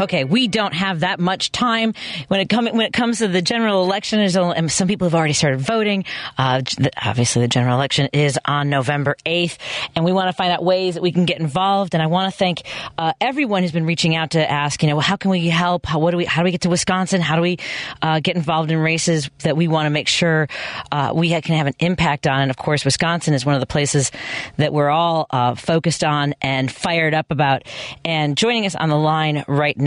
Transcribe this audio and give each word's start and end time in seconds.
Okay, 0.00 0.24
we 0.24 0.48
don't 0.48 0.74
have 0.74 1.00
that 1.00 1.20
much 1.20 1.52
time 1.52 1.94
when 2.26 2.40
it 2.40 2.48
comes 2.48 2.70
when 2.72 2.80
it 2.80 2.92
comes 2.92 3.18
to 3.18 3.28
the 3.28 3.40
general 3.40 3.84
election. 3.84 4.18
And 4.18 4.70
some 4.70 4.88
people 4.88 5.06
have 5.06 5.14
already 5.14 5.34
started 5.34 5.60
voting. 5.60 6.04
Uh, 6.36 6.62
obviously, 7.04 7.42
the 7.42 7.48
general 7.48 7.76
election 7.76 8.08
is 8.12 8.38
on 8.44 8.70
November 8.70 9.16
8th, 9.24 9.56
and 9.94 10.04
we 10.04 10.12
want 10.12 10.28
to 10.28 10.32
find 10.32 10.52
out 10.52 10.64
ways 10.64 10.94
that 10.94 11.02
we 11.02 11.12
can 11.12 11.26
get 11.26 11.38
involved. 11.38 11.94
And 11.94 12.02
I 12.02 12.08
want 12.08 12.32
to 12.32 12.36
thank 12.36 12.62
uh, 12.98 13.12
everyone 13.20 13.62
who's 13.62 13.72
been 13.72 13.86
reaching 13.86 14.16
out 14.16 14.30
to 14.30 14.50
ask, 14.50 14.82
you 14.82 14.88
know, 14.88 14.98
how 14.98 15.14
can 15.16 15.30
we 15.30 15.48
help? 15.48 15.86
How, 15.86 16.00
what 16.00 16.10
do 16.10 16.16
we? 16.16 16.24
How 16.24 16.42
do 16.42 16.44
we 16.44 16.50
get 16.50 16.62
to 16.62 16.70
Wisconsin? 16.70 17.20
How 17.20 17.36
do 17.36 17.42
we 17.42 17.58
uh, 18.02 18.18
get 18.18 18.34
involved 18.34 18.72
in 18.72 18.78
races 18.78 19.30
that 19.44 19.56
we 19.56 19.68
want 19.68 19.86
to 19.86 19.90
make 19.90 20.08
sure 20.08 20.48
uh, 20.90 21.12
we 21.14 21.28
can 21.28 21.54
have 21.56 21.68
an 21.68 21.74
impact 21.78 22.26
on? 22.26 22.40
And 22.40 22.50
of 22.50 22.56
course, 22.56 22.84
Wisconsin 22.84 23.32
is 23.32 23.46
one 23.46 23.54
of 23.54 23.60
the 23.60 23.66
places 23.66 24.10
that 24.56 24.72
we're 24.72 24.90
all 24.90 25.26
uh, 25.30 25.54
focused 25.54 26.02
on 26.02 26.34
and 26.42 26.70
fired 26.70 27.14
up 27.14 27.26
about. 27.30 27.62
And 28.04 28.36
joining 28.36 28.66
us 28.66 28.74
on 28.74 28.88
the 28.88 28.98
line 28.98 29.44
right 29.46 29.78
now 29.78 29.83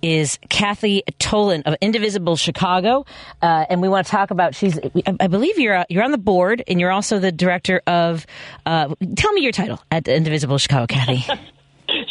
is 0.00 0.38
Kathy 0.48 1.02
Tolan 1.18 1.62
of 1.66 1.76
Indivisible 1.80 2.36
Chicago, 2.36 3.04
uh, 3.40 3.66
and 3.68 3.80
we 3.80 3.88
want 3.88 4.06
to 4.06 4.10
talk 4.10 4.30
about. 4.30 4.54
She's, 4.54 4.78
I 4.78 5.16
I 5.20 5.26
believe 5.26 5.58
you're 5.58 5.76
uh, 5.76 5.84
you're 5.88 6.04
on 6.04 6.12
the 6.12 6.18
board, 6.18 6.62
and 6.66 6.80
you're 6.80 6.92
also 6.92 7.18
the 7.18 7.32
director 7.32 7.82
of. 7.86 8.26
Uh, 8.66 8.94
tell 9.16 9.32
me 9.32 9.42
your 9.42 9.52
title 9.52 9.82
at 9.90 10.08
Indivisible 10.08 10.58
Chicago, 10.58 10.86
Kathy. 10.86 11.24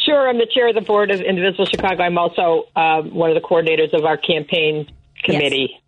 Sure, 0.04 0.28
I'm 0.28 0.38
the 0.38 0.46
chair 0.52 0.68
of 0.68 0.74
the 0.74 0.80
board 0.80 1.10
of 1.10 1.20
Indivisible 1.20 1.66
Chicago. 1.66 2.02
I'm 2.02 2.18
also 2.18 2.64
uh, 2.76 3.02
one 3.02 3.30
of 3.30 3.34
the 3.34 3.40
coordinators 3.40 3.92
of 3.92 4.04
our 4.04 4.16
campaign 4.16 4.86
committee. 5.22 5.70
Yes, 5.72 5.81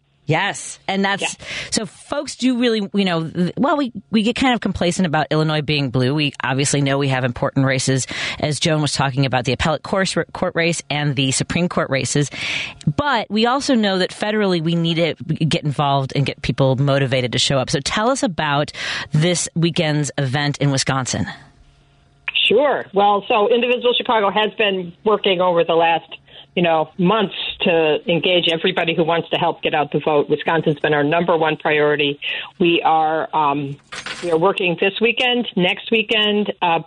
and 0.89 1.05
that's 1.05 1.37
so. 1.71 1.85
Folks 1.87 2.37
do 2.37 2.59
really, 2.59 2.89
you 2.95 3.05
know, 3.05 3.31
well, 3.57 3.77
we 3.77 3.93
we 4.11 4.23
get 4.23 4.37
kind 4.37 4.55
of 4.55 4.61
complacent 4.61 5.07
about 5.07 5.27
Illinois 5.31 5.63
being 5.63 5.91
blue. 5.91 6.15
We 6.15 6.33
obviously 6.43 6.81
know 6.81 6.97
we 6.99 7.09
have 7.09 7.25
important 7.25 7.67
races, 7.67 8.07
as 8.41 8.61
Joan 8.61 8.81
was 8.81 8.93
talking 8.93 9.27
about 9.27 9.45
the 9.45 9.53
appellate 9.53 9.83
course, 9.83 10.17
court 10.33 10.55
race 10.55 10.83
and 10.89 11.15
the 11.17 11.31
Supreme 11.33 11.69
Court 11.69 11.91
races. 11.91 12.31
But 12.97 13.31
we 13.31 13.47
also 13.47 13.75
know 13.75 13.99
that 13.99 14.11
federally 14.11 14.63
we 14.63 14.75
need 14.75 14.95
to 14.95 15.15
get 15.45 15.65
involved 15.65 16.13
and 16.17 16.25
get 16.25 16.41
people 16.43 16.77
motivated 16.77 17.33
to 17.33 17.39
show 17.39 17.59
up. 17.59 17.69
So 17.69 17.81
tell 17.81 18.11
us 18.11 18.23
about 18.23 18.73
this 19.13 19.49
weekend's 19.55 20.11
event 20.17 20.59
in 20.59 20.71
Wisconsin. 20.71 21.27
Sure. 22.49 22.85
Well, 22.93 23.25
so 23.29 23.49
Indivisible 23.49 23.95
Chicago 23.97 24.31
has 24.31 24.53
been 24.59 24.93
working 25.05 25.41
over 25.41 25.65
the 25.65 25.75
last, 25.75 26.11
you 26.55 26.63
know, 26.63 26.91
months 26.99 27.35
to 27.65 28.11
engage 28.11 28.49
everybody 28.51 28.95
who 28.95 29.05
wants 29.05 29.29
to 29.31 29.37
help 29.37 29.63
get 29.63 29.75
out 29.75 29.93
the 29.93 30.01
vote. 30.01 30.29
Wisconsin's 30.29 30.79
been 30.81 30.95
our 30.95 31.05
number 31.05 31.37
one 31.37 31.57
priority. 31.57 32.21
We 32.59 32.83
are 32.83 33.29
um, 33.35 33.77
we 34.23 34.31
are 34.31 34.39
working 34.39 34.77
this 34.81 34.95
weekend, 35.01 35.49
next 35.57 35.91
weekend, 35.91 36.53
uh, 36.63 36.81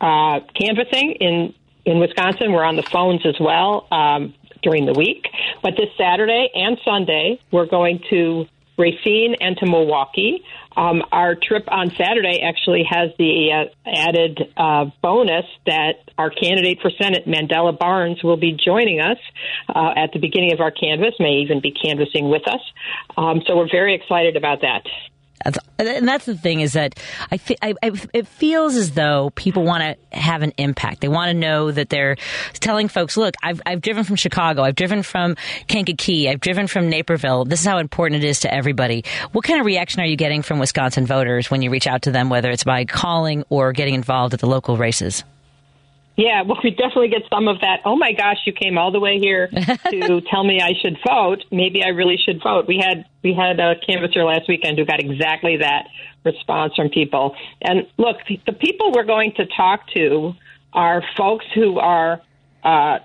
uh, 0.00 0.40
canvassing 0.54 1.12
in 1.20 1.54
in 1.84 1.98
Wisconsin. 1.98 2.52
We're 2.52 2.64
on 2.64 2.76
the 2.76 2.82
phones 2.82 3.24
as 3.26 3.36
well 3.40 3.86
um, 3.90 4.34
during 4.62 4.86
the 4.86 4.94
week. 4.94 5.26
But 5.62 5.74
this 5.76 5.88
Saturday 5.96 6.50
and 6.54 6.78
Sunday, 6.84 7.40
we're 7.50 7.66
going 7.66 8.00
to 8.10 8.46
Racine 8.78 9.34
and 9.40 9.56
to 9.58 9.66
Milwaukee. 9.66 10.44
Um, 10.76 11.02
our 11.10 11.34
trip 11.34 11.64
on 11.68 11.90
Saturday 11.90 12.40
actually 12.42 12.84
has 12.88 13.10
the 13.18 13.50
uh, 13.52 13.90
added 13.90 14.40
uh, 14.56 14.86
bonus 15.02 15.44
that 15.66 15.94
our 16.16 16.30
candidate 16.30 16.78
for 16.80 16.90
Senate, 16.90 17.26
Mandela 17.26 17.76
Barnes, 17.76 18.22
will 18.22 18.36
be 18.36 18.52
joining 18.52 19.00
us 19.00 19.18
uh, 19.68 19.92
at 19.96 20.12
the 20.12 20.20
beginning 20.20 20.52
of 20.52 20.60
our 20.60 20.70
canvass, 20.70 21.14
may 21.18 21.40
even 21.42 21.60
be 21.60 21.72
canvassing 21.72 22.28
with 22.28 22.46
us. 22.46 22.60
Um, 23.16 23.42
so 23.46 23.56
we're 23.56 23.70
very 23.70 23.94
excited 23.94 24.36
about 24.36 24.60
that. 24.60 24.82
And 25.44 26.08
that's 26.08 26.26
the 26.26 26.36
thing 26.36 26.60
is 26.60 26.72
that 26.72 26.98
I, 27.30 27.40
I, 27.62 27.74
I 27.82 27.92
it 28.12 28.26
feels 28.26 28.74
as 28.74 28.92
though 28.92 29.30
people 29.36 29.62
want 29.64 29.82
to 29.82 30.18
have 30.18 30.42
an 30.42 30.52
impact. 30.58 31.00
They 31.00 31.08
want 31.08 31.30
to 31.30 31.34
know 31.34 31.70
that 31.70 31.88
they're 31.88 32.16
telling 32.54 32.88
folks, 32.88 33.16
look, 33.16 33.34
I've, 33.42 33.62
I've 33.64 33.80
driven 33.80 34.04
from 34.04 34.16
Chicago, 34.16 34.62
I've 34.62 34.74
driven 34.74 35.02
from 35.02 35.36
Kankakee, 35.68 36.28
I've 36.28 36.40
driven 36.40 36.66
from 36.66 36.88
Naperville. 36.88 37.44
This 37.44 37.60
is 37.60 37.66
how 37.66 37.78
important 37.78 38.24
it 38.24 38.26
is 38.26 38.40
to 38.40 38.52
everybody. 38.52 39.04
What 39.32 39.44
kind 39.44 39.60
of 39.60 39.66
reaction 39.66 40.00
are 40.00 40.06
you 40.06 40.16
getting 40.16 40.42
from 40.42 40.58
Wisconsin 40.58 41.06
voters 41.06 41.50
when 41.50 41.62
you 41.62 41.70
reach 41.70 41.86
out 41.86 42.02
to 42.02 42.10
them, 42.10 42.28
whether 42.28 42.50
it's 42.50 42.64
by 42.64 42.84
calling 42.84 43.44
or 43.48 43.72
getting 43.72 43.94
involved 43.94 44.34
at 44.34 44.40
the 44.40 44.48
local 44.48 44.76
races? 44.76 45.22
Yeah, 46.18 46.42
well, 46.42 46.58
we 46.64 46.70
definitely 46.70 47.10
get 47.10 47.22
some 47.32 47.46
of 47.46 47.60
that. 47.60 47.82
Oh 47.84 47.94
my 47.94 48.10
gosh, 48.10 48.38
you 48.44 48.52
came 48.52 48.76
all 48.76 48.90
the 48.90 48.98
way 48.98 49.20
here 49.20 49.46
to 49.90 50.20
tell 50.22 50.42
me 50.42 50.60
I 50.60 50.72
should 50.82 50.98
vote. 51.06 51.44
Maybe 51.52 51.84
I 51.84 51.90
really 51.90 52.16
should 52.16 52.42
vote. 52.42 52.66
We 52.66 52.82
had 52.84 53.04
we 53.22 53.34
had 53.34 53.60
a 53.60 53.76
canvasser 53.88 54.24
last 54.24 54.48
weekend 54.48 54.78
who 54.78 54.84
got 54.84 54.98
exactly 54.98 55.58
that 55.58 55.86
response 56.24 56.74
from 56.74 56.88
people. 56.88 57.36
And 57.62 57.86
look, 57.98 58.16
the 58.46 58.52
people 58.52 58.90
we're 58.90 59.04
going 59.04 59.32
to 59.36 59.46
talk 59.46 59.86
to 59.94 60.34
are 60.72 61.04
folks 61.16 61.46
who 61.54 61.78
are 61.78 62.20
uh, 62.64 62.98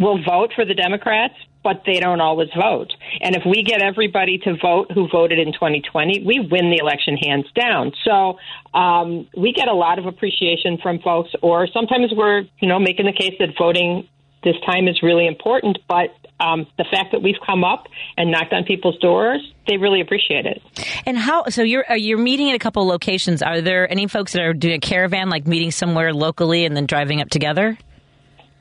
will 0.00 0.20
vote 0.24 0.50
for 0.56 0.64
the 0.64 0.74
Democrats, 0.74 1.34
but 1.66 1.82
they 1.84 1.98
don't 1.98 2.20
always 2.20 2.48
vote. 2.56 2.92
And 3.20 3.34
if 3.34 3.42
we 3.44 3.64
get 3.64 3.82
everybody 3.82 4.38
to 4.38 4.54
vote 4.62 4.92
who 4.92 5.08
voted 5.08 5.40
in 5.40 5.52
2020, 5.52 6.22
we 6.24 6.38
win 6.38 6.70
the 6.70 6.76
election 6.76 7.16
hands 7.16 7.46
down. 7.60 7.90
So 8.04 8.38
um, 8.72 9.26
we 9.36 9.52
get 9.52 9.66
a 9.66 9.74
lot 9.74 9.98
of 9.98 10.06
appreciation 10.06 10.78
from 10.80 11.00
folks, 11.00 11.30
or 11.42 11.66
sometimes 11.66 12.12
we're, 12.14 12.42
you 12.60 12.68
know, 12.68 12.78
making 12.78 13.06
the 13.06 13.12
case 13.12 13.34
that 13.40 13.48
voting 13.58 14.06
this 14.44 14.54
time 14.64 14.86
is 14.86 15.02
really 15.02 15.26
important. 15.26 15.78
But 15.88 16.14
um, 16.38 16.68
the 16.78 16.84
fact 16.88 17.10
that 17.10 17.20
we've 17.20 17.40
come 17.44 17.64
up 17.64 17.88
and 18.16 18.30
knocked 18.30 18.52
on 18.52 18.62
people's 18.62 18.98
doors, 18.98 19.40
they 19.66 19.76
really 19.76 20.00
appreciate 20.00 20.46
it. 20.46 20.62
And 21.04 21.18
how? 21.18 21.46
So 21.48 21.64
you're 21.64 21.84
you're 21.96 22.16
meeting 22.16 22.50
at 22.50 22.54
a 22.54 22.60
couple 22.60 22.86
locations. 22.86 23.42
Are 23.42 23.60
there 23.60 23.90
any 23.90 24.06
folks 24.06 24.34
that 24.34 24.42
are 24.42 24.54
doing 24.54 24.76
a 24.76 24.78
caravan, 24.78 25.30
like 25.30 25.48
meeting 25.48 25.72
somewhere 25.72 26.14
locally 26.14 26.64
and 26.64 26.76
then 26.76 26.86
driving 26.86 27.20
up 27.20 27.28
together? 27.28 27.76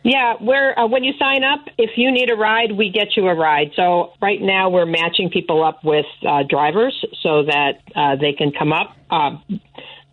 Yeah, 0.06 0.36
we're 0.40 0.78
uh, 0.78 0.86
when 0.86 1.04
you 1.04 1.14
sign 1.18 1.44
up, 1.44 1.66
if 1.80 1.98
you 1.98 2.12
need 2.12 2.30
a 2.30 2.36
ride, 2.36 2.72
we 2.72 2.92
get 2.92 3.18
you 3.18 3.28
a 3.28 3.34
ride. 3.34 3.72
So 3.76 4.14
right 4.22 4.40
now 4.40 4.70
we're 4.70 4.86
matching 4.86 5.32
people 5.32 5.64
up 5.64 5.84
with 5.84 6.06
uh, 6.22 6.44
drivers 6.48 6.94
so 7.24 7.42
that 7.46 7.82
uh, 7.96 8.16
they 8.16 8.34
can 8.34 8.52
come 8.52 8.72
up 8.72 8.96
uh, 9.10 9.38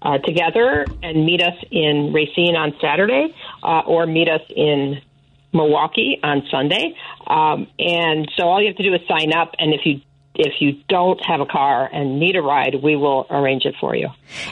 uh, 0.00 0.16
together 0.24 0.86
and 1.02 1.26
meet 1.26 1.42
us 1.42 1.52
in 1.70 2.10
Racine 2.14 2.56
on 2.56 2.72
Saturday, 2.80 3.34
uh, 3.62 3.80
or 3.80 4.06
meet 4.06 4.30
us 4.30 4.40
in 4.48 5.02
Milwaukee 5.52 6.18
on 6.22 6.42
Sunday. 6.50 6.96
Um, 7.26 7.66
and 7.78 8.32
so 8.38 8.44
all 8.44 8.62
you 8.62 8.68
have 8.68 8.76
to 8.76 8.82
do 8.82 8.94
is 8.94 9.02
sign 9.06 9.34
up, 9.34 9.52
and 9.58 9.74
if 9.74 9.82
you 9.84 10.00
if 10.34 10.54
you 10.60 10.82
don't 10.88 11.20
have 11.24 11.40
a 11.40 11.46
car 11.46 11.88
and 11.92 12.18
need 12.18 12.36
a 12.36 12.42
ride, 12.42 12.76
we 12.82 12.96
will 12.96 13.26
arrange 13.28 13.64
it 13.64 13.74
for 13.80 13.94
you. 13.94 14.08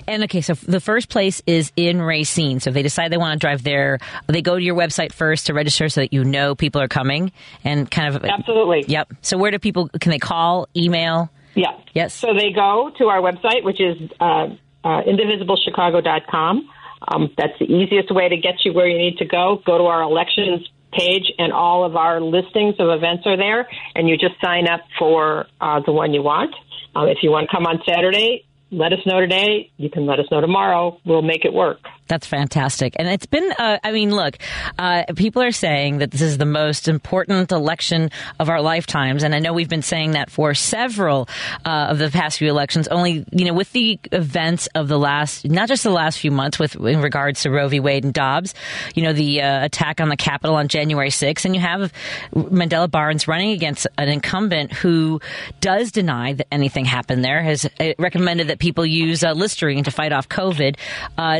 And 0.07 0.25
okay, 0.25 0.41
so 0.41 0.55
the 0.55 0.81
first 0.81 1.09
place 1.09 1.43
is 1.47 1.73
in 1.77 2.03
Racine. 2.03 2.61
So 2.61 2.71
if 2.71 2.75
they 2.75 2.83
decide 2.83 3.11
they 3.11 3.17
want 3.17 3.41
to 3.41 3.45
drive 3.45 3.63
there, 3.63 3.99
they 4.27 4.43
go 4.43 4.57
to 4.57 4.63
your 4.63 4.77
website 4.77 5.13
first 5.13 5.47
to 5.47 5.55
register 5.55 5.89
so 5.89 6.03
that 6.03 6.13
you 6.13 6.25
know 6.25 6.55
people 6.55 6.83
are 6.83 6.89
coming 6.89 7.33
and 7.65 7.91
kind 7.91 8.15
of. 8.15 8.25
Absolutely. 8.25 8.85
Yep. 8.89 9.13
So 9.23 9.39
where 9.39 9.51
do 9.51 9.59
people, 9.59 9.89
can 10.01 10.11
they 10.11 10.19
call, 10.19 10.69
email? 10.77 11.31
Yeah. 11.55 11.79
Yes. 11.95 12.15
So 12.15 12.29
they 12.35 12.53
go 12.53 12.91
to 12.99 13.07
our 13.07 13.21
website, 13.21 13.65
which 13.65 13.81
is 13.81 13.97
uh, 14.21 14.49
uh, 14.85 15.03
indivisiblechicago.com. 15.03 16.69
Um, 17.09 17.31
that's 17.39 17.59
the 17.59 17.65
easiest 17.65 18.15
way 18.15 18.29
to 18.29 18.37
get 18.37 18.65
you 18.65 18.75
where 18.75 18.87
you 18.87 18.99
need 18.99 19.17
to 19.19 19.25
go. 19.25 19.62
Go 19.65 19.79
to 19.79 19.85
our 19.85 20.03
elections 20.03 20.69
page, 20.93 21.33
and 21.39 21.53
all 21.53 21.84
of 21.84 21.97
our 21.97 22.21
listings 22.21 22.75
of 22.78 22.89
events 22.91 23.25
are 23.27 23.37
there, 23.37 23.69
and 23.95 24.09
you 24.09 24.17
just 24.17 24.34
sign 24.43 24.69
up 24.69 24.81
for 24.99 25.47
uh, 25.61 25.81
the 25.84 25.93
one 25.93 26.12
you 26.12 26.23
want. 26.23 26.55
Um, 26.95 27.09
if 27.09 27.19
you 27.23 27.31
want 27.31 27.49
to 27.49 27.56
come 27.56 27.67
on 27.67 27.81
Saturday, 27.87 28.45
let 28.71 28.93
us 28.93 29.00
know 29.06 29.21
today. 29.21 29.71
You 29.77 29.91
can 29.91 30.06
let 30.06 30.19
us 30.19 30.27
know 30.31 30.41
tomorrow. 30.41 31.00
We'll 31.05 31.23
make 31.23 31.45
it 31.45 31.53
work. 31.53 31.81
That's 32.10 32.26
fantastic. 32.26 32.94
And 32.97 33.06
it's 33.06 33.26
been, 33.26 33.53
uh, 33.56 33.78
I 33.84 33.93
mean, 33.93 34.12
look, 34.12 34.37
uh, 34.81 35.05
people 35.14 35.43
are 35.43 35.52
saying 35.52 35.99
that 35.99 36.11
this 36.11 36.23
is 36.23 36.38
the 36.38 36.44
most 36.44 36.88
important 36.88 37.52
election 37.52 38.11
of 38.40 38.49
our 38.49 38.61
lifetimes. 38.61 39.23
And 39.23 39.32
I 39.32 39.38
know 39.38 39.52
we've 39.52 39.69
been 39.69 39.81
saying 39.81 40.11
that 40.12 40.29
for 40.29 40.52
several 40.52 41.29
uh, 41.64 41.87
of 41.90 41.99
the 41.99 42.11
past 42.11 42.38
few 42.38 42.50
elections, 42.50 42.88
only, 42.88 43.25
you 43.31 43.44
know, 43.44 43.55
with 43.55 43.70
the 43.70 44.00
events 44.11 44.67
of 44.75 44.88
the 44.88 44.99
last, 44.99 45.49
not 45.49 45.69
just 45.69 45.85
the 45.85 45.90
last 45.90 46.19
few 46.19 46.32
months 46.32 46.58
with 46.58 46.75
in 46.75 47.00
regards 47.00 47.43
to 47.43 47.50
Roe 47.50 47.69
v. 47.69 47.79
Wade 47.79 48.02
and 48.02 48.12
Dobbs, 48.12 48.55
you 48.96 49.05
know, 49.05 49.12
the 49.12 49.43
uh, 49.43 49.64
attack 49.64 50.00
on 50.00 50.08
the 50.08 50.17
Capitol 50.17 50.56
on 50.56 50.67
January 50.67 51.11
6th. 51.11 51.44
And 51.44 51.55
you 51.55 51.61
have 51.61 51.93
Mandela 52.35 52.90
Barnes 52.90 53.29
running 53.29 53.52
against 53.52 53.87
an 53.99 54.08
incumbent 54.08 54.73
who 54.73 55.20
does 55.61 55.93
deny 55.93 56.32
that 56.32 56.49
anything 56.50 56.87
happened 56.87 57.25
there, 57.25 57.40
has 57.40 57.67
uh, 57.79 57.93
recommended 58.00 58.49
that 58.49 58.58
people 58.58 58.85
use 58.85 59.23
uh, 59.23 59.31
Listerine 59.31 59.85
to 59.85 59.93
fight 59.93 60.12
off 60.12 60.29
COVID. 60.29 60.76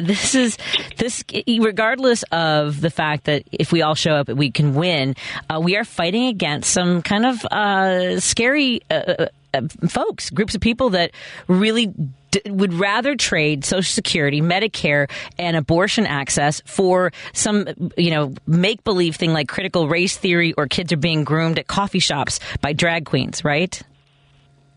This 0.07 0.37
is 0.37 0.60
this, 0.97 1.25
regardless 1.47 2.23
of 2.33 2.81
the 2.81 2.91
fact 2.91 3.25
that 3.25 3.45
if 3.53 3.73
we 3.73 3.83
all 3.83 3.95
show 3.95 4.13
up, 4.13 4.29
we 4.29 4.51
can 4.51 4.75
win. 4.75 5.17
Uh, 5.49 5.61
we 5.63 5.77
are 5.77 5.85
fighting 5.85 6.27
against 6.27 6.73
some 6.73 7.03
kind 7.03 7.27
of 7.27 7.45
uh, 7.47 8.21
scary. 8.21 8.83
Uh, 8.91 9.27
uh, 9.53 9.63
folks, 9.89 10.31
groups 10.31 10.55
of 10.55 10.61
people 10.61 10.91
that 10.91 11.11
really 11.49 11.93
d- 12.31 12.41
would 12.47 12.73
rather 12.73 13.17
trade 13.17 13.65
Social 13.65 13.83
Security, 13.83 14.41
Medicare, 14.41 15.11
and 15.39 15.57
abortion 15.57 16.07
access 16.07 16.63
for 16.65 17.13
some, 17.33 17.67
you 17.97 18.11
know, 18.11 18.33
make 18.47 18.85
believe 18.85 19.17
thing 19.17 19.33
like 19.33 19.49
critical 19.49 19.89
race 19.89 20.17
theory 20.17 20.53
or 20.53 20.69
kids 20.69 20.93
are 20.93 20.97
being 20.97 21.25
groomed 21.25 21.59
at 21.59 21.67
coffee 21.67 21.99
shops 21.99 22.39
by 22.61 22.73
drag 22.73 23.07
queens, 23.07 23.45
right? 23.45 23.83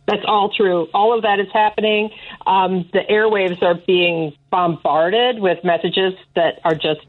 That's 0.08 0.24
all 0.28 0.50
true. 0.50 0.88
All 0.94 1.16
of 1.16 1.24
that 1.24 1.40
is 1.40 1.48
happening. 1.54 2.10
Um, 2.46 2.90
the 2.92 3.00
airwaves 3.10 3.62
are 3.62 3.76
being 3.76 4.34
bombarded 4.52 5.40
with 5.40 5.64
messages 5.64 6.14
that 6.36 6.60
are 6.66 6.76
just 6.76 7.00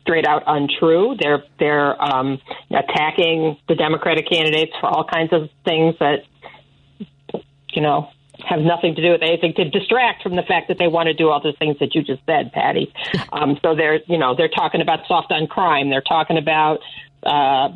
straight 0.00 0.26
out 0.26 0.42
untrue. 0.46 1.16
They're 1.20 1.44
they're 1.58 2.02
um, 2.02 2.40
attacking 2.70 3.58
the 3.68 3.74
Democratic 3.74 4.28
candidates 4.28 4.72
for 4.80 4.86
all 4.86 5.04
kinds 5.04 5.32
of 5.32 5.50
things 5.64 5.94
that 6.00 6.24
you 7.72 7.82
know 7.82 8.08
have 8.48 8.60
nothing 8.60 8.94
to 8.94 9.02
do 9.02 9.10
with 9.12 9.22
anything 9.22 9.52
to 9.54 9.68
distract 9.68 10.22
from 10.22 10.34
the 10.34 10.42
fact 10.42 10.68
that 10.68 10.78
they 10.78 10.88
want 10.88 11.08
to 11.08 11.14
do 11.14 11.28
all 11.28 11.40
the 11.40 11.52
things 11.58 11.76
that 11.80 11.94
you 11.94 12.02
just 12.02 12.22
said, 12.26 12.52
Patty. 12.52 12.92
Um, 13.32 13.58
so 13.62 13.76
they're 13.76 14.00
you 14.06 14.18
know 14.18 14.34
they're 14.34 14.48
talking 14.48 14.80
about 14.80 15.06
soft 15.06 15.30
on 15.30 15.46
crime. 15.46 15.88
They're 15.88 16.02
talking 16.02 16.36
about 16.36 16.80
uh, 17.22 17.68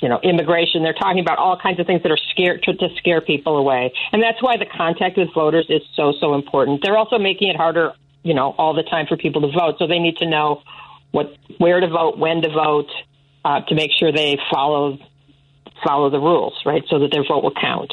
you 0.00 0.08
know, 0.08 0.18
immigration. 0.22 0.82
They're 0.82 0.94
talking 0.94 1.20
about 1.20 1.38
all 1.38 1.58
kinds 1.58 1.78
of 1.80 1.86
things 1.86 2.02
that 2.02 2.12
are 2.12 2.18
scared 2.30 2.62
to, 2.64 2.74
to 2.74 2.88
scare 2.96 3.20
people 3.20 3.56
away, 3.56 3.92
and 4.12 4.22
that's 4.22 4.42
why 4.42 4.56
the 4.56 4.66
contact 4.66 5.16
with 5.16 5.28
voters 5.34 5.66
is 5.68 5.82
so 5.94 6.12
so 6.20 6.34
important. 6.34 6.80
They're 6.82 6.96
also 6.96 7.18
making 7.18 7.48
it 7.48 7.56
harder, 7.56 7.92
you 8.22 8.34
know, 8.34 8.54
all 8.58 8.74
the 8.74 8.82
time 8.82 9.06
for 9.06 9.16
people 9.16 9.42
to 9.42 9.48
vote. 9.48 9.76
So 9.78 9.86
they 9.86 9.98
need 9.98 10.16
to 10.18 10.28
know 10.28 10.62
what 11.10 11.36
where 11.58 11.80
to 11.80 11.88
vote, 11.88 12.18
when 12.18 12.42
to 12.42 12.50
vote, 12.50 12.90
uh, 13.44 13.60
to 13.68 13.74
make 13.74 13.90
sure 13.98 14.12
they 14.12 14.38
follow 14.52 14.98
follow 15.84 16.10
the 16.10 16.20
rules, 16.20 16.54
right, 16.66 16.82
so 16.88 16.98
that 16.98 17.10
their 17.10 17.24
vote 17.24 17.42
will 17.42 17.54
count. 17.54 17.92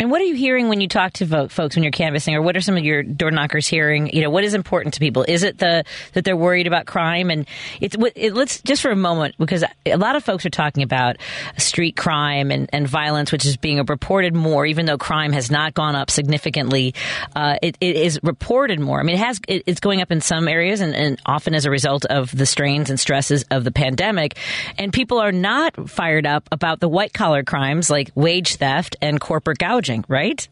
And 0.00 0.10
what 0.10 0.22
are 0.22 0.24
you 0.24 0.34
hearing 0.34 0.70
when 0.70 0.80
you 0.80 0.88
talk 0.88 1.12
to 1.14 1.48
folks 1.50 1.76
when 1.76 1.82
you're 1.82 1.92
canvassing, 1.92 2.34
or 2.34 2.40
what 2.40 2.56
are 2.56 2.62
some 2.62 2.78
of 2.78 2.82
your 2.82 3.02
door 3.02 3.30
knockers 3.30 3.66
hearing? 3.66 4.08
You 4.14 4.22
know, 4.22 4.30
what 4.30 4.44
is 4.44 4.54
important 4.54 4.94
to 4.94 5.00
people? 5.00 5.26
Is 5.28 5.42
it 5.42 5.58
the 5.58 5.84
that 6.14 6.24
they're 6.24 6.38
worried 6.38 6.66
about 6.66 6.86
crime? 6.86 7.30
And 7.30 7.46
it's 7.82 7.94
it, 8.16 8.32
let's 8.32 8.62
just 8.62 8.80
for 8.80 8.90
a 8.90 8.96
moment 8.96 9.34
because 9.38 9.62
a 9.84 9.96
lot 9.98 10.16
of 10.16 10.24
folks 10.24 10.46
are 10.46 10.50
talking 10.50 10.82
about 10.82 11.18
street 11.58 11.96
crime 11.96 12.50
and, 12.50 12.70
and 12.72 12.88
violence, 12.88 13.30
which 13.30 13.44
is 13.44 13.58
being 13.58 13.84
reported 13.84 14.34
more, 14.34 14.64
even 14.64 14.86
though 14.86 14.96
crime 14.96 15.32
has 15.32 15.50
not 15.50 15.74
gone 15.74 15.94
up 15.94 16.10
significantly. 16.10 16.94
Uh, 17.36 17.56
it, 17.60 17.76
it 17.82 17.96
is 17.96 18.18
reported 18.22 18.80
more. 18.80 19.00
I 19.00 19.02
mean, 19.02 19.16
it 19.16 19.20
has 19.20 19.38
it, 19.48 19.64
it's 19.66 19.80
going 19.80 20.00
up 20.00 20.10
in 20.10 20.22
some 20.22 20.48
areas, 20.48 20.80
and, 20.80 20.94
and 20.94 21.20
often 21.26 21.54
as 21.54 21.66
a 21.66 21.70
result 21.70 22.06
of 22.06 22.34
the 22.34 22.46
strains 22.46 22.88
and 22.88 22.98
stresses 22.98 23.44
of 23.50 23.64
the 23.64 23.70
pandemic. 23.70 24.38
And 24.78 24.94
people 24.94 25.18
are 25.18 25.32
not 25.32 25.90
fired 25.90 26.24
up 26.26 26.48
about 26.50 26.80
the 26.80 26.88
white 26.88 27.12
collar 27.12 27.42
crimes 27.42 27.90
like 27.90 28.10
wage 28.14 28.56
theft 28.56 28.96
and 29.02 29.20
corporate 29.20 29.58
gouging 29.58 29.89
right? 30.08 30.46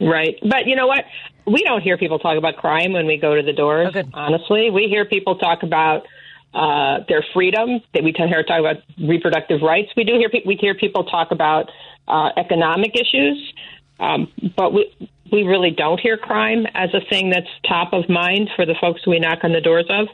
Right. 0.00 0.36
But 0.42 0.66
you 0.66 0.76
know 0.76 0.86
what? 0.86 1.04
We 1.46 1.62
don't 1.62 1.82
hear 1.82 1.98
people 1.98 2.18
talk 2.18 2.38
about 2.38 2.56
crime 2.56 2.92
when 2.92 3.06
we 3.06 3.16
go 3.16 3.34
to 3.34 3.42
the 3.42 3.52
doors, 3.52 3.94
oh, 3.94 4.02
honestly. 4.12 4.70
We 4.70 4.88
hear 4.88 5.04
people 5.04 5.36
talk 5.36 5.62
about 5.62 6.06
uh, 6.54 7.04
their 7.08 7.24
freedom. 7.34 7.80
That 7.92 8.02
we 8.02 8.12
can 8.12 8.28
hear 8.28 8.42
talk 8.42 8.60
about 8.60 8.76
reproductive 8.98 9.60
rights. 9.62 9.90
We 9.96 10.04
do 10.04 10.14
hear 10.14 10.30
we 10.46 10.56
hear 10.56 10.74
people 10.74 11.04
talk 11.04 11.30
about 11.30 11.70
uh, 12.08 12.30
economic 12.36 12.94
issues, 12.94 13.52
um, 14.00 14.32
but 14.56 14.72
we 14.72 14.92
we 15.30 15.42
really 15.42 15.70
don't 15.70 16.00
hear 16.00 16.16
crime 16.16 16.66
as 16.74 16.90
a 16.94 17.00
thing 17.08 17.30
that's 17.30 17.48
top 17.68 17.92
of 17.92 18.08
mind 18.08 18.50
for 18.56 18.66
the 18.66 18.74
folks 18.80 19.06
we 19.06 19.18
knock 19.18 19.40
on 19.42 19.52
the 19.52 19.60
doors 19.60 19.86
of. 19.88 20.08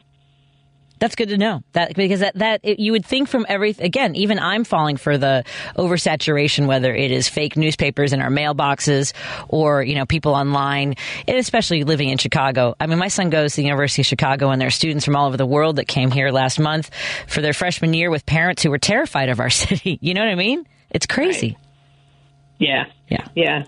That's 1.00 1.16
good 1.16 1.30
to 1.30 1.38
know 1.38 1.62
that 1.72 1.96
because 1.96 2.20
that, 2.20 2.34
that 2.36 2.60
it, 2.62 2.78
you 2.78 2.92
would 2.92 3.06
think 3.06 3.28
from 3.28 3.46
every 3.48 3.70
again, 3.78 4.14
even 4.16 4.38
I'm 4.38 4.64
falling 4.64 4.98
for 4.98 5.16
the 5.16 5.44
oversaturation, 5.74 6.66
whether 6.66 6.94
it 6.94 7.10
is 7.10 7.26
fake 7.26 7.56
newspapers 7.56 8.12
in 8.12 8.20
our 8.20 8.28
mailboxes 8.28 9.14
or, 9.48 9.82
you 9.82 9.94
know, 9.94 10.04
people 10.04 10.34
online, 10.34 10.96
and 11.26 11.38
especially 11.38 11.84
living 11.84 12.10
in 12.10 12.18
Chicago. 12.18 12.74
I 12.78 12.86
mean, 12.86 12.98
my 12.98 13.08
son 13.08 13.30
goes 13.30 13.54
to 13.54 13.56
the 13.56 13.64
University 13.64 14.02
of 14.02 14.06
Chicago 14.06 14.50
and 14.50 14.60
there 14.60 14.68
are 14.68 14.70
students 14.70 15.06
from 15.06 15.16
all 15.16 15.26
over 15.26 15.38
the 15.38 15.46
world 15.46 15.76
that 15.76 15.88
came 15.88 16.10
here 16.10 16.30
last 16.30 16.60
month 16.60 16.90
for 17.26 17.40
their 17.40 17.54
freshman 17.54 17.94
year 17.94 18.10
with 18.10 18.26
parents 18.26 18.62
who 18.62 18.70
were 18.70 18.78
terrified 18.78 19.30
of 19.30 19.40
our 19.40 19.50
city. 19.50 19.98
You 20.02 20.12
know 20.12 20.20
what 20.20 20.30
I 20.30 20.34
mean? 20.34 20.66
It's 20.90 21.06
crazy. 21.06 21.56
Right. 21.56 21.66
Yeah. 22.58 22.84
Yeah. 23.08 23.28
Yeah 23.34 23.62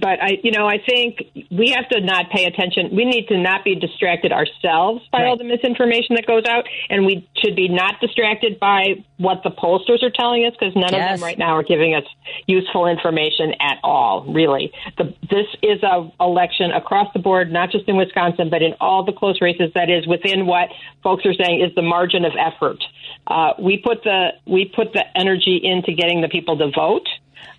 but 0.00 0.22
I, 0.22 0.38
you 0.42 0.50
know, 0.52 0.66
I 0.66 0.78
think 0.78 1.20
we 1.50 1.70
have 1.76 1.88
to 1.90 2.00
not 2.00 2.30
pay 2.30 2.44
attention. 2.44 2.96
We 2.96 3.04
need 3.04 3.28
to 3.28 3.38
not 3.38 3.64
be 3.64 3.74
distracted 3.74 4.32
ourselves 4.32 5.02
by 5.12 5.18
right. 5.18 5.26
all 5.26 5.36
the 5.36 5.44
misinformation 5.44 6.16
that 6.16 6.26
goes 6.26 6.44
out, 6.48 6.64
and 6.88 7.04
we 7.04 7.28
should 7.36 7.54
be 7.54 7.68
not 7.68 8.00
distracted 8.00 8.58
by 8.58 9.04
what 9.18 9.42
the 9.44 9.50
pollsters 9.50 10.02
are 10.02 10.10
telling 10.10 10.46
us 10.46 10.54
because 10.58 10.74
none 10.74 10.92
yes. 10.92 11.14
of 11.14 11.18
them 11.18 11.24
right 11.24 11.38
now 11.38 11.56
are 11.56 11.62
giving 11.62 11.94
us 11.94 12.04
useful 12.46 12.86
information 12.86 13.52
at 13.60 13.78
all. 13.84 14.24
Really, 14.32 14.72
the, 14.96 15.14
this 15.28 15.46
is 15.62 15.82
a 15.82 16.10
election 16.20 16.70
across 16.72 17.12
the 17.12 17.20
board, 17.20 17.52
not 17.52 17.70
just 17.70 17.88
in 17.88 17.96
Wisconsin, 17.96 18.48
but 18.48 18.62
in 18.62 18.74
all 18.80 19.04
the 19.04 19.12
close 19.12 19.40
races. 19.40 19.70
That 19.74 19.90
is 19.90 20.06
within 20.06 20.46
what 20.46 20.70
folks 21.02 21.26
are 21.26 21.34
saying 21.34 21.60
is 21.60 21.74
the 21.74 21.82
margin 21.82 22.24
of 22.24 22.32
effort. 22.38 22.82
Uh, 23.26 23.52
we 23.58 23.76
put 23.76 24.02
the 24.04 24.30
we 24.46 24.64
put 24.64 24.92
the 24.92 25.04
energy 25.14 25.60
into 25.62 25.92
getting 25.92 26.22
the 26.22 26.28
people 26.28 26.56
to 26.56 26.70
vote, 26.74 27.08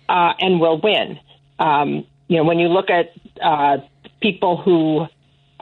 uh, 0.08 0.32
and 0.40 0.60
we'll 0.60 0.80
win. 0.80 1.20
Um, 1.58 2.06
you 2.28 2.36
know, 2.38 2.44
when 2.44 2.58
you 2.58 2.68
look 2.68 2.86
at 2.90 3.10
uh, 3.42 3.78
people 4.20 4.56
who 4.56 5.06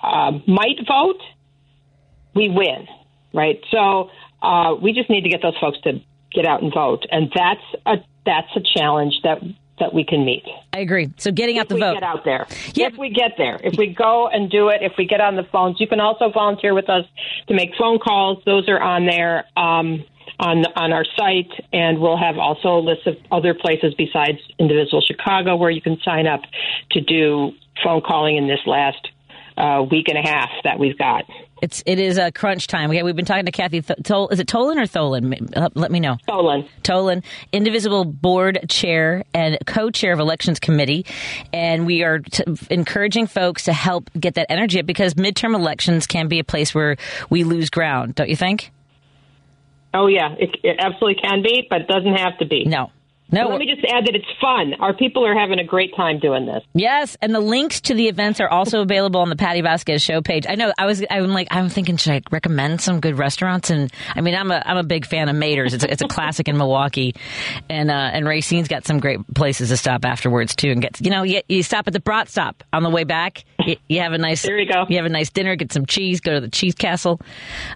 uh, 0.02 0.32
might 0.46 0.78
vote, 0.86 1.20
we 2.34 2.48
win, 2.48 2.86
right? 3.34 3.60
So 3.70 4.10
uh, 4.42 4.74
we 4.80 4.92
just 4.92 5.10
need 5.10 5.22
to 5.22 5.28
get 5.28 5.42
those 5.42 5.58
folks 5.60 5.78
to 5.82 6.00
get 6.32 6.46
out 6.46 6.62
and 6.62 6.72
vote, 6.72 7.06
and 7.10 7.30
that's 7.34 7.60
a 7.86 7.96
that's 8.24 8.48
a 8.54 8.60
challenge 8.60 9.14
that 9.24 9.40
that 9.80 9.92
we 9.94 10.04
can 10.04 10.24
meet. 10.24 10.44
I 10.72 10.78
agree. 10.80 11.10
So 11.16 11.32
getting 11.32 11.56
if 11.56 11.62
out 11.62 11.68
the 11.68 11.78
vote. 11.78 11.94
Get 11.94 12.02
out 12.02 12.24
there. 12.24 12.46
Yep. 12.74 12.92
If 12.92 12.98
we 12.98 13.10
get 13.10 13.32
there, 13.36 13.58
if 13.64 13.76
we 13.76 13.92
go 13.92 14.28
and 14.28 14.50
do 14.50 14.68
it, 14.68 14.82
if 14.82 14.92
we 14.96 15.06
get 15.06 15.20
on 15.20 15.36
the 15.36 15.44
phones, 15.50 15.80
you 15.80 15.88
can 15.88 16.00
also 16.00 16.30
volunteer 16.30 16.74
with 16.74 16.88
us 16.88 17.04
to 17.48 17.54
make 17.54 17.70
phone 17.78 17.98
calls. 17.98 18.42
Those 18.44 18.68
are 18.68 18.80
on 18.80 19.06
there. 19.06 19.46
Um, 19.56 20.04
on 20.38 20.64
on 20.76 20.92
our 20.92 21.04
site, 21.16 21.50
and 21.72 22.00
we'll 22.00 22.18
have 22.18 22.38
also 22.38 22.78
a 22.78 22.80
list 22.80 23.06
of 23.06 23.16
other 23.30 23.54
places 23.54 23.94
besides 23.96 24.38
Indivisible 24.58 25.02
Chicago 25.02 25.56
where 25.56 25.70
you 25.70 25.82
can 25.82 25.98
sign 26.04 26.26
up 26.26 26.40
to 26.92 27.00
do 27.00 27.52
phone 27.82 28.02
calling 28.02 28.36
in 28.36 28.46
this 28.46 28.60
last 28.66 29.08
uh, 29.56 29.82
week 29.90 30.06
and 30.08 30.18
a 30.18 30.22
half 30.22 30.50
that 30.64 30.78
we've 30.78 30.96
got. 30.96 31.24
It's 31.62 31.82
it 31.84 31.98
is 31.98 32.16
a 32.16 32.32
crunch 32.32 32.66
time. 32.66 32.88
Okay, 32.90 33.02
we've 33.02 33.16
been 33.16 33.26
talking 33.26 33.44
to 33.44 33.52
Kathy. 33.52 33.82
Th- 33.82 33.98
Tol- 34.02 34.28
is 34.28 34.40
it 34.40 34.46
Tolan 34.46 34.76
or 34.76 34.86
Tholen? 34.86 35.54
Uh, 35.54 35.68
let 35.74 35.90
me 35.90 36.00
know. 36.00 36.16
Tolan. 36.26 36.66
Tolan, 36.82 37.22
Indivisible 37.52 38.06
Board 38.06 38.60
Chair 38.70 39.24
and 39.34 39.58
Co-Chair 39.66 40.14
of 40.14 40.20
Elections 40.20 40.58
Committee, 40.58 41.04
and 41.52 41.84
we 41.84 42.02
are 42.02 42.20
t- 42.20 42.44
encouraging 42.70 43.26
folks 43.26 43.64
to 43.64 43.74
help 43.74 44.10
get 44.18 44.34
that 44.34 44.46
energy 44.48 44.80
up 44.80 44.86
because 44.86 45.14
midterm 45.14 45.54
elections 45.54 46.06
can 46.06 46.28
be 46.28 46.38
a 46.38 46.44
place 46.44 46.74
where 46.74 46.96
we 47.28 47.44
lose 47.44 47.68
ground. 47.68 48.14
Don't 48.14 48.30
you 48.30 48.36
think? 48.36 48.70
Oh 49.92 50.06
yeah, 50.06 50.34
it, 50.38 50.50
it 50.62 50.76
absolutely 50.78 51.20
can 51.20 51.42
be, 51.42 51.66
but 51.68 51.88
doesn't 51.88 52.14
have 52.14 52.38
to 52.38 52.46
be. 52.46 52.64
No, 52.64 52.90
no. 53.32 53.48
Let 53.48 53.58
me 53.58 53.66
just 53.66 53.84
add 53.84 54.06
that 54.06 54.14
it's 54.14 54.26
fun. 54.40 54.74
Our 54.80 54.94
people 54.94 55.26
are 55.26 55.34
having 55.34 55.58
a 55.58 55.64
great 55.64 55.94
time 55.96 56.18
doing 56.18 56.46
this. 56.46 56.62
Yes, 56.74 57.16
and 57.20 57.34
the 57.34 57.40
links 57.40 57.80
to 57.82 57.94
the 57.94 58.08
events 58.08 58.40
are 58.40 58.48
also 58.48 58.80
available 58.82 59.20
on 59.20 59.28
the 59.28 59.36
Patty 59.36 59.60
Vasquez 59.60 60.02
show 60.02 60.20
page. 60.20 60.46
I 60.48 60.54
know. 60.54 60.72
I 60.76 60.86
was. 60.86 61.04
I'm 61.10 61.28
like. 61.28 61.48
I'm 61.50 61.68
thinking. 61.68 61.96
Should 61.96 62.12
I 62.12 62.22
recommend 62.30 62.80
some 62.80 63.00
good 63.00 63.18
restaurants? 63.18 63.70
And 63.70 63.92
I 64.14 64.20
mean, 64.20 64.34
I'm 64.34 64.50
a. 64.50 64.62
I'm 64.64 64.76
a 64.76 64.82
big 64.82 65.06
fan 65.06 65.28
of 65.28 65.36
Mader's. 65.36 65.74
It's 65.74 65.84
a, 65.84 65.90
it's 65.90 66.02
a 66.02 66.08
classic 66.08 66.48
in 66.48 66.56
Milwaukee, 66.56 67.14
and 67.68 67.90
uh, 67.90 68.10
and 68.12 68.26
Racine's 68.26 68.68
got 68.68 68.86
some 68.86 68.98
great 68.98 69.20
places 69.34 69.68
to 69.70 69.76
stop 69.76 70.04
afterwards 70.04 70.54
too. 70.56 70.70
And 70.70 70.82
get. 70.82 71.00
You 71.00 71.10
know, 71.10 71.22
you, 71.22 71.42
you 71.48 71.62
stop 71.62 71.86
at 71.86 71.92
the 71.92 72.00
Brat 72.00 72.28
Stop 72.28 72.64
on 72.72 72.82
the 72.82 72.90
way 72.90 73.04
back. 73.04 73.44
You, 73.66 73.76
you, 73.88 74.00
have 74.00 74.12
a 74.12 74.18
nice. 74.18 74.42
There 74.42 74.58
you 74.58 74.70
go. 74.70 74.86
You 74.88 74.96
have 74.96 75.06
a 75.06 75.10
nice 75.10 75.30
dinner. 75.30 75.54
Get 75.56 75.72
some 75.72 75.86
cheese. 75.86 76.20
Go 76.20 76.34
to 76.34 76.40
the 76.40 76.48
Cheese 76.48 76.74
Castle. 76.74 77.20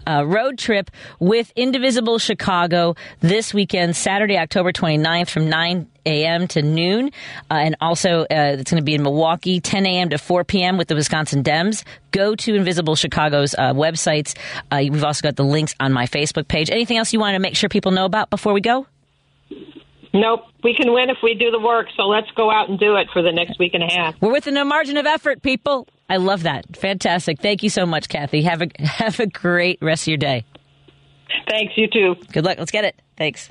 Uh, 0.07 0.25
road 0.27 0.59
trip 0.59 0.91
with 1.21 1.53
Indivisible 1.57 2.19
Chicago 2.19 2.95
this 3.21 3.53
weekend, 3.53 3.97
Saturday, 3.97 4.39
October 4.39 4.73
29th 4.73 5.29
from 5.29 5.44
9 5.49 5.87
a.m. 6.07 6.49
to 6.49 6.63
noon. 6.63 7.11
Uh, 7.51 7.55
and 7.55 7.77
also, 7.81 8.23
uh, 8.23 8.27
it's 8.59 8.71
going 8.71 8.81
to 8.81 8.85
be 8.85 8.95
in 8.95 9.03
Milwaukee, 9.03 9.61
10 9.61 9.87
a.m. 9.87 10.11
to 10.11 10.19
4 10.19 10.45
p.m. 10.45 10.77
with 10.77 10.89
the 10.89 10.95
Wisconsin 10.95 11.43
Dems. 11.43 11.85
Go 12.11 12.35
to 12.37 12.55
Invisible 12.55 12.97
Chicago's 12.97 13.55
uh, 13.55 13.73
websites. 13.73 14.37
Uh, 14.71 14.81
we've 14.91 15.05
also 15.05 15.23
got 15.23 15.37
the 15.37 15.45
links 15.45 15.75
on 15.81 15.93
my 15.93 16.07
Facebook 16.07 16.49
page. 16.49 16.71
Anything 16.71 16.99
else 16.99 17.13
you 17.13 17.21
want 17.21 17.35
to 17.35 17.41
make 17.41 17.57
sure 17.57 17.69
people 17.69 17.93
know 17.93 18.05
about 18.05 18.31
before 18.31 18.53
we 18.53 18.61
go? 18.61 18.87
Nope. 20.15 20.45
We 20.63 20.75
can 20.75 20.93
win 20.93 21.11
if 21.11 21.19
we 21.23 21.35
do 21.35 21.51
the 21.51 21.59
work. 21.59 21.89
So 21.97 22.05
let's 22.05 22.31
go 22.37 22.51
out 22.51 22.71
and 22.71 22.79
do 22.79 22.95
it 22.97 23.09
for 23.13 23.21
the 23.21 23.33
next 23.33 23.59
week 23.59 23.75
and 23.75 23.83
a 23.83 23.93
half. 23.93 24.15
We're 24.21 24.31
within 24.31 24.57
a 24.57 24.65
margin 24.65 24.97
of 24.97 25.07
effort, 25.07 25.43
people. 25.43 25.89
I 26.09 26.19
love 26.19 26.45
that. 26.45 26.77
Fantastic. 26.77 27.41
Thank 27.41 27.65
you 27.65 27.69
so 27.69 27.85
much, 27.85 28.09
Kathy. 28.09 28.43
Have 28.43 28.63
a 28.63 28.69
have 28.79 29.19
a 29.19 29.27
great 29.27 29.79
rest 29.83 30.05
of 30.05 30.09
your 30.09 30.19
day. 30.19 30.45
Thanks. 31.49 31.73
You 31.77 31.89
too. 31.89 32.15
Good 32.33 32.45
luck. 32.45 32.59
Let's 32.59 32.71
get 32.71 32.85
it. 32.85 33.01
Thanks. 33.17 33.51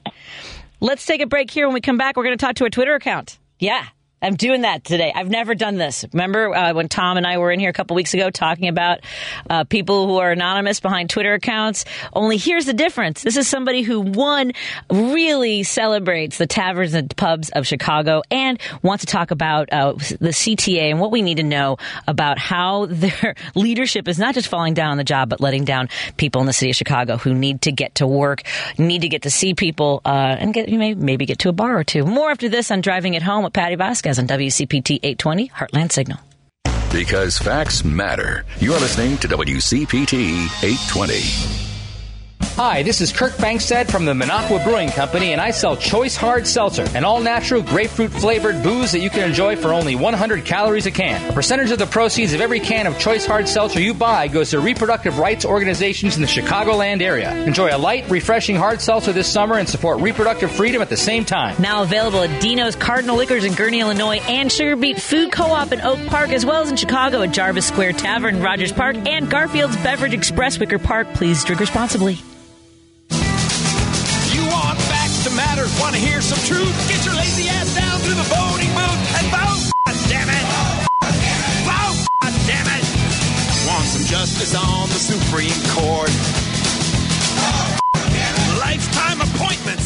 Let's 0.84 1.06
take 1.06 1.22
a 1.22 1.25
break 1.25 1.50
here. 1.50 1.66
When 1.66 1.74
we 1.74 1.80
come 1.80 1.98
back, 1.98 2.18
we're 2.18 2.25
going 2.25 2.38
to 2.38 2.46
talk 2.46 2.56
to 2.56 2.66
our 2.66 2.70
Twitter 2.70 2.94
account. 2.94 3.40
Yeah. 3.58 3.86
I'm 4.24 4.36
doing 4.36 4.62
that 4.62 4.86
today. 4.86 5.12
I've 5.13 5.30
never 5.30 5.53
done 5.53 5.75
this. 5.75 6.06
Remember 6.13 6.56
uh, 6.56 6.74
when 6.74 6.88
Tom 6.88 7.18
and 7.18 7.27
I 7.27 7.38
were 7.39 7.51
in 7.51 7.60
here 7.60 7.70
a 7.70 7.74
couple 7.74 7.96
weeks 7.96 8.13
ago 8.13 8.30
talking 8.30 8.70
about 8.70 9.01
uh, 9.50 9.65
people 9.65 10.08
who 10.08 10.18
are 10.18 10.32
anonymous 10.32 10.80
behind 10.80 11.10
Twitter 11.10 11.34
accounts? 11.34 11.84
Only 12.13 12.38
here's 12.38 12.65
the 12.65 12.74
difference. 12.74 13.22
This 13.22 13.36
is 13.36 13.50
somebody 13.50 13.82
who, 13.82 14.00
one, 14.00 14.53
really 14.89 15.63
celebrates 15.63 16.38
the 16.38 16.48
taverns 16.48 16.94
and 16.94 17.13
pubs 17.18 17.50
of 17.50 17.68
Chicago 17.68 18.22
and 18.32 18.62
wants 18.82 19.03
to 19.03 19.12
talk 19.12 19.32
about 19.32 19.72
uh, 19.74 19.92
the 19.92 20.30
CTA 20.30 20.92
and 20.92 21.01
what 21.01 21.12
we 21.12 21.22
need 21.22 21.38
to 21.38 21.44
know 21.44 21.75
about 22.08 22.39
how 22.39 22.86
their 22.89 23.36
leadership 23.56 24.08
is 24.08 24.18
not 24.18 24.36
just 24.36 24.48
falling 24.48 24.74
down 24.74 24.92
on 24.92 24.98
the 24.98 25.03
job, 25.03 25.27
but 25.27 25.42
letting 25.42 25.65
down 25.65 25.89
people 26.15 26.39
in 26.39 26.48
the 26.48 26.53
city 26.53 26.70
of 26.70 26.77
Chicago 26.77 27.18
who 27.18 27.34
need 27.34 27.63
to 27.63 27.74
get 27.74 27.96
to 27.96 28.08
work, 28.08 28.44
need 28.77 29.01
to 29.01 29.10
get 29.10 29.24
to 29.24 29.30
see 29.30 29.53
people, 29.53 30.01
uh, 30.06 30.38
and 30.39 30.53
get, 30.53 30.70
you 30.70 30.80
may, 30.80 30.94
maybe 30.94 31.25
get 31.25 31.39
to 31.39 31.50
a 31.50 31.53
bar 31.53 31.77
or 31.77 31.84
two. 31.84 32.06
More 32.06 32.32
after 32.32 32.48
this 32.48 32.72
on 32.72 32.80
Driving 32.80 33.15
It 33.15 33.24
Home 33.24 33.44
with 33.44 33.51
Patty 33.51 33.75
Vasquez 33.75 34.12
on 34.20 34.27
WCPT 34.27 35.00
820 35.03 35.50
Heartland 35.50 35.91
Signal. 35.91 36.20
Because 36.91 37.38
facts 37.38 37.84
matter. 37.84 38.46
You're 38.60 38.79
listening 38.79 39.17
to 39.17 39.27
WCPT 39.27 40.46
820. 40.63 41.73
Hi, 42.55 42.83
this 42.83 43.01
is 43.01 43.12
Kirk 43.12 43.31
Bangstad 43.33 43.89
from 43.89 44.05
the 44.05 44.13
Minocqua 44.13 44.63
Brewing 44.63 44.89
Company, 44.89 45.31
and 45.31 45.41
I 45.41 45.50
sell 45.50 45.75
Choice 45.75 46.15
Hard 46.15 46.45
Seltzer, 46.45 46.86
an 46.93 47.03
all 47.03 47.19
natural 47.19 47.63
grapefruit 47.63 48.12
flavored 48.12 48.62
booze 48.62 48.91
that 48.91 49.00
you 49.00 49.10
can 49.10 49.27
enjoy 49.27 49.55
for 49.55 49.74
only 49.74 49.95
100 49.95 50.45
calories 50.45 50.86
a 50.86 50.91
can. 50.91 51.31
A 51.31 51.33
percentage 51.33 51.72
of 51.72 51.79
the 51.79 51.88
proceeds 51.88 52.31
of 52.31 52.41
every 52.41 52.60
can 52.60 52.86
of 52.86 53.00
Choice 53.00 53.25
Hard 53.25 53.48
Seltzer 53.48 53.79
you 53.79 53.95
buy 53.95 54.27
goes 54.27 54.51
to 54.51 54.60
reproductive 54.60 55.17
rights 55.17 55.45
organizations 55.45 56.15
in 56.15 56.22
the 56.22 56.27
Chicagoland 56.27 57.01
area. 57.01 57.36
Enjoy 57.43 57.75
a 57.75 57.77
light, 57.77 58.07
refreshing 58.07 58.55
hard 58.55 58.81
seltzer 58.81 59.13
this 59.13 59.27
summer 59.27 59.57
and 59.57 59.67
support 59.67 60.00
reproductive 60.00 60.51
freedom 60.51 60.79
at 60.79 60.89
the 60.89 60.98
same 60.98 61.25
time. 61.25 61.60
Now 61.60 61.81
available 61.81 62.22
at 62.22 62.39
Dino's 62.39 62.75
Cardinal 62.75 63.17
Liquors 63.17 63.45
in 63.45 63.53
Gurnee, 63.53 63.79
Illinois, 63.79 64.19
and 64.27 64.51
Sugar 64.51 64.75
Beet 64.75 65.01
Food 65.01 65.31
Co-op 65.31 65.72
in 65.72 65.81
Oak 65.81 66.05
Park, 66.05 66.29
as 66.29 66.45
well 66.45 66.62
as 66.62 66.69
in 66.69 66.77
Chicago 66.77 67.24
at 67.24 67.31
Jarvis 67.31 67.65
Square 67.65 67.93
Tavern, 67.93 68.43
Rogers 68.43 68.72
Park, 68.72 68.95
and 69.07 69.27
Garfield's 69.27 69.75
Beverage 69.77 70.13
Express, 70.13 70.60
Wicker 70.60 70.77
Park. 70.77 71.12
Please 71.15 71.43
drink 71.43 71.60
responsibly. 71.60 72.19
You 75.34 75.82
want 75.82 75.96
to 75.96 76.00
hear 76.00 76.22
some 76.22 76.38
truth? 76.46 76.72
Get 76.88 77.04
your 77.06 77.16
lazy 77.16 77.50
ass 77.50 77.74
down 77.74 78.00
to 78.02 78.10
the 78.10 78.22
voting 78.30 78.70
booth 78.75 79.02
and 79.18 79.25
vote, 79.34 79.72
damn 80.08 80.30
it! 80.30 80.46
Vote, 81.66 82.06
damn 82.46 82.68
it! 82.68 83.68
Want 83.68 83.86
some 83.88 84.06
justice 84.06 84.54
on 84.54 84.90
the 84.90 85.00
Supreme 85.00 85.50
Court? 85.74 86.42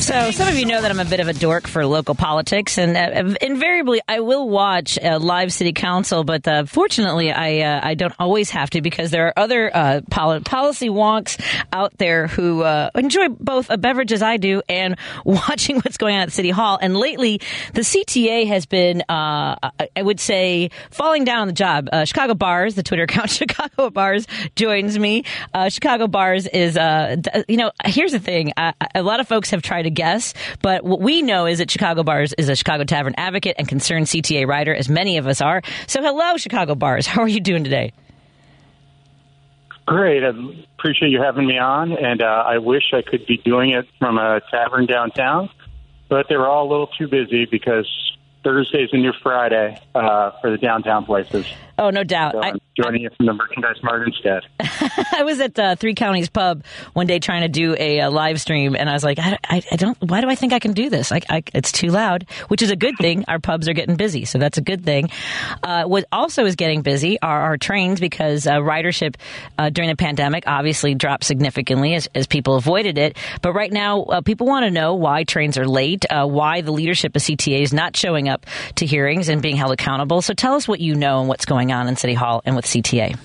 So, 0.08 0.32
some 0.32 0.48
of 0.48 0.58
you 0.58 0.66
know 0.66 0.82
that 0.82 0.90
I'm 0.90 1.02
a 1.02 1.04
bit 1.04 1.20
of 1.20 1.28
a 1.28 1.34
dork 1.34 1.68
for 1.68 1.86
local 1.86 2.16
politics, 2.16 2.78
and 2.78 2.96
uh, 2.96 3.36
invariably 3.42 4.00
I 4.08 4.22
will 4.22 4.48
watch 4.48 4.98
uh, 4.98 5.20
live 5.20 5.52
city 5.52 5.74
council. 5.74 6.24
But 6.24 6.48
uh, 6.48 6.64
fortunately, 6.64 7.30
I 7.30 7.60
uh, 7.60 7.82
I 7.84 7.96
don't 7.96 8.14
always 8.18 8.50
have 8.52 8.70
to 8.70 8.82
because 8.82 9.12
there 9.12 9.28
are 9.28 9.34
other 9.36 9.70
uh, 9.76 10.00
poli- 10.10 10.40
policy 10.40 10.88
wonks 10.88 11.44
out 11.74 11.98
there 11.98 12.28
who 12.28 12.64
uh, 12.64 12.90
enjoy 12.96 13.28
both 13.28 13.70
a 13.70 13.78
beverage 13.78 14.14
as 14.14 14.22
I 14.22 14.38
do 14.38 14.62
and 14.70 14.96
watching 15.26 15.76
what's 15.82 15.98
going 15.98 16.16
on 16.16 16.22
at 16.22 16.32
City 16.32 16.52
Hall. 16.52 16.80
And 16.82 16.96
lately, 16.96 17.42
the 17.74 17.82
CTA 17.82 18.48
has 18.48 18.66
been, 18.66 19.04
I 19.10 19.58
would 19.98 20.22
say, 20.22 20.70
falling 20.90 21.26
down 21.26 21.42
on 21.42 21.48
the 21.48 21.54
job. 21.54 21.90
Chicago 22.06 22.34
Bars, 22.34 22.76
the 22.76 22.84
Twitter 22.84 23.04
account 23.10 23.30
Chicago 23.30 23.90
Bars, 23.90 24.26
joins 24.56 24.98
me. 24.98 25.26
Chicago 25.68 26.08
Bars 26.08 26.48
is, 26.48 26.78
you 27.50 27.58
know, 27.58 27.72
here's 27.84 28.14
the 28.14 28.20
thing. 28.20 28.54
A 28.56 29.04
lot 29.04 29.20
of 29.20 29.28
folks 29.28 29.50
have 29.50 29.62
tried 29.62 29.84
to 29.84 29.97
guess, 29.98 30.36
but 30.62 30.84
what 30.84 31.02
we 31.02 31.24
know 31.24 31.48
is 31.48 31.58
that 31.58 31.72
Chicago 31.72 32.04
Bars 32.04 32.32
is 32.38 32.50
a 32.50 32.56
Chicago 32.56 32.84
Tavern 32.84 33.16
advocate 33.18 33.56
and 33.58 33.68
concerned 33.68 34.06
CTA 34.06 34.48
writer, 34.48 34.74
as 34.74 34.88
many 34.88 35.18
of 35.18 35.26
us 35.26 35.42
are. 35.42 35.64
So, 35.88 36.04
hello, 36.04 36.38
Chicago 36.38 36.76
Bars. 36.76 37.08
How 37.08 37.24
are 37.24 37.28
you 37.28 37.40
doing 37.40 37.64
today? 37.64 37.92
Great. 39.88 40.24
I 40.24 40.30
appreciate 40.78 41.10
you 41.10 41.20
having 41.22 41.48
me 41.48 41.58
on, 41.58 41.94
and 41.94 42.22
uh, 42.22 42.44
I 42.46 42.60
wish 42.60 42.84
I 42.94 43.02
could 43.02 43.26
be 43.26 43.38
doing 43.38 43.72
it 43.72 43.88
from 43.98 44.20
a 44.20 44.40
tavern 44.52 44.86
downtown, 44.86 45.50
but 46.10 46.28
they 46.30 46.36
were 46.36 46.48
all 46.48 46.68
a 46.68 46.70
little 46.70 46.88
too 46.88 47.08
busy 47.08 47.46
because 47.46 47.88
Thursday's 48.44 48.90
a 48.94 48.98
new 48.98 49.14
Friday 49.24 49.82
uh, 49.96 50.32
for 50.42 50.52
the 50.52 50.58
downtown 50.58 51.06
places. 51.06 51.48
Oh, 51.80 51.92
no 51.92 52.04
doubt. 52.04 52.34
So 52.34 52.40
I, 52.40 52.50
I'm 52.50 52.60
joining 52.76 53.04
you 53.04 53.10
from 53.16 53.28
the 53.28 53.34
merchandise 53.34 53.76
mart 53.84 54.08
instead. 54.08 54.44
I 55.14 55.24
was 55.24 55.40
at 55.40 55.60
uh, 55.60 55.76
Three 55.76 55.94
Counties 55.94 56.28
Pub 56.28 56.64
one 56.94 57.06
day 57.06 57.20
trying 57.20 57.44
to 57.44 57.48
do 57.48 57.76
a, 57.78 58.00
a 58.00 58.10
live 58.10 58.42
stream, 58.42 58.76
and 58.76 58.90
I 58.90 58.94
was 58.94 59.04
like, 59.04 59.20
I, 59.20 59.38
I, 59.44 59.62
I 59.72 59.76
don't. 59.76 59.98
Why 60.02 60.22
do 60.22 60.30
I 60.30 60.36
think 60.36 60.54
I 60.54 60.60
can 60.60 60.74
do 60.74 60.90
this? 60.90 61.12
I, 61.12 61.22
I, 61.30 61.44
it's 61.54 61.72
too 61.72 61.90
loud, 61.90 62.26
which 62.48 62.64
is 62.64 62.72
a 62.72 62.76
good 62.76 62.96
thing. 63.00 63.26
Our 63.28 63.40
pubs 63.40 63.68
are 63.68 63.74
getting 63.74 63.96
busy, 63.96 64.26
so 64.26 64.40
that's 64.40 64.58
a 64.58 64.62
good 64.62 64.84
thing. 64.84 65.10
Uh, 65.62 65.84
what 65.84 66.06
also 66.12 66.46
is 66.46 66.56
getting 66.56 66.82
busy 66.82 67.22
are 67.22 67.42
our 67.42 67.58
trains 67.58 68.00
because 68.00 68.48
uh, 68.48 68.56
ridership 68.56 69.16
uh, 69.60 69.70
during 69.70 69.90
the 69.90 69.96
pandemic 69.96 70.46
obviously 70.48 70.96
dropped 70.96 71.26
significantly 71.26 71.94
as, 71.94 72.10
as 72.16 72.26
people 72.26 72.56
avoided 72.56 72.98
it. 72.98 73.18
But 73.44 73.54
right 73.54 73.72
now, 73.72 74.02
uh, 74.02 74.22
people 74.22 74.48
want 74.48 74.66
to 74.66 74.72
know 74.72 74.96
why 74.96 75.26
trains 75.26 75.60
are 75.60 75.68
late, 75.68 76.06
uh, 76.10 76.26
why 76.26 76.62
the 76.62 76.72
leadership 76.72 77.16
of 77.16 77.22
CTA 77.22 77.62
is 77.62 77.74
not 77.74 77.96
showing 77.96 78.30
up 78.30 78.48
to 78.76 78.86
hearings 78.88 79.30
and 79.30 79.44
being 79.44 79.58
held 79.58 79.72
accountable. 79.72 80.24
So 80.24 80.34
tell 80.34 80.56
us 80.56 80.68
what 80.68 80.80
you 80.80 80.96
know 80.96 81.20
and 81.20 81.30
what's 81.30 81.46
going 81.46 81.67
on 81.67 81.67
in 81.70 81.96
City 81.96 82.14
Hall 82.14 82.42
and 82.46 82.56
with 82.56 82.66
CTA. 82.66 83.18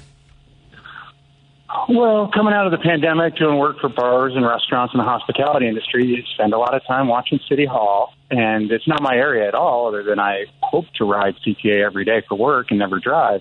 Well, 1.88 2.30
coming 2.32 2.52
out 2.52 2.66
of 2.66 2.72
the 2.72 2.78
pandemic, 2.78 3.36
doing 3.36 3.58
work 3.58 3.80
for 3.80 3.88
bars 3.88 4.34
and 4.36 4.46
restaurants 4.46 4.94
in 4.94 4.98
the 4.98 5.04
hospitality 5.04 5.66
industry, 5.68 6.06
you 6.06 6.22
spend 6.34 6.52
a 6.52 6.58
lot 6.58 6.74
of 6.74 6.82
time 6.86 7.08
watching 7.08 7.40
City 7.48 7.64
Hall, 7.64 8.12
and 8.30 8.70
it's 8.70 8.86
not 8.86 9.02
my 9.02 9.14
area 9.14 9.48
at 9.48 9.54
all. 9.54 9.88
Other 9.88 10.02
than 10.02 10.18
I 10.18 10.46
hope 10.62 10.86
to 10.96 11.04
ride 11.04 11.34
CTA 11.44 11.84
every 11.84 12.04
day 12.04 12.22
for 12.28 12.36
work 12.36 12.66
and 12.70 12.78
never 12.78 12.98
drive. 12.98 13.40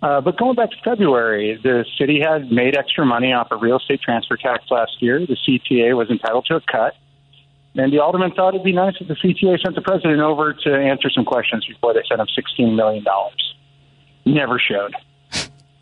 Uh, 0.00 0.20
but 0.20 0.38
going 0.38 0.54
back 0.54 0.70
to 0.70 0.76
February, 0.84 1.58
the 1.62 1.84
city 1.98 2.20
had 2.20 2.50
made 2.50 2.76
extra 2.76 3.04
money 3.04 3.32
off 3.32 3.48
a 3.50 3.56
real 3.56 3.78
estate 3.78 4.00
transfer 4.00 4.36
tax 4.36 4.64
last 4.70 4.92
year. 5.00 5.20
The 5.20 5.36
CTA 5.36 5.96
was 5.96 6.08
entitled 6.08 6.46
to 6.46 6.56
a 6.56 6.60
cut. 6.60 6.94
And 7.74 7.92
the 7.92 8.00
alderman 8.00 8.32
thought 8.32 8.54
it'd 8.54 8.64
be 8.64 8.72
nice 8.72 8.94
if 9.00 9.08
the 9.08 9.14
CTA 9.14 9.60
sent 9.62 9.74
the 9.74 9.82
president 9.82 10.20
over 10.20 10.52
to 10.52 10.74
answer 10.74 11.10
some 11.10 11.24
questions 11.24 11.66
before 11.66 11.94
they 11.94 12.02
sent 12.08 12.20
him 12.20 12.26
$16 12.26 12.74
million. 12.74 13.04
Never 14.28 14.58
showed. 14.58 14.94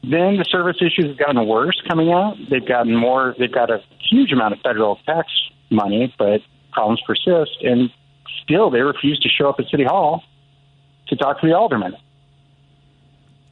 Then 0.02 0.36
the 0.36 0.44
service 0.48 0.76
issues 0.80 1.06
have 1.08 1.18
gotten 1.18 1.46
worse 1.48 1.82
coming 1.88 2.12
out. 2.12 2.36
They've 2.48 2.66
gotten 2.66 2.94
more, 2.94 3.34
they've 3.38 3.52
got 3.52 3.70
a 3.70 3.82
huge 3.98 4.30
amount 4.30 4.54
of 4.54 4.60
federal 4.60 4.96
tax 5.04 5.28
money, 5.68 6.14
but 6.16 6.42
problems 6.72 7.02
persist. 7.04 7.56
And 7.62 7.90
still, 8.44 8.70
they 8.70 8.82
refuse 8.82 9.18
to 9.20 9.28
show 9.28 9.48
up 9.48 9.58
at 9.58 9.66
City 9.68 9.82
Hall 9.82 10.22
to 11.08 11.16
talk 11.16 11.40
to 11.40 11.46
the 11.46 11.56
alderman 11.56 11.96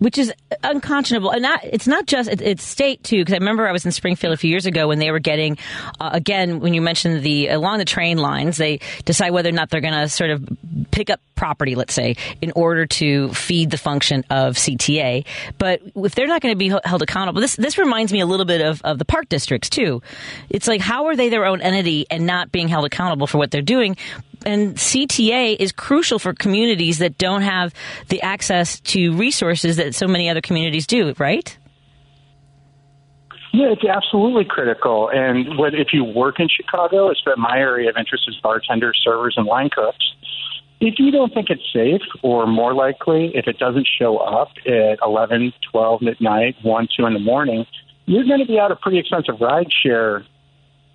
which 0.04 0.18
is 0.18 0.30
unconscionable. 0.62 1.30
And 1.30 1.46
it's 1.64 1.86
not 1.86 2.04
just, 2.04 2.28
it, 2.28 2.42
it's 2.42 2.62
state 2.62 3.02
too, 3.02 3.22
because 3.22 3.32
I 3.32 3.38
remember 3.38 3.66
I 3.66 3.72
was 3.72 3.86
in 3.86 3.90
Springfield 3.90 4.34
a 4.34 4.36
few 4.36 4.50
years 4.50 4.66
ago 4.66 4.86
when 4.86 4.98
they 4.98 5.10
were 5.10 5.18
getting, 5.18 5.56
uh, 5.98 6.10
again, 6.12 6.60
when 6.60 6.74
you 6.74 6.82
mentioned 6.82 7.22
the, 7.22 7.48
along 7.48 7.78
the 7.78 7.86
train 7.86 8.18
lines, 8.18 8.58
they 8.58 8.80
decide 9.06 9.30
whether 9.30 9.48
or 9.48 9.52
not 9.52 9.70
they're 9.70 9.80
going 9.80 9.94
to 9.94 10.08
sort 10.10 10.30
of 10.30 10.46
pick 10.90 11.08
up 11.08 11.20
property, 11.36 11.74
let's 11.74 11.94
say, 11.94 12.16
in 12.42 12.52
order 12.54 12.84
to 12.84 13.30
feed 13.30 13.70
the 13.70 13.78
function 13.78 14.24
of 14.28 14.56
CTA. 14.56 15.24
But 15.56 15.80
if 15.96 16.14
they're 16.14 16.26
not 16.26 16.42
going 16.42 16.52
to 16.52 16.58
be 16.58 16.68
held 16.84 17.00
accountable, 17.00 17.40
this, 17.40 17.56
this 17.56 17.78
reminds 17.78 18.12
me 18.12 18.20
a 18.20 18.26
little 18.26 18.46
bit 18.46 18.60
of, 18.60 18.82
of 18.82 18.98
the 18.98 19.06
park 19.06 19.30
districts 19.30 19.70
too. 19.70 20.02
It's 20.50 20.68
like, 20.68 20.82
how 20.82 21.06
are 21.06 21.16
they 21.16 21.30
their 21.30 21.46
own 21.46 21.62
entity 21.62 22.06
and 22.10 22.26
not 22.26 22.52
being 22.52 22.68
held 22.68 22.84
accountable 22.84 23.26
for 23.26 23.38
what 23.38 23.50
they're 23.50 23.62
doing? 23.62 23.96
And 24.44 24.76
CTA 24.76 25.56
is 25.58 25.72
crucial 25.72 26.18
for 26.18 26.32
communities 26.32 26.98
that 26.98 27.18
don't 27.18 27.42
have 27.42 27.74
the 28.08 28.22
access 28.22 28.80
to 28.80 29.12
resources 29.14 29.76
that 29.76 29.94
so 29.94 30.06
many 30.06 30.28
other 30.28 30.40
communities 30.40 30.86
do, 30.86 31.14
right? 31.18 31.56
Yeah, 33.52 33.70
it's 33.70 33.84
absolutely 33.84 34.44
critical. 34.44 35.08
And 35.12 35.56
what 35.56 35.74
if 35.74 35.88
you 35.92 36.02
work 36.02 36.40
in 36.40 36.48
Chicago, 36.48 37.08
it's 37.08 37.22
my 37.36 37.56
area 37.56 37.88
of 37.88 37.96
interest 37.96 38.24
is 38.26 38.36
bartenders, 38.42 39.00
servers, 39.04 39.34
and 39.36 39.46
line 39.46 39.70
cooks. 39.70 40.04
If 40.80 40.94
you 40.98 41.12
don't 41.12 41.32
think 41.32 41.50
it's 41.50 41.62
safe, 41.72 42.02
or 42.22 42.48
more 42.48 42.74
likely, 42.74 43.30
if 43.34 43.46
it 43.46 43.58
doesn't 43.58 43.88
show 43.98 44.18
up 44.18 44.50
at 44.66 44.98
11, 45.04 45.52
12 45.70 46.02
midnight, 46.02 46.56
1, 46.62 46.88
2 46.96 47.06
in 47.06 47.14
the 47.14 47.20
morning, 47.20 47.64
you're 48.06 48.24
going 48.24 48.40
to 48.40 48.46
be 48.46 48.58
out 48.58 48.72
a 48.72 48.76
pretty 48.76 48.98
expensive 48.98 49.40
ride 49.40 49.68
share 49.82 50.26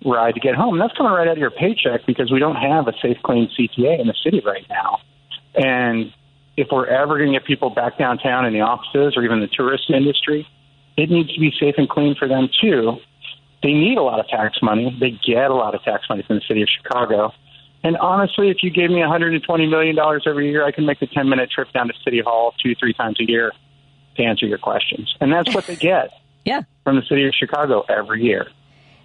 ride 0.04 0.34
to 0.34 0.40
get 0.40 0.54
home. 0.54 0.78
That's 0.78 0.96
coming 0.96 1.12
right 1.12 1.28
out 1.28 1.32
of 1.32 1.38
your 1.38 1.50
paycheck 1.50 2.06
because 2.06 2.30
we 2.32 2.38
don't 2.38 2.56
have 2.56 2.88
a 2.88 2.92
safe, 3.02 3.18
clean 3.22 3.50
CTA 3.58 4.00
in 4.00 4.06
the 4.06 4.14
city 4.24 4.40
right 4.44 4.66
now. 4.68 5.00
And 5.54 6.12
if 6.56 6.68
we're 6.70 6.86
ever 6.86 7.18
going 7.18 7.32
to 7.32 7.38
get 7.38 7.46
people 7.46 7.70
back 7.70 7.98
downtown 7.98 8.46
in 8.46 8.52
the 8.52 8.60
offices 8.60 9.14
or 9.16 9.24
even 9.24 9.40
the 9.40 9.48
tourist 9.48 9.90
industry, 9.90 10.46
it 10.96 11.10
needs 11.10 11.32
to 11.34 11.40
be 11.40 11.52
safe 11.58 11.74
and 11.78 11.88
clean 11.88 12.14
for 12.14 12.28
them 12.28 12.48
too. 12.60 12.96
They 13.62 13.72
need 13.72 13.98
a 13.98 14.02
lot 14.02 14.20
of 14.20 14.28
tax 14.28 14.58
money. 14.62 14.96
They 14.98 15.10
get 15.10 15.50
a 15.50 15.54
lot 15.54 15.74
of 15.74 15.82
tax 15.82 16.04
money 16.08 16.22
from 16.26 16.36
the 16.36 16.42
city 16.48 16.62
of 16.62 16.68
Chicago. 16.68 17.32
And 17.82 17.96
honestly, 17.96 18.50
if 18.50 18.58
you 18.62 18.70
gave 18.70 18.90
me 18.90 19.00
$120 19.00 19.70
million 19.70 19.98
every 20.26 20.50
year, 20.50 20.64
I 20.64 20.72
can 20.72 20.86
make 20.86 21.00
the 21.00 21.06
10 21.06 21.28
minute 21.28 21.50
trip 21.50 21.72
down 21.72 21.88
to 21.88 21.94
City 22.04 22.20
Hall 22.20 22.54
two, 22.62 22.74
three 22.74 22.92
times 22.92 23.16
a 23.20 23.24
year 23.24 23.52
to 24.16 24.22
answer 24.22 24.46
your 24.46 24.58
questions. 24.58 25.14
And 25.20 25.32
that's 25.32 25.54
what 25.54 25.66
they 25.66 25.76
get 25.76 26.10
yeah. 26.44 26.62
from 26.84 26.96
the 26.96 27.02
city 27.02 27.26
of 27.26 27.34
Chicago 27.34 27.84
every 27.88 28.22
year. 28.22 28.48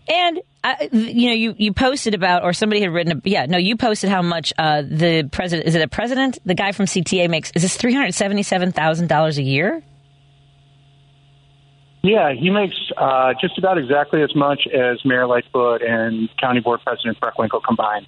And 0.07 0.39
uh, 0.63 0.75
you 0.91 1.29
know, 1.29 1.35
you, 1.35 1.55
you 1.57 1.73
posted 1.73 2.13
about, 2.13 2.43
or 2.43 2.53
somebody 2.53 2.81
had 2.81 2.91
written, 2.91 3.21
yeah, 3.23 3.45
no, 3.45 3.57
you 3.57 3.77
posted 3.77 4.09
how 4.09 4.21
much 4.21 4.53
uh, 4.57 4.81
the 4.81 5.29
president 5.31 5.67
is 5.67 5.75
it 5.75 5.81
a 5.81 5.87
president? 5.87 6.39
The 6.45 6.55
guy 6.55 6.71
from 6.71 6.85
CTA 6.85 7.29
makes 7.29 7.51
is 7.55 7.61
this 7.61 7.77
three 7.77 7.93
hundred 7.93 8.13
seventy 8.13 8.43
seven 8.43 8.71
thousand 8.71 9.07
dollars 9.07 9.37
a 9.37 9.43
year? 9.43 9.83
Yeah, 12.03 12.33
he 12.33 12.51
makes 12.51 12.75
uh, 12.97 13.33
just 13.41 13.57
about 13.57 13.79
exactly 13.79 14.21
as 14.21 14.35
much 14.35 14.67
as 14.67 15.03
Mayor 15.05 15.25
Lightfoot 15.25 15.81
and 15.81 16.29
County 16.37 16.59
Board 16.59 16.81
President 16.85 17.19
Preckwinkle 17.19 17.63
combined. 17.63 18.05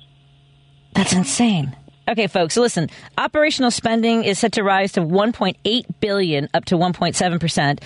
That's 0.93 1.13
insane. 1.13 1.75
Okay, 2.09 2.27
folks. 2.27 2.55
Listen, 2.55 2.89
operational 3.17 3.69
spending 3.69 4.23
is 4.23 4.39
set 4.39 4.53
to 4.53 4.63
rise 4.63 4.93
to 4.93 5.01
1.8 5.01 5.85
billion, 5.99 6.47
up 6.53 6.63
to 6.65 6.75
1.7 6.75 7.39
percent, 7.39 7.83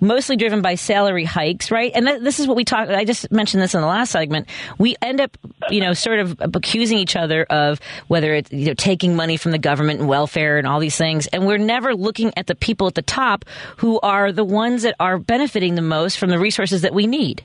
mostly 0.00 0.36
driven 0.36 0.62
by 0.62 0.76
salary 0.76 1.24
hikes, 1.24 1.72
right? 1.72 1.90
And 1.92 2.06
th- 2.06 2.22
this 2.22 2.38
is 2.38 2.46
what 2.46 2.56
we 2.56 2.64
talked. 2.64 2.90
I 2.90 3.04
just 3.04 3.32
mentioned 3.32 3.62
this 3.62 3.74
in 3.74 3.80
the 3.80 3.86
last 3.88 4.12
segment. 4.12 4.48
We 4.78 4.94
end 5.02 5.20
up, 5.20 5.36
you 5.70 5.80
know, 5.80 5.92
sort 5.92 6.20
of 6.20 6.40
accusing 6.40 6.98
each 6.98 7.16
other 7.16 7.44
of 7.50 7.80
whether 8.06 8.32
it's 8.34 8.52
you 8.52 8.66
know 8.66 8.74
taking 8.74 9.16
money 9.16 9.36
from 9.36 9.50
the 9.50 9.58
government 9.58 9.98
and 9.98 10.08
welfare 10.08 10.56
and 10.56 10.68
all 10.68 10.78
these 10.78 10.96
things, 10.96 11.26
and 11.28 11.44
we're 11.44 11.58
never 11.58 11.96
looking 11.96 12.32
at 12.36 12.46
the 12.46 12.54
people 12.54 12.86
at 12.86 12.94
the 12.94 13.02
top 13.02 13.44
who 13.78 13.98
are 14.00 14.30
the 14.30 14.44
ones 14.44 14.82
that 14.82 14.94
are 15.00 15.18
benefiting 15.18 15.74
the 15.74 15.82
most 15.82 16.18
from 16.18 16.30
the 16.30 16.38
resources 16.38 16.82
that 16.82 16.94
we 16.94 17.08
need, 17.08 17.42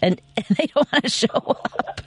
and, 0.00 0.18
and 0.38 0.46
they 0.56 0.66
don't 0.68 0.90
want 0.90 1.04
to 1.04 1.10
show 1.10 1.28
up. 1.28 2.00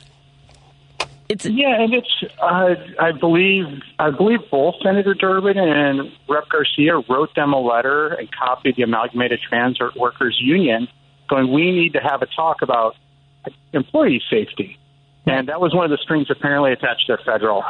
It's 1.28 1.46
yeah, 1.46 1.82
and 1.82 1.94
it's 1.94 2.24
uh, 2.40 2.76
I 3.00 3.12
believe 3.12 3.66
I 3.98 4.12
believe 4.12 4.40
both 4.52 4.76
Senator 4.84 5.16
Durbin 5.16 5.58
and 5.58 6.12
Rep. 6.30 6.50
Garcia 6.50 7.02
wrote 7.10 7.34
them 7.36 7.52
a 7.52 7.60
letter 7.60 8.10
and 8.10 8.30
copied 8.32 8.76
the 8.76 8.84
Amalgamated 8.84 9.40
Transit 9.42 9.96
Workers 9.96 10.38
Union, 10.40 10.88
going, 11.28 11.52
"We 11.52 11.72
need 11.72 11.94
to 11.94 12.00
have 12.00 12.22
a 12.22 12.28
talk 12.28 12.62
about 12.62 12.96
employee 13.74 14.22
safety," 14.30 14.78
and 15.26 15.50
that 15.50 15.60
was 15.60 15.74
one 15.74 15.86
of 15.86 15.90
the 15.90 15.98
strings 15.98 16.28
apparently 16.30 16.72
attached 16.72 17.08
to 17.08 17.16
their 17.16 17.26
federal 17.26 17.64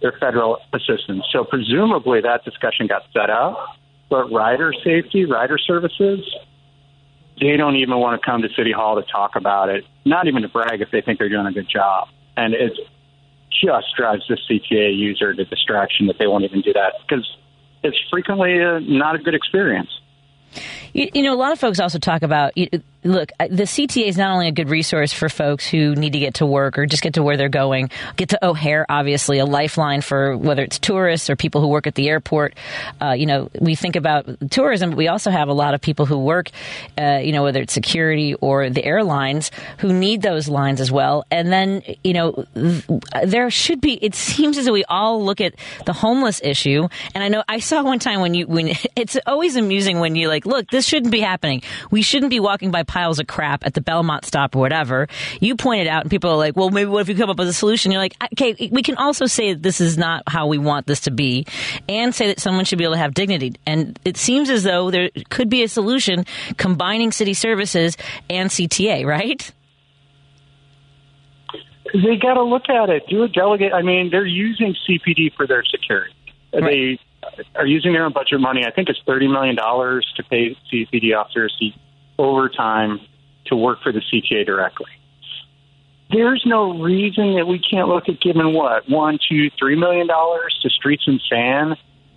their 0.00 0.12
federal 0.20 0.58
assistance. 0.72 1.24
So 1.32 1.42
presumably 1.42 2.20
that 2.20 2.44
discussion 2.44 2.86
got 2.86 3.02
set 3.12 3.28
up, 3.28 3.58
but 4.08 4.30
rider 4.30 4.72
safety, 4.84 5.24
rider 5.24 5.58
services, 5.58 6.20
they 7.40 7.56
don't 7.56 7.74
even 7.74 7.98
want 7.98 8.20
to 8.20 8.24
come 8.24 8.42
to 8.42 8.48
City 8.56 8.70
Hall 8.70 8.94
to 8.94 9.10
talk 9.10 9.34
about 9.34 9.68
it, 9.68 9.84
not 10.04 10.28
even 10.28 10.42
to 10.42 10.48
brag 10.48 10.80
if 10.80 10.92
they 10.92 11.00
think 11.00 11.18
they're 11.18 11.28
doing 11.28 11.46
a 11.46 11.52
good 11.52 11.68
job 11.68 12.06
and 12.36 12.54
it 12.54 12.72
just 13.50 13.86
drives 13.96 14.24
the 14.28 14.36
CTA 14.36 14.96
user 14.96 15.32
to 15.34 15.44
distraction 15.44 16.06
that 16.08 16.18
they 16.18 16.26
won't 16.26 16.44
even 16.44 16.60
do 16.60 16.72
that 16.72 16.94
because 17.06 17.36
it's 17.82 17.98
frequently 18.10 18.58
a, 18.58 18.80
not 18.80 19.14
a 19.14 19.18
good 19.18 19.34
experience. 19.34 19.90
You, 20.92 21.10
you, 21.12 21.22
know, 21.22 21.34
a 21.34 21.36
lot 21.36 21.52
of 21.52 21.58
folks 21.58 21.80
also 21.80 21.98
talk 21.98 22.22
about 22.22 22.52
look, 23.04 23.30
the 23.38 23.64
CTA 23.64 24.06
is 24.06 24.16
not 24.16 24.32
only 24.32 24.48
a 24.48 24.52
good 24.52 24.70
resource 24.70 25.12
for 25.12 25.28
folks 25.28 25.66
who 25.66 25.94
need 25.94 26.14
to 26.14 26.18
get 26.18 26.34
to 26.34 26.46
work 26.46 26.78
or 26.78 26.86
just 26.86 27.02
get 27.02 27.14
to 27.14 27.22
where 27.22 27.36
they're 27.36 27.48
going, 27.48 27.90
get 28.16 28.30
to 28.30 28.44
O'Hare, 28.44 28.86
obviously, 28.88 29.38
a 29.38 29.44
lifeline 29.44 30.00
for 30.00 30.36
whether 30.36 30.62
it's 30.62 30.78
tourists 30.78 31.28
or 31.28 31.36
people 31.36 31.60
who 31.60 31.68
work 31.68 31.86
at 31.86 31.94
the 31.94 32.08
airport. 32.08 32.54
Uh, 33.00 33.12
you 33.12 33.26
know, 33.26 33.50
we 33.60 33.74
think 33.74 33.96
about 33.96 34.26
tourism, 34.50 34.90
but 34.90 34.96
we 34.96 35.08
also 35.08 35.30
have 35.30 35.48
a 35.48 35.52
lot 35.52 35.74
of 35.74 35.80
people 35.80 36.06
who 36.06 36.18
work, 36.18 36.50
uh, 36.98 37.20
you 37.22 37.32
know, 37.32 37.42
whether 37.42 37.60
it's 37.60 37.72
security 37.72 38.34
or 38.34 38.70
the 38.70 38.84
airlines 38.84 39.50
who 39.78 39.92
need 39.92 40.22
those 40.22 40.48
lines 40.48 40.80
as 40.80 40.90
well. 40.90 41.24
And 41.30 41.52
then, 41.52 41.82
you 42.02 42.14
know, 42.14 42.46
there 43.24 43.50
should 43.50 43.80
be, 43.80 43.94
it 44.02 44.14
seems 44.14 44.56
as 44.56 44.64
though 44.64 44.72
we 44.72 44.84
all 44.84 45.22
look 45.22 45.40
at 45.40 45.54
the 45.84 45.92
homeless 45.92 46.40
issue. 46.42 46.88
And 47.14 47.22
I 47.22 47.28
know 47.28 47.44
I 47.48 47.58
saw 47.58 47.82
one 47.82 47.98
time 47.98 48.20
when 48.20 48.34
you, 48.34 48.46
when 48.46 48.68
it's 48.96 49.18
always 49.26 49.56
amusing 49.56 50.00
when 50.00 50.16
you 50.16 50.28
like, 50.28 50.46
look, 50.46 50.70
this 50.70 50.86
shouldn't 50.86 51.12
be 51.12 51.20
happening. 51.20 51.62
We 51.90 52.00
shouldn't 52.00 52.30
be 52.30 52.40
walking 52.40 52.70
by 52.70 52.82
piles 52.94 53.18
of 53.18 53.26
crap 53.26 53.66
at 53.66 53.74
the 53.74 53.80
Belmont 53.80 54.24
stop 54.24 54.54
or 54.54 54.60
whatever. 54.60 55.08
You 55.40 55.56
pointed 55.56 55.88
out, 55.88 56.02
and 56.02 56.10
people 56.10 56.30
are 56.30 56.36
like, 56.36 56.54
well, 56.54 56.70
maybe 56.70 56.88
what 56.88 57.00
if 57.00 57.08
you 57.08 57.16
come 57.16 57.28
up 57.28 57.38
with 57.38 57.48
a 57.48 57.52
solution? 57.52 57.90
You're 57.90 58.00
like, 58.00 58.14
okay, 58.34 58.70
we 58.70 58.82
can 58.84 58.94
also 58.96 59.26
say 59.26 59.52
that 59.52 59.64
this 59.64 59.80
is 59.80 59.98
not 59.98 60.22
how 60.28 60.46
we 60.46 60.58
want 60.58 60.86
this 60.86 61.00
to 61.00 61.10
be 61.10 61.44
and 61.88 62.14
say 62.14 62.28
that 62.28 62.38
someone 62.38 62.64
should 62.64 62.78
be 62.78 62.84
able 62.84 62.94
to 62.94 63.00
have 63.00 63.12
dignity. 63.12 63.54
And 63.66 63.98
it 64.04 64.16
seems 64.16 64.48
as 64.48 64.62
though 64.62 64.92
there 64.92 65.10
could 65.28 65.48
be 65.48 65.64
a 65.64 65.68
solution 65.68 66.24
combining 66.56 67.10
city 67.10 67.34
services 67.34 67.96
and 68.30 68.48
CTA, 68.48 69.04
right? 69.04 69.50
They 71.92 72.16
got 72.16 72.34
to 72.34 72.44
look 72.44 72.68
at 72.68 72.90
it. 72.90 73.08
Do 73.08 73.24
a 73.24 73.28
delegate. 73.28 73.72
I 73.72 73.82
mean, 73.82 74.10
they're 74.12 74.24
using 74.24 74.76
CPD 74.88 75.34
for 75.36 75.48
their 75.48 75.64
security. 75.64 76.14
Right. 76.52 77.00
They 77.36 77.44
are 77.56 77.66
using 77.66 77.92
their 77.92 78.04
own 78.04 78.12
budget 78.12 78.38
money. 78.38 78.64
I 78.64 78.70
think 78.70 78.88
it's 78.88 79.00
thirty 79.04 79.26
million 79.26 79.56
dollars 79.56 80.06
to 80.16 80.22
pay 80.22 80.56
CPD 80.72 81.16
officers 81.16 81.56
overtime 82.18 83.00
to 83.46 83.56
work 83.56 83.82
for 83.82 83.92
the 83.92 84.00
CTA 84.00 84.46
directly. 84.46 84.90
There's 86.10 86.42
no 86.46 86.80
reason 86.80 87.34
that 87.34 87.46
we 87.46 87.58
can't 87.58 87.88
look 87.88 88.08
at 88.08 88.20
giving 88.20 88.52
what 88.52 88.88
one, 88.88 89.18
two, 89.28 89.50
three 89.58 89.76
million 89.76 90.06
dollars 90.06 90.58
to 90.62 90.70
Streets 90.70 91.04
and 91.06 91.20
San 91.28 91.76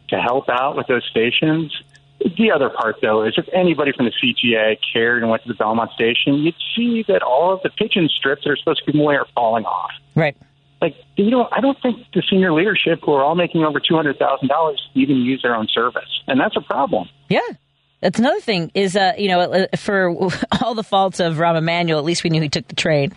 to 0.09 0.17
help 0.17 0.49
out 0.49 0.75
with 0.75 0.87
those 0.87 1.05
stations. 1.09 1.75
The 2.19 2.51
other 2.51 2.69
part, 2.69 2.97
though, 3.01 3.23
is 3.23 3.35
if 3.37 3.47
anybody 3.53 3.91
from 3.91 4.05
the 4.05 4.11
CTA 4.11 4.77
cared 4.93 5.21
and 5.21 5.29
went 5.29 5.43
to 5.43 5.49
the 5.49 5.53
Belmont 5.53 5.91
station, 5.91 6.35
you'd 6.35 6.55
see 6.75 7.03
that 7.07 7.21
all 7.21 7.53
of 7.53 7.61
the 7.61 7.69
pigeon 7.69 8.09
strips 8.09 8.43
that 8.43 8.51
are 8.51 8.57
supposed 8.57 8.83
to 8.85 8.91
be 8.91 8.99
away 8.99 9.15
are 9.15 9.27
falling 9.35 9.65
off. 9.65 9.91
Right. 10.15 10.35
Like 10.81 10.95
you 11.15 11.31
know, 11.31 11.47
I 11.51 11.61
don't 11.61 11.79
think 11.81 12.05
the 12.13 12.21
senior 12.29 12.53
leadership 12.53 13.01
who 13.03 13.13
are 13.13 13.23
all 13.23 13.35
making 13.35 13.63
over 13.63 13.79
two 13.79 13.95
hundred 13.95 14.19
thousand 14.19 14.47
dollars 14.47 14.87
even 14.93 15.17
use 15.17 15.41
their 15.41 15.55
own 15.55 15.67
service, 15.67 16.21
and 16.27 16.39
that's 16.39 16.55
a 16.55 16.61
problem. 16.61 17.09
Yeah, 17.29 17.41
that's 17.99 18.19
another 18.19 18.39
thing 18.39 18.71
is, 18.75 18.95
uh, 18.95 19.13
you 19.17 19.27
know, 19.27 19.39
uh, 19.39 19.67
for 19.75 20.09
all 20.61 20.75
the 20.75 20.83
faults 20.83 21.19
of 21.19 21.37
Rahm 21.37 21.57
Emanuel, 21.57 21.97
at 21.97 22.05
least 22.05 22.23
we 22.23 22.29
knew 22.29 22.41
he 22.41 22.49
took 22.49 22.67
the 22.67 22.75
train 22.75 23.11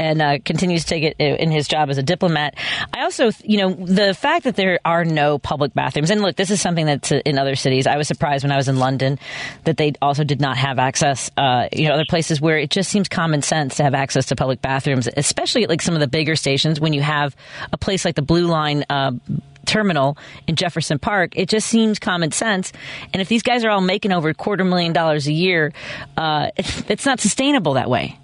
and 0.00 0.22
uh, 0.22 0.38
continues 0.44 0.84
to 0.84 0.88
take 0.88 1.02
it 1.04 1.16
in 1.18 1.50
his 1.50 1.68
job 1.68 1.90
as 1.90 1.98
a 1.98 2.02
diplomat. 2.02 2.54
I 2.94 3.02
also, 3.02 3.30
you 3.44 3.58
know, 3.58 3.72
the 3.74 4.14
fact 4.14 4.44
that 4.44 4.56
there 4.56 4.78
are 4.84 5.04
no 5.04 5.38
public 5.38 5.74
bathrooms, 5.74 6.10
and 6.10 6.22
look, 6.22 6.36
this 6.36 6.50
is 6.50 6.60
something 6.60 6.86
that's 6.86 7.12
in 7.12 7.38
other 7.38 7.56
cities. 7.56 7.86
I 7.86 7.96
was 7.96 8.08
surprised 8.08 8.44
when 8.44 8.52
I 8.52 8.56
was 8.56 8.68
in 8.68 8.78
London 8.78 9.18
that 9.64 9.76
they 9.76 9.92
also 10.00 10.24
did 10.24 10.40
not 10.40 10.56
have 10.56 10.78
access, 10.78 11.30
uh, 11.36 11.68
you 11.72 11.88
know, 11.88 11.94
other 11.94 12.06
places 12.08 12.40
where 12.40 12.56
it 12.56 12.70
just 12.70 12.90
seems 12.90 13.08
common 13.08 13.42
sense 13.42 13.76
to 13.76 13.82
have 13.82 13.94
access 13.94 14.26
to 14.26 14.36
public 14.36 14.62
bathrooms, 14.62 15.08
especially 15.16 15.64
at 15.64 15.68
like 15.68 15.82
some 15.82 15.94
of 15.94 16.00
the 16.00 16.08
bigger 16.08 16.36
stations 16.36 16.80
when 16.80 16.94
you 16.94 17.02
have 17.02 17.36
a 17.72 17.76
place 17.76 18.04
like 18.04 18.14
the 18.14 18.22
Blue 18.22 18.46
Line 18.46 18.84
uh, 18.88 19.12
terminal 19.66 20.16
in 20.46 20.56
Jefferson 20.56 20.98
Park. 20.98 21.36
It 21.36 21.48
just 21.48 21.68
seems 21.68 21.98
common 21.98 22.32
sense. 22.32 22.72
And 23.12 23.20
if 23.20 23.28
these 23.28 23.42
guys 23.42 23.64
are 23.64 23.70
all 23.70 23.80
making 23.80 24.12
over 24.12 24.28
a 24.28 24.34
quarter 24.34 24.64
million 24.64 24.92
dollars 24.92 25.26
a 25.26 25.32
year, 25.32 25.72
uh, 26.16 26.50
it's 26.56 27.06
not 27.06 27.20
sustainable 27.20 27.74
that 27.74 27.90
way. 27.90 28.18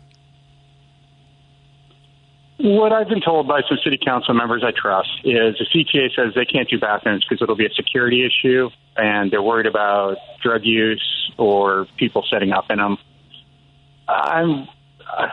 What 2.60 2.92
I've 2.92 3.08
been 3.08 3.20
told 3.20 3.46
by 3.46 3.60
some 3.68 3.78
city 3.84 4.00
council 4.04 4.34
members 4.34 4.64
I 4.66 4.72
trust 4.72 5.10
is 5.22 5.56
the 5.58 5.66
CTA 5.72 6.08
says 6.16 6.34
they 6.34 6.44
can't 6.44 6.68
do 6.68 6.80
bathrooms 6.80 7.24
because 7.24 7.40
it'll 7.40 7.54
be 7.54 7.66
a 7.66 7.72
security 7.74 8.26
issue 8.26 8.68
and 8.96 9.30
they're 9.30 9.42
worried 9.42 9.66
about 9.66 10.16
drug 10.42 10.62
use 10.64 11.32
or 11.38 11.86
people 11.98 12.24
setting 12.28 12.50
up 12.50 12.64
in 12.68 12.78
them. 12.78 12.98
I'm 14.08 14.66
uh, 15.06 15.28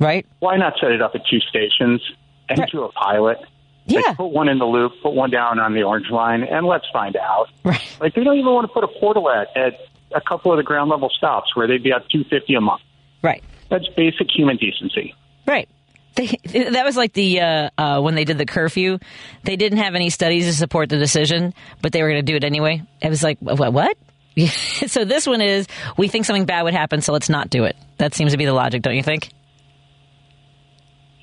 right. 0.00 0.26
Why 0.38 0.56
not 0.56 0.74
set 0.80 0.90
it 0.90 1.02
up 1.02 1.14
at 1.14 1.20
two 1.30 1.40
stations 1.40 2.00
and 2.48 2.58
right. 2.58 2.70
do 2.72 2.84
a 2.84 2.92
pilot? 2.92 3.38
Yeah. 3.86 4.00
Like, 4.00 4.16
put 4.16 4.28
one 4.28 4.48
in 4.48 4.58
the 4.58 4.64
loop, 4.64 4.92
put 5.02 5.14
one 5.14 5.30
down 5.30 5.58
on 5.58 5.74
the 5.74 5.82
orange 5.82 6.10
line, 6.10 6.42
and 6.42 6.66
let's 6.66 6.86
find 6.92 7.16
out. 7.16 7.48
Right. 7.64 7.80
Like 8.00 8.14
they 8.14 8.24
don't 8.24 8.38
even 8.38 8.52
want 8.52 8.66
to 8.66 8.72
put 8.72 8.84
a 8.84 8.88
portalet 8.88 9.46
at 9.56 9.74
a 10.14 10.20
couple 10.20 10.52
of 10.52 10.56
the 10.56 10.62
ground 10.62 10.90
level 10.90 11.10
stops 11.10 11.54
where 11.54 11.66
they'd 11.66 11.82
be 11.82 11.92
at 11.92 12.08
two 12.10 12.24
fifty 12.24 12.54
a 12.54 12.60
month. 12.60 12.82
Right. 13.22 13.42
That's 13.68 13.86
basic 13.96 14.28
human 14.34 14.56
decency. 14.56 15.14
Right. 15.46 15.68
They, 16.16 16.38
that 16.70 16.84
was 16.84 16.96
like 16.96 17.12
the 17.12 17.40
uh, 17.40 17.70
uh, 17.76 18.00
when 18.00 18.14
they 18.14 18.24
did 18.24 18.38
the 18.38 18.46
curfew. 18.46 19.00
They 19.42 19.56
didn't 19.56 19.78
have 19.78 19.96
any 19.96 20.10
studies 20.10 20.46
to 20.46 20.52
support 20.52 20.88
the 20.88 20.96
decision, 20.96 21.54
but 21.82 21.90
they 21.90 22.02
were 22.02 22.08
going 22.08 22.24
to 22.24 22.32
do 22.32 22.36
it 22.36 22.44
anyway. 22.44 22.84
It 23.02 23.08
was 23.08 23.24
like 23.24 23.38
what? 23.40 23.72
What? 23.72 23.98
so 24.86 25.04
this 25.04 25.26
one 25.26 25.40
is 25.40 25.66
we 25.96 26.06
think 26.06 26.24
something 26.24 26.44
bad 26.44 26.62
would 26.62 26.74
happen, 26.74 27.00
so 27.00 27.12
let's 27.12 27.28
not 27.28 27.50
do 27.50 27.64
it. 27.64 27.76
That 27.98 28.14
seems 28.14 28.30
to 28.30 28.38
be 28.38 28.44
the 28.44 28.52
logic, 28.52 28.82
don't 28.82 28.94
you 28.94 29.02
think? 29.02 29.32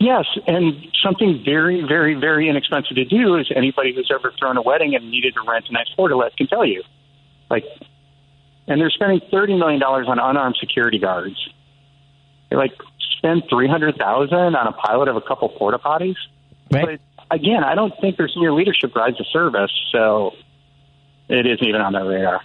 Yes, 0.02 0.26
and 0.48 0.88
something 1.04 1.44
very, 1.46 1.86
very, 1.88 2.16
very 2.16 2.50
inexpensive 2.50 2.96
to 2.96 3.06
do 3.06 3.36
is 3.36 3.52
anybody 3.56 3.94
who's 3.94 4.10
ever 4.12 4.34
thrown 4.40 4.58
a 4.58 4.62
wedding 4.64 4.96
and 4.96 5.12
needed 5.12 5.36
to 5.36 5.42
rent 5.48 5.66
a 5.70 5.74
nice 5.74 5.90
portalet 5.96 6.36
can 6.36 6.48
tell 6.48 6.66
you. 6.66 6.82
Like, 7.52 7.66
and 8.68 8.82
they're 8.82 8.90
spending 8.90 9.22
thirty 9.30 9.56
million 9.56 9.80
dollars 9.80 10.08
on 10.10 10.18
unarmed 10.18 10.58
security 10.60 10.98
guards. 10.98 11.38
They 12.50 12.56
like 12.56 12.72
spend 13.18 13.44
three 13.48 13.68
hundred 13.68 13.96
thousand 13.98 14.56
on 14.56 14.66
a 14.66 14.72
pilot 14.72 15.08
of 15.08 15.18
a 15.18 15.22
couple 15.22 15.50
porta 15.50 15.78
potties. 15.78 16.16
Right. 16.72 17.00
But 17.30 17.36
again, 17.36 17.64
I 17.64 17.76
don't 17.76 17.94
think 18.02 18.18
their 18.18 18.28
senior 18.28 18.54
leadership 18.54 18.96
rides 18.96 19.20
the 19.20 19.26
service, 19.32 19.72
so 19.92 20.32
it 21.30 21.46
isn't 21.46 21.64
even 21.64 21.82
on 21.82 21.94
their 21.94 22.06
radar. 22.06 22.42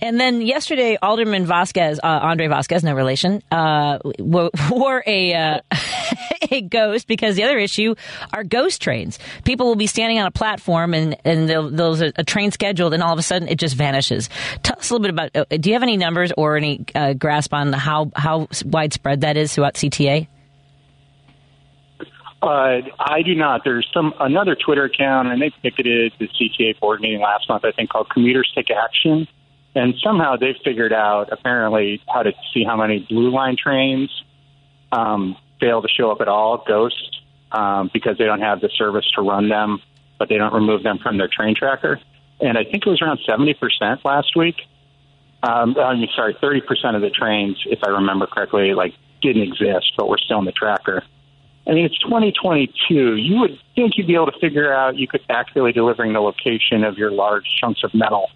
And 0.00 0.18
then 0.18 0.42
yesterday, 0.42 0.96
Alderman 1.00 1.46
Vasquez, 1.46 1.98
uh, 2.02 2.06
Andre 2.06 2.48
Vasquez, 2.48 2.82
no 2.82 2.94
relation, 2.94 3.42
uh, 3.50 3.98
wore 4.18 5.02
a 5.06 5.34
uh, 5.34 5.60
a 6.50 6.60
ghost 6.62 7.06
because 7.06 7.36
the 7.36 7.44
other 7.44 7.58
issue 7.58 7.94
are 8.32 8.44
ghost 8.44 8.80
trains. 8.82 9.18
People 9.44 9.66
will 9.66 9.76
be 9.76 9.86
standing 9.86 10.18
on 10.18 10.26
a 10.26 10.30
platform 10.30 10.94
and 10.94 11.16
and 11.24 11.48
there's 11.48 12.00
a, 12.00 12.12
train 12.24 12.50
scheduled, 12.50 12.94
and 12.94 13.02
all 13.02 13.12
of 13.12 13.18
a 13.18 13.22
sudden 13.22 13.48
it 13.48 13.58
just 13.58 13.74
vanishes. 13.74 14.28
Tell 14.62 14.78
us 14.78 14.90
a 14.90 14.94
little 14.94 15.02
bit 15.02 15.10
about. 15.10 15.36
Uh, 15.36 15.56
do 15.56 15.70
you 15.70 15.74
have 15.74 15.82
any 15.82 15.96
numbers 15.96 16.32
or 16.36 16.56
any 16.56 16.84
uh, 16.94 17.14
grasp 17.14 17.52
on 17.52 17.72
how 17.72 18.10
how 18.14 18.48
widespread 18.64 19.22
that 19.22 19.36
is 19.36 19.54
throughout 19.54 19.74
CTA? 19.74 20.28
Uh, 22.42 22.80
I 22.98 23.20
do 23.22 23.34
not. 23.34 23.62
There's 23.64 23.86
some 23.92 24.14
another 24.18 24.54
Twitter 24.54 24.84
account, 24.84 25.28
and 25.28 25.42
they 25.42 25.50
picketed 25.62 26.14
the 26.18 26.28
CTA 26.28 26.78
board 26.80 27.00
meeting 27.00 27.20
last 27.20 27.48
month. 27.48 27.64
I 27.64 27.72
think 27.72 27.90
called 27.90 28.08
Commuters 28.08 28.50
Take 28.54 28.70
Action, 28.70 29.28
and 29.74 29.94
somehow 30.02 30.36
they've 30.36 30.56
figured 30.64 30.92
out 30.92 31.28
apparently 31.32 32.02
how 32.12 32.22
to 32.22 32.32
see 32.52 32.64
how 32.64 32.76
many 32.76 33.06
blue 33.08 33.30
line 33.30 33.56
trains 33.56 34.10
um, 34.92 35.36
fail 35.60 35.82
to 35.82 35.88
show 35.88 36.10
up 36.10 36.20
at 36.20 36.28
all, 36.28 36.64
ghost, 36.66 37.20
um, 37.52 37.90
because 37.92 38.18
they 38.18 38.24
don't 38.24 38.40
have 38.40 38.60
the 38.60 38.68
service 38.76 39.08
to 39.14 39.22
run 39.22 39.48
them, 39.48 39.80
but 40.18 40.28
they 40.28 40.36
don't 40.36 40.52
remove 40.52 40.82
them 40.82 40.98
from 40.98 41.18
their 41.18 41.28
train 41.28 41.54
tracker. 41.54 42.00
And 42.40 42.58
I 42.58 42.64
think 42.64 42.86
it 42.86 42.88
was 42.88 43.00
around 43.02 43.20
70% 43.28 44.04
last 44.04 44.34
week. 44.34 44.56
Um, 45.42 45.76
I 45.78 45.94
mean, 45.94 46.08
sorry, 46.14 46.34
30% 46.34 46.96
of 46.96 47.02
the 47.02 47.10
trains, 47.10 47.56
if 47.66 47.80
I 47.84 47.90
remember 47.90 48.26
correctly, 48.26 48.74
like 48.74 48.94
didn't 49.22 49.42
exist, 49.42 49.92
but 49.96 50.08
were 50.08 50.18
still 50.18 50.38
in 50.38 50.46
the 50.46 50.52
tracker. 50.52 51.02
I 51.66 51.72
mean, 51.72 51.84
it's 51.84 51.98
2022. 51.98 53.16
You 53.16 53.40
would 53.40 53.58
think 53.74 53.96
you'd 53.96 54.06
be 54.06 54.14
able 54.14 54.26
to 54.26 54.38
figure 54.40 54.72
out 54.72 54.96
you 54.96 55.06
could 55.06 55.20
accurately 55.28 55.72
delivering 55.72 56.14
the 56.14 56.20
location 56.20 56.84
of 56.84 56.98
your 56.98 57.10
large 57.10 57.44
chunks 57.60 57.84
of 57.84 57.94
metal 57.94 58.30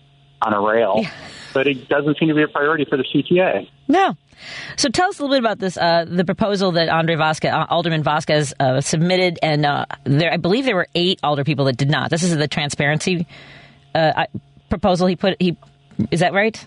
on 0.44 0.52
a 0.52 0.60
rail, 0.60 1.00
yeah. 1.02 1.10
but 1.52 1.66
it 1.66 1.88
doesn't 1.88 2.18
seem 2.18 2.28
to 2.28 2.34
be 2.34 2.42
a 2.42 2.48
priority 2.48 2.84
for 2.84 2.96
the 2.96 3.04
CTA. 3.04 3.68
No. 3.88 4.16
So 4.76 4.88
tell 4.88 5.08
us 5.08 5.18
a 5.18 5.22
little 5.22 5.36
bit 5.36 5.40
about 5.40 5.58
this, 5.58 5.76
uh, 5.76 6.04
the 6.06 6.24
proposal 6.24 6.72
that 6.72 6.88
Andre 6.88 7.16
Vasquez, 7.16 7.52
uh, 7.52 7.66
Alderman 7.68 8.02
Vasquez 8.02 8.52
uh, 8.60 8.80
submitted, 8.80 9.38
and 9.42 9.64
uh, 9.64 9.86
there, 10.04 10.32
I 10.32 10.36
believe 10.36 10.64
there 10.64 10.76
were 10.76 10.88
eight 10.94 11.20
alder 11.22 11.44
people 11.44 11.64
that 11.66 11.76
did 11.76 11.90
not. 11.90 12.10
This 12.10 12.22
is 12.22 12.36
the 12.36 12.48
transparency 12.48 13.26
uh, 13.94 14.26
proposal 14.68 15.06
he 15.06 15.16
put. 15.16 15.36
He 15.40 15.56
is 16.10 16.20
that 16.20 16.32
right? 16.32 16.66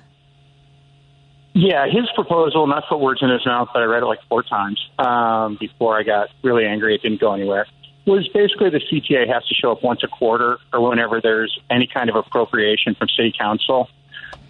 Yeah, 1.54 1.86
his 1.88 2.06
proposal, 2.14 2.68
not 2.68 2.82
to 2.82 2.88
put 2.88 3.00
words 3.00 3.22
in 3.24 3.32
his 3.32 3.44
mouth, 3.46 3.70
but 3.74 3.82
I 3.82 3.86
read 3.86 4.04
it 4.04 4.06
like 4.06 4.20
four 4.30 4.44
times 4.44 4.80
um, 5.00 5.58
before 5.60 5.98
I 6.00 6.04
got 6.04 6.30
really 6.44 6.66
angry. 6.66 6.94
It 6.94 7.02
didn't 7.02 7.20
go 7.20 7.34
anywhere. 7.34 7.66
Was 8.08 8.26
basically 8.30 8.70
the 8.70 8.80
CTA 8.80 9.28
has 9.28 9.46
to 9.48 9.54
show 9.54 9.74
up 9.74 9.84
once 9.84 10.02
a 10.02 10.08
quarter 10.08 10.60
or 10.72 10.90
whenever 10.90 11.20
there's 11.20 11.60
any 11.70 11.88
kind 11.88 12.10
of 12.10 12.16
appropriation 12.16 12.96
from 12.96 13.10
City 13.10 13.34
Council. 13.38 13.90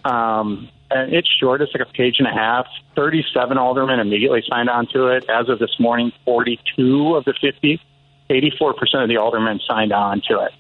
Um, 0.06 0.70
and 0.92 1.12
it's 1.12 1.28
short; 1.28 1.62
it's 1.62 1.74
like 1.74 1.82
a 1.82 1.92
page 1.92 2.18
and 2.20 2.28
a 2.28 2.32
half. 2.32 2.68
Thirty-seven 2.96 3.58
aldermen 3.58 4.00
immediately 4.00 4.44
signed 4.48 4.70
on 4.70 4.86
to 4.94 5.08
it. 5.08 5.28
As 5.28 5.50
of 5.50 5.58
this 5.58 5.76
morning, 5.80 6.12
forty-two 6.24 7.16
of 7.16 7.26
the 7.26 7.34
fifty, 7.42 7.82
eighty-four 8.30 8.76
percent 8.76 9.02
of 9.02 9.10
the 9.10 9.18
aldermen 9.18 9.60
signed 9.68 9.92
on 9.92 10.22
to 10.30 10.40
it. 10.42 10.54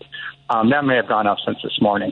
Um, 0.50 0.72
that 0.72 0.84
may 0.84 0.96
have 0.96 1.08
gone 1.08 1.28
up 1.28 1.38
since 1.46 1.60
this 1.62 1.80
morning. 1.80 2.12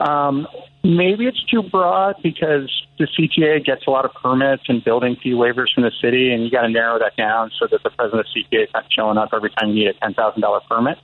Um, 0.00 0.48
maybe 0.86 1.26
it's 1.26 1.42
too 1.44 1.62
broad 1.62 2.16
because 2.22 2.70
the 2.98 3.06
CTA 3.06 3.64
gets 3.64 3.86
a 3.86 3.90
lot 3.90 4.04
of 4.04 4.12
permits 4.14 4.64
and 4.68 4.84
building 4.84 5.16
fee 5.22 5.32
waivers 5.32 5.72
from 5.74 5.84
the 5.84 5.92
city, 6.02 6.32
and 6.32 6.44
you 6.44 6.50
got 6.50 6.62
to 6.62 6.68
narrow 6.68 6.98
that 6.98 7.16
down 7.16 7.50
so 7.58 7.66
that 7.70 7.82
the 7.82 7.90
president 7.90 8.26
of 8.26 8.26
the 8.34 8.56
CTA 8.56 8.64
is 8.64 8.70
not 8.72 8.84
showing 8.90 9.18
up 9.18 9.30
every 9.32 9.50
time 9.50 9.70
you 9.70 9.74
need 9.74 9.88
a 9.88 9.94
ten 9.94 10.14
thousand 10.14 10.40
dollar 10.40 10.60
permit. 10.68 10.98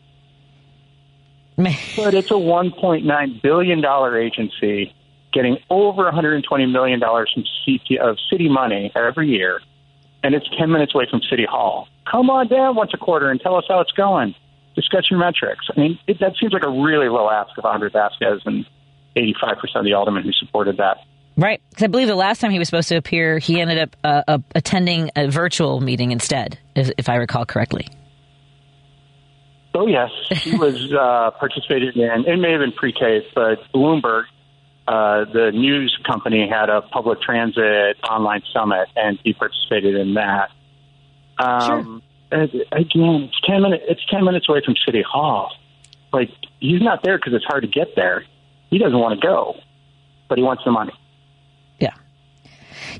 but 1.96 2.14
it's 2.14 2.30
a 2.30 2.38
one 2.38 2.70
point 2.70 3.04
nine 3.04 3.40
billion 3.42 3.80
dollar 3.80 4.18
agency 4.18 4.94
getting 5.32 5.58
over 5.70 6.04
one 6.04 6.14
hundred 6.14 6.34
and 6.34 6.44
twenty 6.44 6.66
million 6.66 7.00
dollars 7.00 7.30
from 7.32 7.44
CTA 7.66 7.98
of 7.98 8.18
city 8.30 8.48
money 8.48 8.92
every 8.94 9.28
year, 9.28 9.60
and 10.22 10.34
it's 10.34 10.46
ten 10.58 10.70
minutes 10.70 10.94
away 10.94 11.06
from 11.10 11.20
City 11.28 11.46
Hall. 11.48 11.88
Come 12.10 12.30
on 12.30 12.48
down 12.48 12.76
once 12.76 12.90
a 12.94 12.98
quarter 12.98 13.30
and 13.30 13.40
tell 13.40 13.56
us 13.56 13.64
how 13.68 13.80
it's 13.80 13.92
going. 13.92 14.34
Discuss 14.74 15.10
your 15.10 15.20
metrics. 15.20 15.66
I 15.74 15.78
mean, 15.78 15.98
it, 16.06 16.18
that 16.20 16.32
seems 16.40 16.52
like 16.52 16.64
a 16.64 16.70
really 16.70 17.08
low 17.08 17.28
ask 17.28 17.56
of 17.58 17.64
Andre 17.64 17.90
Vasquez 17.90 18.40
and 18.46 18.64
85% 19.16 19.76
of 19.76 19.84
the 19.84 19.92
aldermen 19.94 20.22
who 20.22 20.32
supported 20.32 20.78
that. 20.78 20.98
Right. 21.36 21.62
Because 21.70 21.84
I 21.84 21.86
believe 21.86 22.08
the 22.08 22.14
last 22.14 22.40
time 22.40 22.50
he 22.50 22.58
was 22.58 22.68
supposed 22.68 22.88
to 22.90 22.96
appear, 22.96 23.38
he 23.38 23.60
ended 23.60 23.78
up 23.78 23.96
uh, 24.04 24.22
uh, 24.28 24.38
attending 24.54 25.10
a 25.16 25.28
virtual 25.28 25.80
meeting 25.80 26.12
instead, 26.12 26.58
if, 26.74 26.90
if, 26.98 27.08
I 27.08 27.16
recall 27.16 27.46
correctly. 27.46 27.88
Oh, 29.74 29.86
yes. 29.86 30.10
He 30.30 30.56
was 30.58 30.92
uh, 30.92 31.30
participated 31.38 31.96
in, 31.96 32.24
it 32.26 32.36
may 32.36 32.52
have 32.52 32.60
been 32.60 32.72
pre 32.72 32.92
K, 32.92 33.26
but 33.34 33.60
Bloomberg, 33.74 34.24
uh, 34.86 35.24
the 35.32 35.52
news 35.52 35.96
company, 36.06 36.48
had 36.48 36.68
a 36.68 36.82
public 36.82 37.22
transit 37.22 37.96
online 38.08 38.42
summit, 38.52 38.88
and 38.94 39.18
he 39.24 39.32
participated 39.32 39.94
in 39.94 40.14
that. 40.14 40.50
Um, 41.38 42.02
sure. 42.30 42.42
Again, 42.42 43.30
it's 43.30 43.40
10, 43.46 43.62
minutes, 43.62 43.84
it's 43.88 44.04
10 44.10 44.24
minutes 44.24 44.48
away 44.48 44.60
from 44.64 44.74
City 44.84 45.02
Hall. 45.02 45.50
Like, 46.12 46.30
he's 46.60 46.82
not 46.82 47.02
there 47.02 47.16
because 47.16 47.32
it's 47.32 47.44
hard 47.44 47.62
to 47.62 47.68
get 47.68 47.96
there 47.96 48.24
he 48.72 48.78
doesn't 48.78 48.98
want 48.98 49.20
to 49.20 49.24
go, 49.24 49.54
but 50.30 50.38
he 50.38 50.44
wants 50.44 50.62
the 50.64 50.70
money. 50.70 50.94
Yeah. 51.78 51.92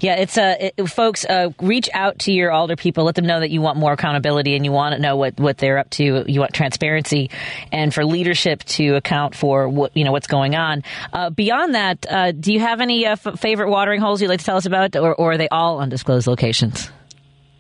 Yeah, 0.01 0.17
it's 0.17 0.37
uh, 0.37 0.71
it, 0.77 0.87
folks. 0.87 1.25
Uh, 1.25 1.49
reach 1.63 1.89
out 1.95 2.19
to 2.21 2.33
your 2.33 2.53
alder 2.53 2.77
people. 2.77 3.05
Let 3.05 3.15
them 3.15 3.25
know 3.25 3.41
that 3.41 3.51
you 3.51 3.63
want 3.63 3.79
more 3.79 3.93
accountability 3.93 4.55
and 4.55 4.67
you 4.67 4.71
want 4.71 4.95
to 4.95 5.01
know 5.01 5.17
what, 5.17 5.41
what 5.41 5.57
they're 5.57 5.79
up 5.79 5.89
to. 5.93 6.25
You 6.31 6.41
want 6.41 6.53
transparency 6.53 7.31
and 7.73 7.93
for 7.93 8.05
leadership 8.05 8.63
to 8.65 8.97
account 8.97 9.35
for 9.35 9.67
what 9.67 9.97
you 9.97 10.05
know 10.05 10.13
what's 10.13 10.27
going 10.27 10.55
on. 10.55 10.83
Uh, 11.11 11.31
beyond 11.31 11.75
that, 11.75 12.07
uh, 12.07 12.33
do 12.33 12.53
you 12.53 12.61
have 12.61 12.83
any 12.83 13.07
uh, 13.07 13.13
f- 13.13 13.41
favorite 13.41 13.71
watering 13.71 14.03
holes 14.03 14.21
you'd 14.21 14.29
like 14.29 14.41
to 14.41 14.45
tell 14.45 14.59
us 14.59 14.67
about, 14.67 14.95
or, 14.95 15.15
or 15.15 15.33
are 15.33 15.39
they 15.39 15.49
all 15.49 15.81
undisclosed 15.81 16.27
locations? 16.27 16.91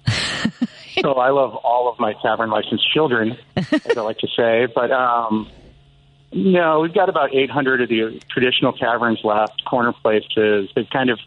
so 1.00 1.14
I 1.14 1.30
love 1.30 1.54
all 1.54 1.90
of 1.90 1.98
my 1.98 2.12
tavern 2.22 2.50
licensed 2.50 2.92
children, 2.92 3.38
as 3.56 3.96
I 3.96 4.02
like 4.02 4.18
to 4.18 4.28
say, 4.36 4.66
but 4.74 4.90
um, 4.90 5.48
no, 6.32 6.80
we've 6.80 6.94
got 6.94 7.08
about 7.08 7.34
800 7.34 7.82
of 7.82 7.88
the 7.88 8.20
traditional 8.30 8.72
taverns 8.72 9.20
left, 9.22 9.64
corner 9.64 9.92
places. 9.92 10.70
They've 10.74 10.88
kind 10.90 11.10
of, 11.10 11.18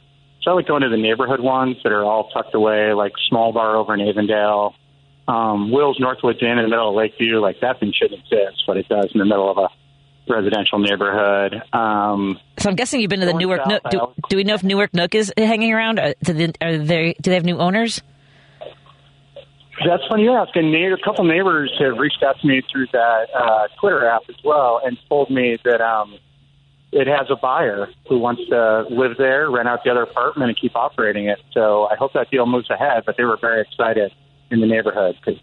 so 0.41 0.51
I 0.51 0.53
like 0.55 0.67
going 0.67 0.81
to 0.81 0.89
the 0.89 0.97
neighborhood 0.97 1.39
ones 1.39 1.77
that 1.83 1.91
are 1.91 2.03
all 2.03 2.29
tucked 2.29 2.55
away, 2.55 2.93
like 2.93 3.13
Small 3.29 3.51
Bar 3.51 3.75
over 3.75 3.93
in 3.93 4.01
Avondale, 4.01 4.75
um, 5.27 5.71
Will's 5.71 5.99
Northwoods 5.99 6.41
Inn 6.41 6.57
in 6.57 6.63
the 6.63 6.69
middle 6.69 6.89
of 6.89 6.95
Lakeview. 6.95 7.39
Like 7.39 7.59
that 7.61 7.79
thing 7.79 7.93
shouldn't 7.95 8.21
exist, 8.21 8.63
but 8.67 8.77
it 8.77 8.87
does 8.87 9.11
in 9.13 9.19
the 9.19 9.25
middle 9.25 9.49
of 9.49 9.57
a 9.57 9.69
residential 10.27 10.79
neighborhood. 10.79 11.61
Um, 11.73 12.39
so 12.57 12.69
I'm 12.69 12.75
guessing 12.75 12.99
you've 12.99 13.09
been 13.09 13.19
to 13.19 13.25
the 13.25 13.33
Newark 13.33 13.67
Nook. 13.67 13.83
Do, 13.89 14.13
do, 14.29 14.37
we 14.37 14.43
know 14.43 14.55
if 14.55 14.63
Newark 14.63 14.93
Nook 14.93 15.13
is 15.13 15.31
hanging 15.37 15.71
around? 15.71 15.99
Are, 15.99 16.15
they, 16.21 16.51
are 16.61 16.77
they, 16.77 17.15
do 17.21 17.29
they 17.29 17.35
have 17.35 17.45
new 17.45 17.59
owners? 17.59 18.01
That's 19.83 20.03
funny 20.07 20.23
you 20.23 20.33
ask. 20.33 20.55
And 20.55 20.73
a 20.73 20.97
couple 21.03 21.25
neighbors 21.25 21.71
have 21.79 21.97
reached 21.97 22.23
out 22.23 22.39
to 22.39 22.47
me 22.47 22.61
through 22.71 22.87
that 22.93 23.27
uh, 23.35 23.67
Twitter 23.79 24.07
app 24.07 24.21
as 24.29 24.35
well 24.43 24.79
and 24.83 24.97
told 25.09 25.29
me 25.29 25.57
that 25.65 25.81
um, 25.81 26.17
it 26.91 27.07
has 27.07 27.27
a 27.29 27.35
buyer 27.35 27.89
who 28.07 28.17
wants 28.17 28.41
to 28.49 28.85
live 28.89 29.17
there, 29.17 29.49
rent 29.49 29.67
out 29.67 29.83
the 29.83 29.91
other 29.91 30.03
apartment, 30.03 30.49
and 30.49 30.57
keep 30.57 30.75
operating 30.75 31.27
it. 31.27 31.39
So 31.51 31.87
I 31.87 31.95
hope 31.95 32.13
that 32.13 32.31
deal 32.31 32.45
moves 32.45 32.69
ahead. 32.69 33.03
But 33.05 33.17
they 33.17 33.25
were 33.25 33.37
very 33.37 33.61
excited 33.61 34.13
in 34.49 34.61
the 34.61 34.67
neighborhood 34.67 35.17
because 35.19 35.41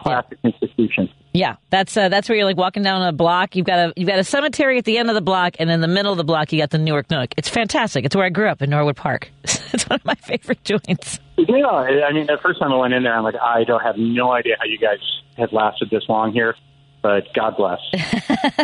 classic 0.00 0.38
yeah. 0.42 0.50
institution. 0.50 1.08
Yeah, 1.32 1.56
that's 1.70 1.96
uh, 1.96 2.08
that's 2.08 2.28
where 2.28 2.36
you're 2.36 2.46
like 2.46 2.56
walking 2.56 2.82
down 2.82 3.02
a 3.02 3.12
block. 3.12 3.54
You've 3.54 3.66
got 3.66 3.78
a 3.78 3.92
you've 3.96 4.08
got 4.08 4.18
a 4.18 4.24
cemetery 4.24 4.78
at 4.78 4.84
the 4.84 4.98
end 4.98 5.08
of 5.08 5.14
the 5.14 5.20
block, 5.20 5.56
and 5.58 5.70
in 5.70 5.80
the 5.80 5.88
middle 5.88 6.10
of 6.10 6.18
the 6.18 6.24
block, 6.24 6.52
you 6.52 6.58
got 6.58 6.70
the 6.70 6.78
Newark 6.78 7.10
Nook. 7.10 7.34
It's 7.36 7.48
fantastic. 7.48 8.04
It's 8.04 8.16
where 8.16 8.24
I 8.24 8.30
grew 8.30 8.48
up 8.48 8.62
in 8.62 8.70
Norwood 8.70 8.96
Park. 8.96 9.30
it's 9.44 9.88
one 9.88 10.00
of 10.00 10.04
my 10.04 10.14
favorite 10.16 10.64
joints. 10.64 11.20
Yeah, 11.36 11.66
I 11.66 12.12
mean, 12.12 12.26
the 12.26 12.38
first 12.42 12.58
time 12.58 12.72
I 12.72 12.76
went 12.76 12.94
in 12.94 13.04
there, 13.04 13.14
I'm 13.14 13.24
like, 13.24 13.36
I 13.40 13.64
don't 13.64 13.82
have 13.82 13.96
no 13.96 14.32
idea 14.32 14.56
how 14.58 14.66
you 14.66 14.78
guys 14.78 14.98
have 15.36 15.52
lasted 15.52 15.88
this 15.90 16.02
long 16.08 16.32
here 16.32 16.56
but 17.02 17.32
God 17.34 17.56
bless. 17.56 17.78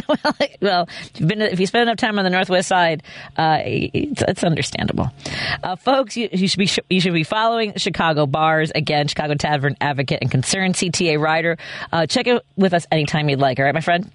well, 0.09 0.37
well, 0.61 0.89
if, 0.89 1.21
you've 1.21 1.29
been, 1.29 1.43
if 1.43 1.61
you 1.61 1.67
spend 1.67 1.83
enough 1.83 1.97
time 1.97 2.19
on 2.19 2.25
the 2.25 2.31
Northwest 2.31 2.69
Side, 2.69 3.03
uh, 3.37 3.59
it's, 3.65 4.23
it's, 4.27 4.45
understandable. 4.45 5.11
Uh, 5.63 5.77
folks, 5.77 6.17
you, 6.17 6.29
you, 6.33 6.49
should 6.49 6.59
be 6.59 6.71
you 6.89 7.01
should 7.01 7.15
be 7.15 7.25
following 7.25 7.75
Chicago 7.77 8.27
bars 8.27 8.71
again. 8.75 9.09
Chicago 9.09 9.35
Tavern 9.35 9.77
Advocate 9.81 10.19
and 10.23 10.31
Concern 10.31 10.73
CTA 10.73 11.19
Rider. 11.21 11.57
Uh, 11.93 12.07
check 12.07 12.27
it 12.27 12.45
with 12.57 12.75
us 12.75 12.87
anytime 12.93 13.29
you'd 13.29 13.41
like. 13.41 13.59
All 13.59 13.65
right, 13.65 13.75
my 13.75 13.81
friend. 13.81 14.11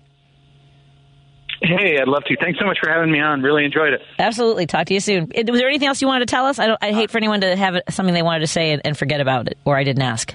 Hey, 1.61 1.99
I'd 2.01 2.07
love 2.07 2.23
to. 2.25 2.35
Thanks 2.37 2.59
so 2.59 2.65
much 2.65 2.79
for 2.81 2.89
having 2.89 3.11
me 3.11 3.19
on. 3.19 3.43
Really 3.43 3.65
enjoyed 3.65 3.93
it. 3.93 4.01
Absolutely. 4.17 4.65
Talk 4.65 4.87
to 4.87 4.95
you 4.95 4.99
soon. 4.99 5.27
Was 5.27 5.59
there 5.59 5.67
anything 5.67 5.87
else 5.87 6.01
you 6.01 6.07
wanted 6.07 6.27
to 6.27 6.31
tell 6.31 6.45
us? 6.45 6.57
I, 6.57 6.75
I 6.81 6.91
hate 6.91 7.11
for 7.11 7.17
anyone 7.19 7.41
to 7.41 7.55
have 7.55 7.75
something 7.89 8.15
they 8.15 8.23
wanted 8.23 8.39
to 8.39 8.47
say 8.47 8.71
and, 8.71 8.81
and 8.83 8.97
forget 8.97 9.21
about 9.21 9.47
it, 9.47 9.59
or 9.63 9.77
I 9.77 9.83
didn't 9.83 10.01
ask. 10.01 10.33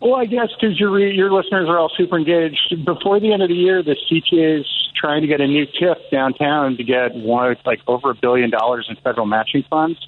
Well, 0.00 0.14
I 0.14 0.26
guess 0.26 0.48
because 0.58 0.78
your 0.78 0.98
your 0.98 1.32
listeners 1.32 1.68
are 1.68 1.78
all 1.78 1.90
super 1.96 2.18
engaged. 2.18 2.84
Before 2.84 3.18
the 3.18 3.32
end 3.32 3.42
of 3.42 3.48
the 3.48 3.54
year, 3.54 3.82
the 3.82 3.96
CTA 3.96 4.60
is 4.60 4.66
trying 4.96 5.22
to 5.22 5.26
get 5.26 5.40
a 5.40 5.46
new 5.46 5.66
TIF 5.66 5.96
downtown 6.10 6.76
to 6.76 6.84
get 6.84 7.14
one 7.14 7.56
like 7.66 7.80
over 7.86 8.10
a 8.10 8.14
billion 8.14 8.50
dollars 8.50 8.86
in 8.88 8.96
federal 9.02 9.26
matching 9.26 9.64
funds. 9.68 9.98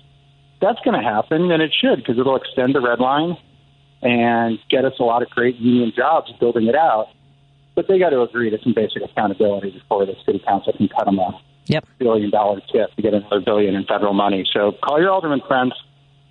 That's 0.61 0.79
going 0.85 1.01
to 1.01 1.03
happen, 1.03 1.51
and 1.51 1.63
it 1.63 1.73
should 1.75 1.97
because 1.97 2.19
it'll 2.19 2.37
extend 2.37 2.75
the 2.75 2.81
red 2.81 3.01
line 3.01 3.37
and 4.03 4.59
get 4.69 4.85
us 4.85 4.93
a 5.01 5.03
lot 5.03 5.23
of 5.23 5.31
great 5.31 5.57
union 5.57 5.93
jobs 5.95 6.31
building 6.39 6.67
it 6.67 6.75
out. 6.75 7.09
But 7.75 7.89
they 7.89 7.99
got 7.99 8.11
to 8.11 8.23
agree 8.23 8.51
to 8.51 8.59
some 8.63 8.75
basic 8.75 9.03
accountability 9.03 9.71
before 9.71 10.07
the 10.07 10.15
city 10.25 10.41
council 10.47 10.73
can 10.73 10.89
cut 10.89 11.07
them 11.07 11.19
a 11.19 11.41
yep. 11.67 11.87
billion 11.99 12.31
dollar 12.31 12.61
TIF 12.73 12.95
to 12.95 13.03
get 13.03 13.15
another 13.15 13.41
billion 13.41 13.75
in 13.75 13.85
federal 13.87 14.13
money. 14.13 14.45
So 14.53 14.73
call 14.85 15.01
your 15.01 15.11
alderman 15.11 15.41
friends. 15.47 15.73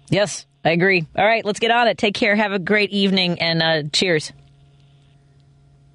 Yes, 0.09 0.45
I 0.63 0.71
agree. 0.71 1.07
All 1.15 1.25
right, 1.25 1.45
let's 1.45 1.59
get 1.59 1.71
on 1.71 1.87
it. 1.87 1.97
Take 1.97 2.15
care. 2.15 2.35
Have 2.35 2.51
a 2.51 2.59
great 2.59 2.91
evening 2.91 3.39
and 3.39 3.61
uh, 3.61 3.89
cheers. 3.93 4.33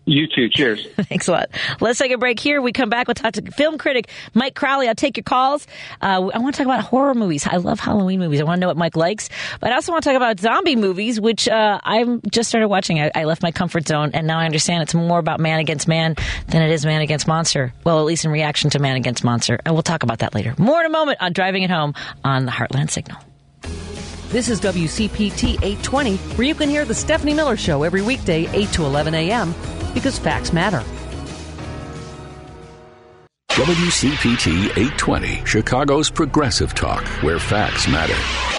You 0.06 0.26
too. 0.26 0.50
Cheers. 0.50 0.86
Thanks 0.96 1.28
a 1.28 1.32
lot. 1.32 1.50
Let's 1.80 1.98
take 1.98 2.12
a 2.12 2.18
break 2.18 2.38
here. 2.38 2.60
We 2.60 2.72
come 2.72 2.90
back. 2.90 3.08
We'll 3.08 3.14
talk 3.14 3.32
to 3.34 3.50
film 3.52 3.78
critic 3.78 4.10
Mike 4.34 4.54
Crowley. 4.54 4.86
I'll 4.86 4.94
take 4.94 5.16
your 5.16 5.24
calls. 5.24 5.66
Uh, 6.00 6.30
I 6.34 6.38
want 6.38 6.54
to 6.54 6.58
talk 6.58 6.66
about 6.66 6.84
horror 6.84 7.14
movies. 7.14 7.46
I 7.46 7.56
love 7.56 7.80
Halloween 7.80 8.20
movies. 8.20 8.40
I 8.40 8.44
want 8.44 8.58
to 8.58 8.60
know 8.60 8.66
what 8.66 8.76
Mike 8.76 8.96
likes. 8.96 9.30
But 9.60 9.72
I 9.72 9.76
also 9.76 9.92
want 9.92 10.04
to 10.04 10.10
talk 10.10 10.16
about 10.16 10.40
zombie 10.40 10.76
movies, 10.76 11.20
which 11.20 11.48
uh, 11.48 11.80
I 11.82 12.20
just 12.30 12.50
started 12.50 12.68
watching. 12.68 13.00
I, 13.00 13.10
I 13.14 13.24
left 13.24 13.42
my 13.42 13.50
comfort 13.50 13.88
zone, 13.88 14.10
and 14.12 14.26
now 14.26 14.38
I 14.38 14.44
understand 14.44 14.82
it's 14.82 14.94
more 14.94 15.18
about 15.18 15.40
man 15.40 15.58
against 15.58 15.88
man 15.88 16.16
than 16.48 16.60
it 16.60 16.70
is 16.70 16.84
man 16.84 17.00
against 17.00 17.26
monster. 17.26 17.72
Well, 17.84 17.98
at 17.98 18.04
least 18.04 18.26
in 18.26 18.30
reaction 18.30 18.68
to 18.70 18.78
man 18.78 18.96
against 18.96 19.24
monster. 19.24 19.58
And 19.64 19.74
we'll 19.74 19.82
talk 19.82 20.02
about 20.02 20.18
that 20.18 20.34
later. 20.34 20.54
More 20.58 20.80
in 20.80 20.86
a 20.86 20.90
moment 20.90 21.22
on 21.22 21.32
Driving 21.32 21.62
It 21.62 21.70
Home 21.70 21.94
on 22.22 22.44
the 22.44 22.52
Heartland 22.52 22.90
Signal. 22.90 23.18
This 24.28 24.48
is 24.48 24.60
WCPT 24.60 25.62
820, 25.62 26.16
where 26.16 26.46
you 26.46 26.54
can 26.54 26.68
hear 26.68 26.84
the 26.84 26.94
Stephanie 26.94 27.34
Miller 27.34 27.56
Show 27.56 27.84
every 27.84 28.02
weekday, 28.02 28.48
8 28.52 28.68
to 28.72 28.84
11 28.84 29.14
a.m., 29.14 29.54
because 29.94 30.18
facts 30.18 30.52
matter. 30.52 30.82
WCPT 33.50 34.64
820, 34.70 35.44
Chicago's 35.44 36.10
progressive 36.10 36.74
talk, 36.74 37.06
where 37.22 37.38
facts 37.38 37.86
matter. 37.86 38.58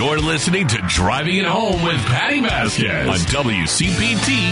You're 0.00 0.18
listening 0.18 0.66
to 0.68 0.78
Driving 0.88 1.36
It 1.36 1.44
Home 1.44 1.82
with 1.82 1.98
Patty 2.06 2.40
Vasquez 2.40 3.06
on 3.06 3.16
WCPT 3.16 4.48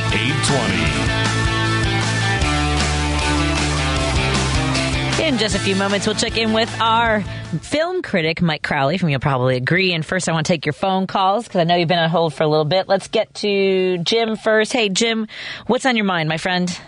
820. 5.17 5.27
In 5.27 5.39
just 5.39 5.57
a 5.57 5.59
few 5.59 5.75
moments, 5.75 6.07
we'll 6.07 6.17
check 6.17 6.37
in 6.37 6.53
with 6.53 6.71
our 6.83 7.23
film 7.63 8.03
critic, 8.03 8.43
Mike 8.43 8.63
Crowley, 8.63 8.99
from 8.99 9.09
You'll 9.09 9.21
Probably 9.21 9.57
Agree. 9.57 9.95
And 9.95 10.05
first, 10.05 10.29
I 10.29 10.33
want 10.33 10.47
to 10.47 10.53
take 10.53 10.67
your 10.67 10.75
phone 10.75 11.07
calls 11.07 11.45
because 11.45 11.61
I 11.61 11.65
know 11.65 11.77
you've 11.77 11.89
been 11.89 11.99
on 11.99 12.11
hold 12.11 12.35
for 12.35 12.43
a 12.45 12.47
little 12.47 12.67
bit. 12.67 12.87
Let's 12.87 13.09
get 13.09 13.33
to 13.37 13.97
Jim 14.05 14.37
first. 14.37 14.75
Hey, 14.75 14.91
Jim, 14.91 15.29
what's 15.67 15.87
on 15.87 15.97
your 15.97 16.05
mind, 16.05 16.29
my 16.29 16.37
friend? 16.37 16.79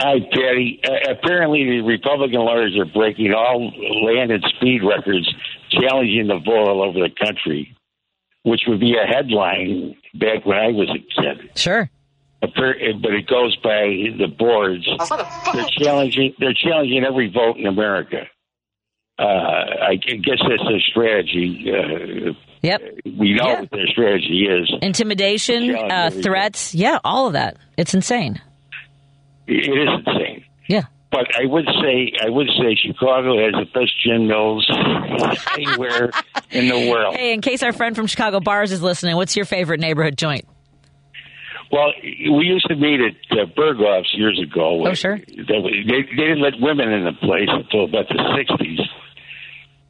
Hi, 0.00 0.20
Patty. 0.20 0.80
Uh, 0.82 1.12
apparently, 1.12 1.64
the 1.64 1.82
Republican 1.82 2.40
lawyers 2.40 2.74
are 2.78 2.86
breaking 2.86 3.34
all 3.34 3.70
land 4.06 4.30
and 4.30 4.42
speed 4.56 4.80
records, 4.82 5.30
challenging 5.70 6.26
the 6.28 6.38
vote 6.38 6.68
all 6.68 6.82
over 6.82 6.98
the 7.00 7.10
country, 7.24 7.76
which 8.42 8.62
would 8.66 8.80
be 8.80 8.96
a 8.96 9.06
headline 9.06 9.96
back 10.14 10.44
when 10.46 10.56
I 10.58 10.68
was 10.68 10.88
a 10.90 10.98
kid. 11.20 11.50
Sure. 11.56 11.90
But 12.40 12.52
it 12.56 13.26
goes 13.26 13.56
by 13.56 13.86
the 14.18 14.28
boards. 14.38 14.86
They're 15.52 15.64
challenging. 15.78 16.34
They're 16.38 16.54
challenging 16.54 17.02
every 17.04 17.28
vote 17.30 17.56
in 17.56 17.66
America. 17.66 18.26
Uh, 19.18 19.22
I 19.22 19.96
guess 19.96 20.38
that's 20.46 20.62
their 20.68 20.80
strategy. 20.80 21.72
Uh, 21.72 22.32
Yep. 22.62 22.82
we 23.16 23.32
know 23.34 23.46
Yeah. 23.46 23.60
what 23.60 23.70
their 23.70 23.86
strategy 23.86 24.46
is. 24.48 24.70
Intimidation, 24.82 25.74
uh, 25.76 26.10
every 26.10 26.22
threats. 26.22 26.74
Yeah, 26.74 26.98
all 27.04 27.26
of 27.28 27.34
that. 27.34 27.56
It's 27.76 27.94
insane. 27.94 28.40
It 29.46 29.68
is 29.68 29.88
insane. 30.06 30.35
But 31.10 31.26
I 31.36 31.46
would 31.46 31.66
say 31.82 32.12
I 32.20 32.28
would 32.28 32.48
say 32.58 32.74
Chicago 32.74 33.38
has 33.38 33.52
the 33.52 33.66
best 33.72 33.92
gin 34.02 34.26
mills 34.26 34.68
anywhere 35.54 36.10
in 36.50 36.68
the 36.68 36.90
world. 36.90 37.14
Hey, 37.16 37.32
in 37.32 37.40
case 37.40 37.62
our 37.62 37.72
friend 37.72 37.94
from 37.94 38.06
Chicago 38.06 38.40
Bars 38.40 38.72
is 38.72 38.82
listening, 38.82 39.16
what's 39.16 39.36
your 39.36 39.44
favorite 39.44 39.80
neighborhood 39.80 40.18
joint? 40.18 40.46
Well, 41.70 41.92
we 42.02 42.44
used 42.46 42.66
to 42.68 42.76
meet 42.76 43.00
at 43.00 43.38
uh, 43.38 43.46
Berghoff's 43.56 44.14
years 44.14 44.40
ago. 44.40 44.86
Oh, 44.86 44.94
sure. 44.94 45.18
They, 45.18 45.34
they, 45.36 46.02
they 46.02 46.16
didn't 46.16 46.40
let 46.40 46.54
women 46.60 46.92
in 46.92 47.04
the 47.04 47.12
place 47.12 47.48
until 47.48 47.84
about 47.84 48.08
the 48.08 48.14
'60s, 48.14 48.80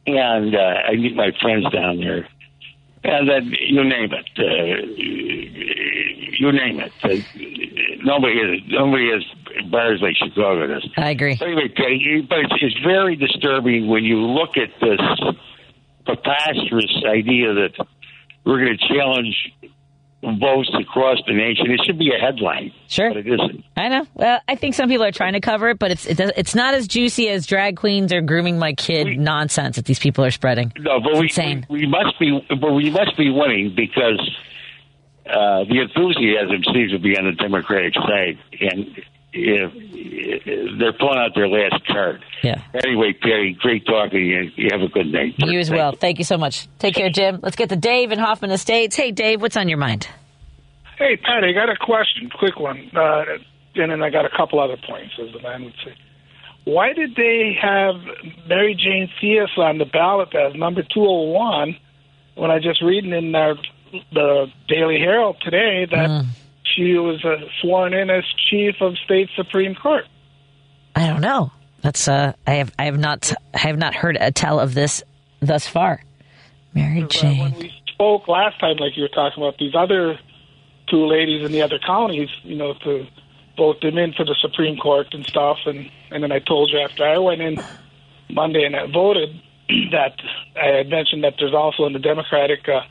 and 0.07 0.55
uh, 0.55 0.59
I 0.59 0.95
meet 0.95 1.15
my 1.15 1.31
friends 1.41 1.65
down 1.71 1.97
there, 1.97 2.27
and 3.07 3.29
then 3.29 3.55
you 3.59 3.83
name 3.83 4.11
it, 4.11 4.29
uh, 4.37 4.43
you 6.39 6.51
name 6.51 6.79
it. 6.79 6.91
Uh, 7.03 7.09
nobody 8.03 8.39
has 8.39 8.61
nobody 8.67 9.11
has 9.11 9.23
bars 9.71 10.01
like 10.01 10.15
Chicago 10.17 10.67
does. 10.67 10.87
I 10.97 11.11
agree. 11.11 11.35
But 11.39 11.47
anyway, 11.47 11.69
but 12.29 12.39
it's, 12.39 12.53
it's 12.61 12.79
very 12.83 13.15
disturbing 13.15 13.87
when 13.87 14.03
you 14.03 14.17
look 14.17 14.57
at 14.57 14.69
this 14.81 14.99
preposterous 16.05 17.03
idea 17.05 17.53
that 17.53 17.73
we're 18.45 18.63
going 18.63 18.77
to 18.77 18.87
challenge 18.87 19.53
votes 20.23 20.69
across 20.79 21.19
the 21.27 21.33
nation. 21.33 21.69
It 21.69 21.79
should 21.85 21.99
be 21.99 22.11
a 22.15 22.19
headline. 22.19 22.71
Sure. 22.87 23.09
But 23.09 23.17
it 23.17 23.27
isn't. 23.27 23.63
I 23.75 23.87
know. 23.89 24.07
Well, 24.15 24.39
I 24.47 24.55
think 24.55 24.73
some 24.75 24.89
people 24.89 25.05
are 25.05 25.11
trying 25.11 25.33
to 25.33 25.39
cover 25.39 25.69
it, 25.69 25.79
but 25.79 25.91
it's 25.91 26.05
it 26.05 26.17
does, 26.17 26.31
it's 26.35 26.55
not 26.55 26.73
as 26.73 26.87
juicy 26.87 27.29
as 27.29 27.45
drag 27.45 27.77
queens 27.77 28.11
or 28.11 28.21
grooming 28.21 28.57
my 28.57 28.73
kid 28.73 29.19
nonsense 29.19 29.75
that 29.75 29.85
these 29.85 29.99
people 29.99 30.25
are 30.25 30.31
spreading. 30.31 30.73
No, 30.79 30.99
but 30.99 31.11
It's 31.11 31.19
we, 31.19 31.25
insane. 31.27 31.65
we 31.69 31.79
we 31.81 31.87
must 31.87 32.19
be, 32.19 32.39
but 32.59 32.71
we 32.73 32.89
must 32.89 33.15
be 33.17 33.29
winning 33.29 33.73
because 33.75 34.19
uh, 35.29 35.63
the 35.65 35.81
enthusiasm 35.81 36.63
seems 36.73 36.91
to 36.91 36.99
be 36.99 37.17
on 37.17 37.25
the 37.25 37.33
Democratic 37.33 37.93
side, 37.93 38.39
and 38.59 38.97
if 39.33 39.71
they're 40.79 40.93
pulling 40.93 41.19
out 41.19 41.31
their 41.35 41.47
last 41.47 41.85
card. 41.87 42.23
Yeah. 42.43 42.61
Anyway, 42.85 43.13
Patty, 43.13 43.57
great 43.59 43.85
talking 43.85 44.11
to 44.11 44.19
you. 44.19 44.51
You 44.55 44.69
have 44.71 44.81
a 44.81 44.87
good 44.87 45.07
night. 45.07 45.35
You 45.37 45.59
as 45.59 45.69
well. 45.69 45.93
Thank 45.93 46.17
you 46.17 46.23
so 46.23 46.37
much. 46.37 46.67
Take 46.79 46.95
care, 46.95 47.09
Jim. 47.09 47.39
Let's 47.41 47.55
get 47.55 47.69
to 47.69 47.75
Dave 47.75 48.11
in 48.11 48.19
Hoffman 48.19 48.51
Estates. 48.51 48.95
Hey, 48.95 49.11
Dave, 49.11 49.41
what's 49.41 49.57
on 49.57 49.69
your 49.69 49.77
mind? 49.77 50.07
Hey, 50.97 51.17
Patty, 51.17 51.49
I 51.49 51.53
got 51.53 51.69
a 51.69 51.77
question, 51.77 52.29
quick 52.39 52.59
one, 52.59 52.89
uh, 52.95 53.23
and 53.75 53.91
then 53.91 54.01
I 54.01 54.09
got 54.09 54.25
a 54.25 54.35
couple 54.35 54.59
other 54.59 54.77
points, 54.77 55.13
as 55.21 55.31
the 55.31 55.39
man 55.41 55.63
would 55.65 55.75
say. 55.85 55.93
Why 56.65 56.93
did 56.93 57.15
they 57.15 57.55
have 57.61 57.95
Mary 58.47 58.75
Jane 58.75 59.09
Theis 59.21 59.57
on 59.57 59.77
the 59.77 59.85
ballot 59.85 60.35
as 60.35 60.55
number 60.55 60.81
201 60.81 61.77
when 62.35 62.51
I 62.51 62.59
just 62.59 62.81
reading 62.81 63.13
in 63.13 63.33
uh, 63.33 63.53
the 64.11 64.47
Daily 64.67 64.99
Herald 64.99 65.37
today 65.41 65.85
that 65.89 66.25
she 66.63 66.93
was 66.95 67.23
uh, 67.23 67.45
sworn 67.61 67.93
in 67.93 68.09
as 68.09 68.23
chief 68.49 68.75
of 68.81 68.97
state 68.97 69.29
Supreme 69.35 69.75
Court? 69.75 70.05
I 70.97 71.07
don't 71.07 71.21
know. 71.21 71.51
That's 71.81 72.07
uh, 72.07 72.33
I 72.47 72.53
have 72.55 72.73
I 72.79 72.85
have 72.85 72.97
not 72.97 73.31
I 73.53 73.59
have 73.59 73.77
not 73.77 73.93
heard 73.93 74.17
a 74.19 74.31
tell 74.31 74.59
of 74.59 74.73
this 74.73 75.03
thus 75.41 75.67
far. 75.67 76.03
Mary 76.73 77.05
Jane. 77.07 77.39
When 77.39 77.59
we 77.59 77.71
spoke 77.93 78.27
last 78.27 78.59
time, 78.59 78.77
like 78.77 78.97
you 78.97 79.03
were 79.03 79.09
talking 79.09 79.43
about 79.43 79.57
these 79.59 79.75
other 79.75 80.19
two 80.89 81.05
ladies 81.05 81.45
in 81.45 81.51
the 81.51 81.61
other 81.61 81.79
counties, 81.79 82.29
you 82.43 82.55
know, 82.55 82.73
to 82.83 83.05
vote 83.57 83.81
them 83.81 83.97
in 83.97 84.13
for 84.13 84.25
the 84.25 84.35
Supreme 84.41 84.77
Court 84.77 85.07
and 85.11 85.25
stuff. 85.25 85.57
And, 85.65 85.89
and 86.11 86.23
then 86.23 86.31
I 86.31 86.39
told 86.39 86.71
you 86.71 86.79
after 86.79 87.03
I 87.03 87.17
went 87.17 87.41
in 87.41 87.57
Monday 88.29 88.63
and 88.63 88.75
I 88.75 88.87
voted 88.87 89.29
that 89.91 90.13
I 90.59 90.77
had 90.77 90.89
mentioned 90.89 91.23
that 91.23 91.35
there's 91.39 91.53
also 91.53 91.85
in 91.85 91.93
the 91.93 91.99
Democratic 91.99 92.67
uh, 92.67 92.81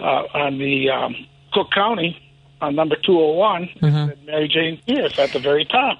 uh, 0.00 0.02
on 0.34 0.58
the 0.58 0.90
um, 0.90 1.14
Cook 1.52 1.72
County 1.72 2.16
on 2.60 2.74
number 2.76 2.96
201, 2.96 3.68
Mm-hmm. 3.80 4.26
Mary 4.26 4.48
Jane 4.48 4.80
Pierce 4.86 5.18
at 5.18 5.32
the 5.32 5.38
very 5.38 5.64
top. 5.64 5.98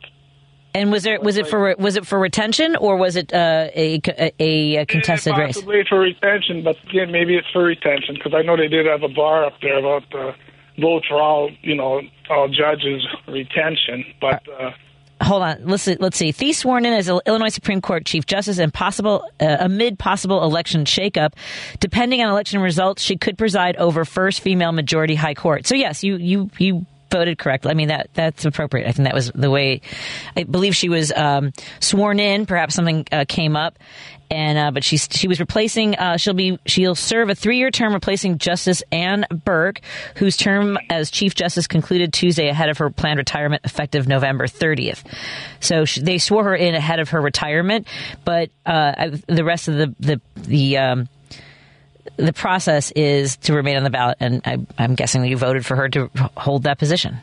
And 0.74 0.92
was 0.92 1.02
there 1.02 1.20
was 1.20 1.36
it 1.36 1.48
for 1.48 1.74
was 1.78 1.96
it 1.96 2.06
for 2.06 2.18
retention 2.18 2.76
or 2.76 2.96
was 2.96 3.16
it 3.16 3.32
uh, 3.34 3.68
a, 3.74 4.00
a 4.38 4.76
a 4.76 4.86
contested 4.86 5.36
race? 5.36 5.56
Possibly 5.56 5.82
for 5.88 5.98
retention, 5.98 6.62
but 6.62 6.76
again, 6.88 7.10
maybe 7.10 7.36
it's 7.36 7.50
for 7.52 7.64
retention 7.64 8.14
because 8.14 8.34
I 8.34 8.42
know 8.42 8.56
they 8.56 8.68
did 8.68 8.86
have 8.86 9.02
a 9.02 9.08
bar 9.08 9.44
up 9.44 9.54
there 9.60 9.78
about 9.78 10.04
uh, 10.14 10.32
vote 10.80 11.04
for 11.08 11.20
all, 11.20 11.50
you 11.62 11.74
know, 11.74 12.02
all 12.28 12.48
judges 12.48 13.06
retention. 13.26 14.04
But 14.20 14.42
uh, 14.48 14.70
Hold 15.22 15.42
on. 15.42 15.66
Let's 15.66 15.82
see, 15.82 15.96
let's 16.00 16.16
see. 16.16 16.32
Theis 16.32 16.56
sworn 16.56 16.86
in 16.86 16.94
as 16.94 17.08
Illinois 17.08 17.48
Supreme 17.48 17.82
Court 17.82 18.06
Chief 18.06 18.24
Justice 18.24 18.58
and 18.58 18.72
possible 18.72 19.28
uh, 19.38 19.58
amid 19.60 19.98
possible 19.98 20.42
election 20.42 20.84
shakeup, 20.84 21.34
depending 21.78 22.22
on 22.22 22.30
election 22.30 22.60
results, 22.62 23.02
she 23.02 23.18
could 23.18 23.36
preside 23.36 23.76
over 23.76 24.06
first 24.06 24.40
female 24.40 24.72
majority 24.72 25.14
high 25.14 25.34
court. 25.34 25.66
So 25.66 25.74
yes, 25.74 26.02
you 26.02 26.16
you 26.16 26.48
you 26.58 26.86
voted 27.10 27.38
correctly. 27.38 27.70
I 27.70 27.74
mean 27.74 27.88
that 27.88 28.10
that's 28.14 28.44
appropriate. 28.44 28.88
I 28.88 28.92
think 28.92 29.06
that 29.06 29.14
was 29.14 29.30
the 29.34 29.50
way. 29.50 29.80
I 30.36 30.44
believe 30.44 30.74
she 30.74 30.88
was 30.88 31.12
um, 31.12 31.52
sworn 31.80 32.20
in. 32.20 32.46
Perhaps 32.46 32.74
something 32.74 33.06
uh, 33.12 33.24
came 33.28 33.56
up, 33.56 33.78
and 34.30 34.58
uh, 34.58 34.70
but 34.70 34.84
she's 34.84 35.08
she 35.10 35.28
was 35.28 35.40
replacing. 35.40 35.96
Uh, 35.96 36.16
she'll 36.16 36.34
be 36.34 36.58
she'll 36.66 36.94
serve 36.94 37.30
a 37.30 37.34
three 37.34 37.58
year 37.58 37.70
term 37.70 37.92
replacing 37.92 38.38
Justice 38.38 38.82
Ann 38.92 39.26
Burke, 39.44 39.80
whose 40.16 40.36
term 40.36 40.78
as 40.88 41.10
Chief 41.10 41.34
Justice 41.34 41.66
concluded 41.66 42.12
Tuesday 42.12 42.48
ahead 42.48 42.68
of 42.68 42.78
her 42.78 42.90
planned 42.90 43.18
retirement, 43.18 43.62
effective 43.64 44.06
November 44.06 44.46
30th. 44.46 45.02
So 45.58 45.84
she, 45.84 46.00
they 46.00 46.18
swore 46.18 46.44
her 46.44 46.54
in 46.54 46.74
ahead 46.74 47.00
of 47.00 47.10
her 47.10 47.20
retirement, 47.20 47.88
but 48.24 48.50
uh, 48.64 49.16
the 49.26 49.44
rest 49.44 49.68
of 49.68 49.74
the 49.74 49.94
the 49.98 50.20
the. 50.36 50.78
Um, 50.78 51.08
the 52.16 52.32
process 52.32 52.90
is 52.92 53.36
to 53.38 53.54
remain 53.54 53.76
on 53.76 53.84
the 53.84 53.90
ballot, 53.90 54.16
and 54.20 54.42
I, 54.44 54.58
I'm 54.78 54.94
guessing 54.94 55.24
you 55.24 55.36
voted 55.36 55.64
for 55.64 55.76
her 55.76 55.88
to 55.90 56.10
hold 56.36 56.64
that 56.64 56.78
position. 56.78 57.18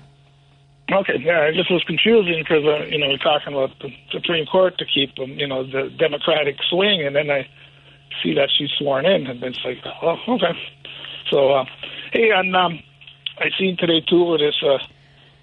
Okay, 0.91 1.19
yeah, 1.19 1.43
it 1.43 1.55
just 1.55 1.69
was 1.69 1.83
confusing 1.83 2.39
because 2.39 2.63
uh, 2.63 2.85
you 2.85 2.97
know 2.97 3.09
we're 3.09 3.17
talking 3.17 3.53
about 3.53 3.71
the 3.79 3.89
Supreme 4.11 4.45
Court 4.45 4.77
to 4.77 4.85
keep 4.85 5.11
um, 5.19 5.31
you 5.31 5.47
know 5.47 5.63
the 5.63 5.89
Democratic 5.97 6.55
swing, 6.69 7.05
and 7.05 7.15
then 7.15 7.29
I 7.29 7.47
see 8.23 8.33
that 8.35 8.49
she's 8.57 8.69
sworn 8.79 9.05
in, 9.05 9.27
and 9.27 9.43
it's 9.43 9.59
like, 9.65 9.77
oh, 10.01 10.15
okay. 10.29 10.57
So, 11.29 11.49
uh, 11.51 11.65
hey, 12.13 12.31
and 12.33 12.55
um, 12.55 12.79
I 13.37 13.49
seen 13.59 13.75
today 13.77 13.99
too 13.99 14.23
with 14.23 14.39
this 14.39 14.55
uh, 14.63 14.77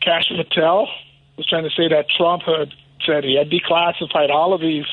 Kash 0.01 0.29
Patel 0.35 0.89
was 1.37 1.47
trying 1.47 1.65
to 1.65 1.71
say 1.71 1.89
that 1.89 2.07
Trump 2.17 2.43
had 2.45 2.73
said 3.05 3.25
he 3.25 3.37
had 3.37 3.51
declassified 3.51 4.31
all 4.31 4.55
of 4.55 4.61
these 4.61 4.87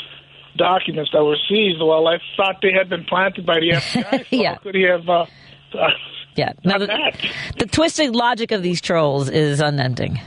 documents 0.58 1.12
that 1.14 1.24
were 1.24 1.38
seized. 1.50 1.80
Well, 1.80 2.08
I 2.08 2.18
thought 2.38 2.58
they 2.62 2.72
had 2.74 2.90
been 2.90 3.06
planted 3.06 3.46
by 3.46 3.60
the 3.60 3.70
FBI. 3.76 4.20
So 4.30 4.36
Yeah. 4.36 4.56
could 4.58 4.76
he 4.76 4.84
have? 4.84 5.08
Uh, 5.08 5.26
uh, 5.74 5.88
Yeah. 6.36 6.54
Now, 6.64 6.78
the, 6.78 6.88
the 7.58 7.66
twisted 7.66 8.16
logic 8.16 8.52
of 8.52 8.64
these 8.64 8.80
trolls 8.80 9.30
is 9.30 9.60
unending. 9.60 10.18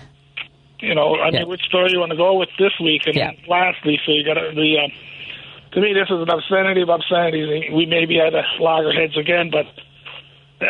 you 0.81 0.95
know, 0.95 1.17
I 1.17 1.31
mean, 1.31 1.49
which 1.49 1.63
story 1.63 1.93
you 1.93 1.99
want 1.99 2.11
to 2.11 2.17
go 2.17 2.35
with 2.39 2.51
this 2.59 2.73
week? 2.79 3.03
And 3.07 3.15
Yeah. 3.17 3.31
lastly, 3.49 3.99
so 4.05 4.13
you 4.13 4.23
got 4.23 4.35
the. 4.35 4.79
Um, 4.85 4.93
to 5.73 5.81
me, 5.81 5.95
this 5.95 6.05
is 6.11 6.21
an 6.21 6.29
obscenity 6.29 6.83
of 6.83 6.91
obscenities. 6.91 7.73
We 7.73 7.87
maybe 7.87 8.17
had 8.17 8.31
to 8.31 8.43
loggerheads 8.61 9.17
again, 9.17 9.51
but 9.51 9.65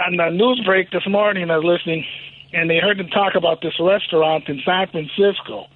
on 0.06 0.16
the 0.16 0.30
news 0.30 0.62
break 0.64 0.90
this 0.92 1.06
morning, 1.08 1.50
I 1.50 1.56
was 1.58 1.64
listening, 1.66 2.06
and 2.52 2.70
they 2.70 2.78
heard 2.78 2.98
them 3.00 3.08
talk 3.08 3.34
about 3.34 3.60
this 3.60 3.74
restaurant 3.80 4.48
in 4.48 4.62
San 4.64 4.86
Francisco, 4.88 5.66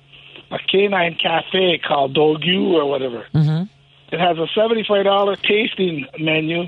a 0.53 0.59
canine 0.71 1.19
cafe 1.21 1.79
called 1.87 2.14
Dogu 2.17 2.73
or 2.75 2.87
whatever. 2.88 3.27
Mm-hmm. 3.35 3.47
It 4.11 4.21
has 4.21 4.38
a 4.38 4.47
seventy-five 4.55 5.05
dollar 5.05 5.37
tasting 5.37 6.07
menu, 6.18 6.64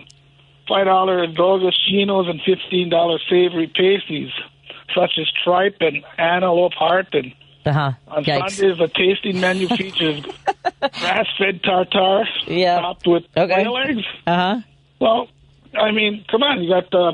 five 0.69 0.87
dollar 0.87 1.27
Dogus 1.27 1.77
chinos, 1.89 2.27
and 2.29 2.41
fifteen 2.43 2.91
dollar 2.91 3.19
savory 3.31 3.67
pasties, 3.69 4.31
such 4.95 5.13
as 5.19 5.27
tripe 5.45 5.77
and 5.81 6.05
antelope 6.19 6.75
heart 6.75 7.09
and 7.15 7.33
Uh-huh. 7.67 7.93
on 8.09 8.25
Yikes. 8.25 8.57
Sundays, 8.57 8.79
the 8.79 8.89
tasting 8.95 9.41
menu 9.41 9.69
features 9.77 10.23
grass-fed 10.99 11.63
tartar 11.63 12.25
Yeah. 12.47 12.81
topped 12.81 13.07
with 13.07 13.25
Okay. 13.37 13.55
quail 13.55 13.77
eggs. 13.79 14.07
Uh-huh. 14.27 14.61
Well, 15.01 15.29
I 15.79 15.91
mean, 15.93 16.25
come 16.31 16.43
on, 16.43 16.63
you 16.63 16.69
got 16.71 16.93
uh, 16.95 17.13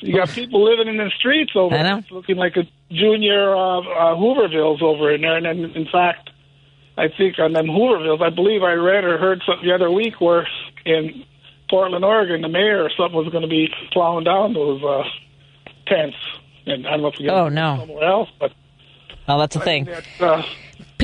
you 0.00 0.14
got 0.14 0.28
people 0.30 0.64
living 0.64 0.88
in 0.88 0.96
the 0.98 1.10
streets 1.18 1.52
over 1.54 1.74
there. 1.76 1.98
It's 1.98 2.10
looking 2.10 2.36
like 2.36 2.56
a 2.56 2.64
junior 2.90 3.54
uh, 3.54 3.80
uh, 3.80 4.14
Hoovervilles 4.16 4.82
over 4.82 5.12
in 5.14 5.20
there. 5.22 5.36
And 5.36 5.46
then, 5.46 5.70
in 5.74 5.86
fact, 5.90 6.30
I 6.96 7.08
think 7.08 7.38
on 7.38 7.52
them 7.52 7.66
Hoovervilles, 7.66 8.22
I 8.22 8.30
believe 8.30 8.62
I 8.62 8.72
read 8.74 9.04
or 9.04 9.18
heard 9.18 9.42
something 9.46 9.66
the 9.66 9.74
other 9.74 9.90
week 9.90 10.20
where 10.20 10.46
in 10.84 11.24
Portland, 11.68 12.04
Oregon, 12.04 12.40
the 12.42 12.48
mayor 12.48 12.84
or 12.84 12.90
something 12.96 13.16
was 13.16 13.28
going 13.30 13.42
to 13.42 13.48
be 13.48 13.68
plowing 13.92 14.24
down 14.24 14.52
those 14.54 14.82
uh, 14.84 15.02
tents. 15.86 16.16
And 16.66 16.86
I 16.86 16.90
don't 16.92 17.02
know 17.02 17.08
if 17.08 17.18
we 17.18 17.28
Oh, 17.28 17.48
no. 17.48 17.78
somewhere 17.80 18.04
else, 18.04 18.28
but 18.38 18.52
Oh, 19.26 19.38
that's 19.38 19.54
the 19.54 19.60
thing. 19.60 19.84
that, 19.86 20.04
uh, 20.20 20.42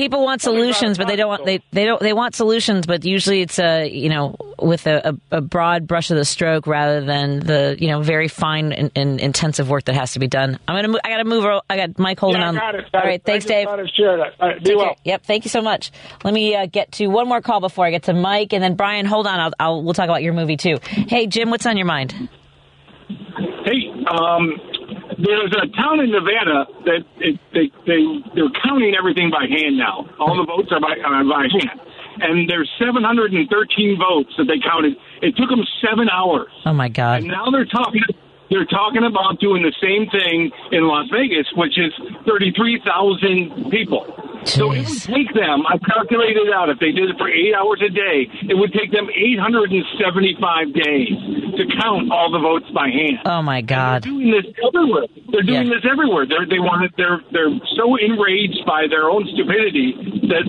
People 0.01 0.23
want 0.23 0.41
solutions, 0.41 0.97
but 0.97 1.07
they 1.07 1.15
don't 1.15 1.27
want 1.27 1.45
they 1.45 1.59
they 1.71 1.85
don't 1.85 2.01
they 2.01 2.11
want 2.11 2.33
solutions, 2.33 2.87
but 2.87 3.05
usually 3.05 3.41
it's 3.43 3.59
a 3.59 3.87
you 3.87 4.09
know 4.09 4.35
with 4.57 4.87
a, 4.87 5.09
a, 5.31 5.37
a 5.37 5.41
broad 5.41 5.85
brush 5.85 6.09
of 6.09 6.17
the 6.17 6.25
stroke 6.25 6.65
rather 6.65 7.05
than 7.05 7.39
the 7.39 7.77
you 7.79 7.87
know 7.87 8.01
very 8.01 8.27
fine 8.27 8.71
and, 8.73 8.89
and 8.95 9.19
intensive 9.19 9.69
work 9.69 9.83
that 9.83 9.93
has 9.93 10.13
to 10.13 10.19
be 10.19 10.27
done. 10.27 10.57
I'm 10.67 10.75
gonna 10.75 10.87
mo- 10.87 10.99
I 11.03 11.09
gotta 11.09 11.23
move. 11.25 11.45
o- 11.45 11.61
I 11.69 11.77
got 11.77 11.99
Mike 11.99 12.19
holding 12.19 12.41
yeah, 12.41 12.47
on. 12.47 12.55
got 12.55 12.73
it, 12.73 12.91
got 12.91 13.05
All 13.05 13.11
it. 13.11 13.21
thanks, 13.23 13.45
I 13.45 13.47
just 13.47 13.47
Dave. 13.49 13.67
thought 13.67 13.79
share 13.95 14.17
that. 14.17 14.33
All 14.39 14.47
right, 14.47 14.57
be 14.57 14.69
Take 14.71 14.75
well. 14.77 14.85
care. 14.87 14.95
Yep, 15.03 15.23
thank 15.27 15.45
you 15.45 15.49
so 15.49 15.61
much. 15.61 15.91
Let 16.23 16.33
me 16.33 16.55
uh, 16.55 16.65
get 16.65 16.93
to 16.93 17.05
one 17.05 17.27
more 17.27 17.41
call 17.41 17.59
before 17.59 17.85
I 17.85 17.91
get 17.91 18.01
to 18.05 18.13
Mike, 18.15 18.53
and 18.53 18.63
then 18.63 18.73
Brian. 18.73 19.05
Hold 19.05 19.27
on, 19.27 19.39
I'll, 19.39 19.51
I'll 19.59 19.83
we'll 19.83 19.93
talk 19.93 20.05
about 20.05 20.23
your 20.23 20.33
movie 20.33 20.57
too. 20.57 20.79
Hey, 20.81 21.27
Jim, 21.27 21.51
what's 21.51 21.67
on 21.67 21.77
your 21.77 21.85
mind? 21.85 22.27
Hey, 23.65 23.87
um, 24.09 24.53
there's 25.23 25.53
a 25.61 25.67
town 25.75 25.99
in 25.99 26.11
Nevada 26.11 26.65
that 26.85 27.01
it, 27.19 27.39
they 27.53 27.71
they 27.85 28.01
they're 28.35 28.49
counting 28.63 28.95
everything 28.97 29.29
by 29.31 29.45
hand 29.49 29.77
now. 29.77 30.09
All 30.19 30.35
the 30.37 30.45
votes 30.45 30.69
are 30.71 30.79
by 30.79 30.93
uh, 30.99 31.23
by 31.29 31.47
hand, 31.49 31.79
and 32.21 32.49
there's 32.49 32.69
713 32.79 33.97
votes 33.97 34.33
that 34.37 34.45
they 34.45 34.59
counted. 34.59 34.95
It 35.21 35.35
took 35.37 35.49
them 35.49 35.63
seven 35.85 36.09
hours, 36.09 36.51
Oh 36.65 36.73
my 36.73 36.89
God. 36.89 37.19
and 37.21 37.27
now 37.27 37.49
they're 37.51 37.65
talking. 37.65 38.01
They're 38.51 38.67
talking 38.67 39.03
about 39.07 39.39
doing 39.39 39.63
the 39.63 39.71
same 39.81 40.11
thing 40.11 40.51
in 40.75 40.83
Las 40.85 41.07
Vegas, 41.09 41.47
which 41.55 41.79
is 41.79 41.91
33,000 42.27 43.71
people. 43.71 44.05
So 44.43 44.73
it 44.73 44.89
would 44.89 45.01
take 45.05 45.29
them, 45.37 45.63
I've 45.69 45.81
calculated 45.85 46.49
it 46.49 46.53
out, 46.53 46.67
if 46.69 46.79
they 46.79 46.91
did 46.91 47.09
it 47.13 47.17
for 47.17 47.29
eight 47.29 47.53
hours 47.53 47.77
a 47.85 47.89
day, 47.93 48.25
it 48.49 48.57
would 48.57 48.73
take 48.73 48.89
them 48.91 49.05
875 49.13 50.73
days 50.73 51.13
to 51.61 51.63
count 51.79 52.11
all 52.11 52.31
the 52.33 52.39
votes 52.41 52.65
by 52.73 52.89
hand. 52.89 53.21
Oh 53.25 53.41
my 53.41 53.61
God. 53.61 54.01
They're 54.03 54.11
doing 54.11 54.31
this 54.33 54.49
everywhere. 54.65 55.05
They're 55.31 55.43
doing 55.45 55.67
Yeah. 55.69 55.75
this 55.77 55.85
everywhere. 55.85 56.25
They're, 56.25 56.45
they 56.49 56.57
want 56.59 56.85
it, 56.85 56.91
they're 56.97 57.21
they're 57.31 57.53
so 57.77 57.95
enraged 58.01 58.65
by 58.65 58.87
their 58.89 59.09
own 59.09 59.29
stupidity 59.31 59.93
that 60.33 60.43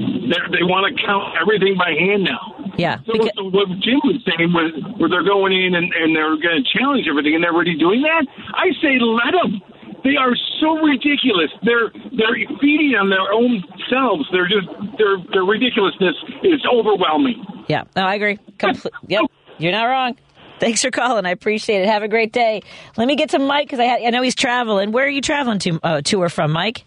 they 0.56 0.64
want 0.64 0.88
to 0.88 0.92
count 1.04 1.36
everything 1.40 1.76
by 1.76 1.92
hand 1.92 2.24
now. 2.24 2.61
Yeah. 2.78 2.98
So, 3.06 3.12
so 3.36 3.44
what 3.50 3.68
Jim 3.80 4.00
was 4.04 4.22
saying 4.24 4.52
was, 4.52 4.72
where 4.96 5.08
they're 5.08 5.24
going 5.24 5.52
in 5.52 5.74
and, 5.74 5.92
and 5.92 6.16
they're 6.16 6.36
going 6.40 6.64
to 6.64 6.66
challenge 6.78 7.06
everything, 7.08 7.34
and 7.34 7.44
they're 7.44 7.52
already 7.52 7.76
doing 7.76 8.02
that. 8.02 8.26
I 8.54 8.72
say 8.80 8.98
let 9.00 9.32
them. 9.32 9.60
They 10.04 10.16
are 10.16 10.34
so 10.60 10.74
ridiculous. 10.82 11.50
They're 11.62 11.92
they're 12.16 12.34
feeding 12.60 12.94
on 12.98 13.08
their 13.08 13.30
own 13.30 13.62
selves. 13.88 14.26
They're 14.32 14.48
just 14.48 14.66
their 14.98 15.18
their 15.32 15.44
ridiculousness 15.44 16.16
is 16.42 16.60
overwhelming. 16.66 17.44
Yeah, 17.68 17.84
no, 17.94 18.02
I 18.02 18.14
agree. 18.16 18.38
Comple- 18.58 18.90
yep, 19.06 19.22
you're 19.58 19.72
not 19.72 19.84
wrong. 19.84 20.16
Thanks 20.58 20.82
for 20.82 20.90
calling. 20.90 21.26
I 21.26 21.30
appreciate 21.30 21.82
it. 21.82 21.88
Have 21.88 22.02
a 22.02 22.08
great 22.08 22.32
day. 22.32 22.62
Let 22.96 23.06
me 23.08 23.16
get 23.16 23.30
to 23.30 23.38
Mike 23.38 23.66
because 23.66 23.80
I, 23.80 23.86
ha- 23.86 24.06
I 24.06 24.10
know 24.10 24.22
he's 24.22 24.34
traveling. 24.34 24.92
Where 24.92 25.04
are 25.04 25.08
you 25.10 25.20
traveling 25.20 25.58
to 25.60 25.80
uh, 25.82 26.00
to 26.02 26.22
or 26.22 26.28
from, 26.28 26.52
Mike? 26.52 26.84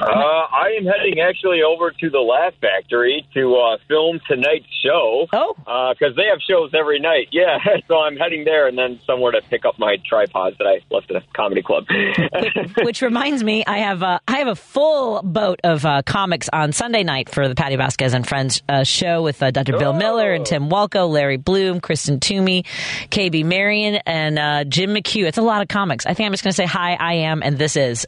Uh, 0.00 0.06
I 0.06 0.74
am 0.78 0.84
heading 0.86 1.20
actually 1.20 1.62
over 1.62 1.90
to 1.90 2.10
the 2.10 2.18
Laugh 2.18 2.54
Factory 2.60 3.26
to 3.34 3.54
uh, 3.56 3.78
film 3.88 4.20
tonight's 4.28 4.66
show. 4.84 5.26
Oh, 5.32 5.54
because 5.56 6.16
they 6.16 6.26
have 6.30 6.40
shows 6.48 6.70
every 6.74 7.00
night. 7.00 7.28
Yeah, 7.36 7.58
so 7.86 7.98
I'm 7.98 8.16
heading 8.16 8.44
there 8.44 8.66
and 8.66 8.78
then 8.78 8.98
somewhere 9.06 9.32
to 9.32 9.42
pick 9.42 9.66
up 9.66 9.78
my 9.78 9.96
tripods 10.08 10.56
that 10.56 10.66
I 10.66 10.80
left 10.90 11.10
at 11.10 11.16
a 11.16 11.24
comedy 11.34 11.60
club. 11.62 11.84
Which 12.82 13.02
reminds 13.02 13.44
me, 13.44 13.62
I 13.66 13.78
have 13.78 14.02
uh, 14.02 14.20
I 14.26 14.38
have 14.38 14.48
a 14.48 14.54
full 14.54 15.22
boat 15.22 15.60
of 15.64 15.84
uh, 15.84 16.00
comics 16.02 16.48
on 16.50 16.72
Sunday 16.72 17.02
night 17.02 17.28
for 17.28 17.46
the 17.48 17.54
Patty 17.54 17.76
Vasquez 17.76 18.14
and 18.14 18.26
Friends 18.26 18.62
uh, 18.70 18.84
show 18.84 19.22
with 19.22 19.42
uh, 19.42 19.50
Dr. 19.50 19.76
Bill 19.78 19.92
Miller 19.92 20.32
and 20.32 20.46
Tim 20.46 20.70
Walco, 20.70 21.10
Larry 21.10 21.36
Bloom, 21.36 21.80
Kristen 21.80 22.20
Toomey, 22.20 22.64
KB 23.10 23.44
Marion, 23.44 23.96
and 24.06 24.38
uh, 24.38 24.64
Jim 24.64 24.94
McHugh. 24.94 25.26
It's 25.26 25.38
a 25.38 25.42
lot 25.42 25.60
of 25.60 25.68
comics. 25.68 26.06
I 26.06 26.14
think 26.14 26.26
I'm 26.26 26.32
just 26.32 26.42
going 26.44 26.52
to 26.52 26.56
say 26.56 26.66
hi, 26.66 26.94
I 26.98 27.14
am, 27.14 27.42
and 27.42 27.58
this 27.58 27.76
is 27.76 28.06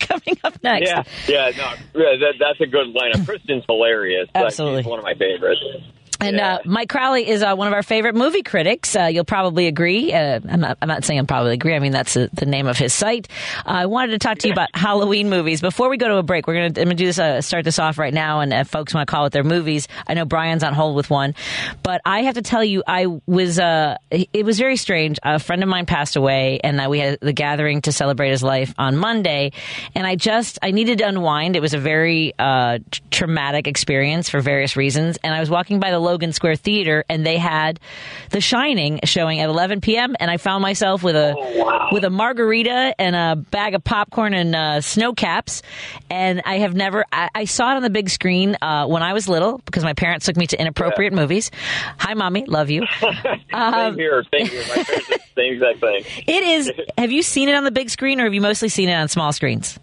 coming 0.00 0.38
up 0.44 0.62
next. 0.62 0.88
yeah, 0.88 1.02
yeah, 1.28 1.50
no, 1.56 1.72
yeah, 1.94 2.16
that, 2.20 2.34
that's 2.38 2.60
a 2.60 2.66
good 2.66 2.94
lineup. 2.94 3.24
Kristen's 3.26 3.64
hilarious. 3.68 4.28
Absolutely. 4.34 4.82
one 4.84 4.98
of 4.98 5.04
my 5.04 5.14
favorites. 5.14 5.60
And 6.22 6.38
uh, 6.40 6.60
Mike 6.64 6.88
Crowley 6.88 7.28
is 7.28 7.42
uh, 7.42 7.54
one 7.54 7.66
of 7.66 7.74
our 7.74 7.82
favorite 7.82 8.14
movie 8.14 8.42
critics. 8.42 8.94
Uh, 8.94 9.06
you'll 9.06 9.24
probably 9.24 9.66
agree. 9.66 10.12
Uh, 10.12 10.38
I'm, 10.48 10.60
not, 10.60 10.78
I'm 10.80 10.88
not 10.88 11.04
saying 11.04 11.18
I'll 11.18 11.26
probably 11.26 11.54
agree. 11.54 11.74
I 11.74 11.80
mean, 11.80 11.92
that's 11.92 12.16
uh 12.16 12.28
the 12.32 12.46
name 12.46 12.68
of 12.68 12.78
his 12.78 12.94
site. 12.94 13.28
Uh, 13.58 13.70
I 13.70 13.86
wanted 13.86 14.12
to 14.12 14.18
talk 14.18 14.38
to 14.38 14.46
you 14.48 14.52
about 14.52 14.68
Halloween 14.74 15.28
movies. 15.28 15.60
Before 15.60 15.88
we 15.88 15.96
go 15.96 16.08
to 16.08 16.16
a 16.16 16.22
break, 16.22 16.46
we're 16.46 16.54
going 16.54 16.74
to 16.74 16.80
I'm 16.80 16.86
gonna 16.86 16.94
do 16.94 17.06
this, 17.06 17.18
uh, 17.18 17.40
start 17.40 17.64
this 17.64 17.78
off 17.78 17.98
right 17.98 18.14
now. 18.14 18.40
And 18.40 18.52
if 18.52 18.68
folks 18.68 18.94
want 18.94 19.06
to 19.08 19.10
call 19.10 19.26
it 19.26 19.32
their 19.32 19.42
movies, 19.42 19.88
I 20.06 20.14
know 20.14 20.24
Brian's 20.24 20.62
on 20.62 20.74
hold 20.74 20.94
with 20.94 21.10
one. 21.10 21.34
But 21.82 22.00
I 22.04 22.22
have 22.22 22.34
to 22.34 22.42
tell 22.42 22.62
you, 22.62 22.84
I 22.86 23.06
was, 23.26 23.58
uh, 23.58 23.96
it 24.10 24.44
was 24.44 24.58
very 24.58 24.76
strange. 24.76 25.18
A 25.24 25.38
friend 25.40 25.62
of 25.62 25.68
mine 25.68 25.86
passed 25.86 26.14
away, 26.14 26.60
and 26.62 26.80
uh, 26.80 26.86
we 26.88 27.00
had 27.00 27.18
the 27.20 27.32
gathering 27.32 27.82
to 27.82 27.92
celebrate 27.92 28.30
his 28.30 28.42
life 28.42 28.74
on 28.78 28.96
Monday. 28.96 29.52
And 29.94 30.06
I 30.06 30.14
just, 30.14 30.58
I 30.62 30.70
needed 30.70 30.98
to 30.98 31.08
unwind. 31.08 31.56
It 31.56 31.60
was 31.60 31.74
a 31.74 31.78
very 31.78 32.32
uh, 32.38 32.78
traumatic 33.10 33.66
experience 33.66 34.28
for 34.28 34.40
various 34.40 34.76
reasons. 34.76 35.18
And 35.24 35.34
I 35.34 35.40
was 35.40 35.50
walking 35.50 35.80
by 35.80 35.90
the 35.90 36.11
Logan 36.12 36.34
Square 36.34 36.56
Theater, 36.56 37.04
and 37.08 37.24
they 37.24 37.38
had 37.38 37.80
The 38.28 38.40
Shining 38.42 39.00
showing 39.04 39.40
at 39.40 39.48
11 39.48 39.80
p.m. 39.80 40.14
And 40.20 40.30
I 40.30 40.36
found 40.36 40.60
myself 40.60 41.02
with 41.02 41.16
a 41.16 41.88
with 41.90 42.04
a 42.04 42.10
margarita 42.10 42.94
and 42.98 43.16
a 43.16 43.34
bag 43.36 43.74
of 43.74 43.82
popcorn 43.82 44.34
and 44.34 44.54
uh, 44.54 44.80
Sno-Caps. 44.82 45.62
And 46.10 46.42
I 46.44 46.58
have 46.58 46.74
never, 46.74 47.06
I, 47.10 47.30
I 47.34 47.44
saw 47.46 47.72
it 47.72 47.76
on 47.76 47.82
the 47.82 47.90
big 47.90 48.10
screen 48.10 48.56
uh, 48.60 48.86
when 48.86 49.02
I 49.02 49.14
was 49.14 49.26
little 49.26 49.56
because 49.64 49.84
my 49.84 49.94
parents 49.94 50.26
took 50.26 50.36
me 50.36 50.46
to 50.48 50.60
inappropriate 50.60 51.14
movies. 51.14 51.50
Hi, 51.98 52.12
mommy, 52.12 52.44
love 52.46 52.68
you. 52.70 52.84
Um, 53.54 53.72
same 53.74 53.94
here, 53.98 54.24
same 54.32 54.46
here. 54.46 54.62
My 54.62 54.82
parents 54.82 55.08
did 55.08 55.20
the 55.20 55.20
same 55.36 55.52
exact 55.54 55.80
thing. 55.80 56.04
It 56.26 56.42
is. 56.42 56.72
Have 56.96 57.12
you 57.12 57.22
seen 57.22 57.50
it 57.50 57.54
on 57.54 57.64
the 57.64 57.70
big 57.70 57.90
screen, 57.90 58.18
or 58.18 58.24
have 58.24 58.32
you 58.32 58.40
mostly 58.40 58.70
seen 58.70 58.88
it 58.88 58.94
on 58.94 59.08
small 59.08 59.30
screens? 59.32 59.78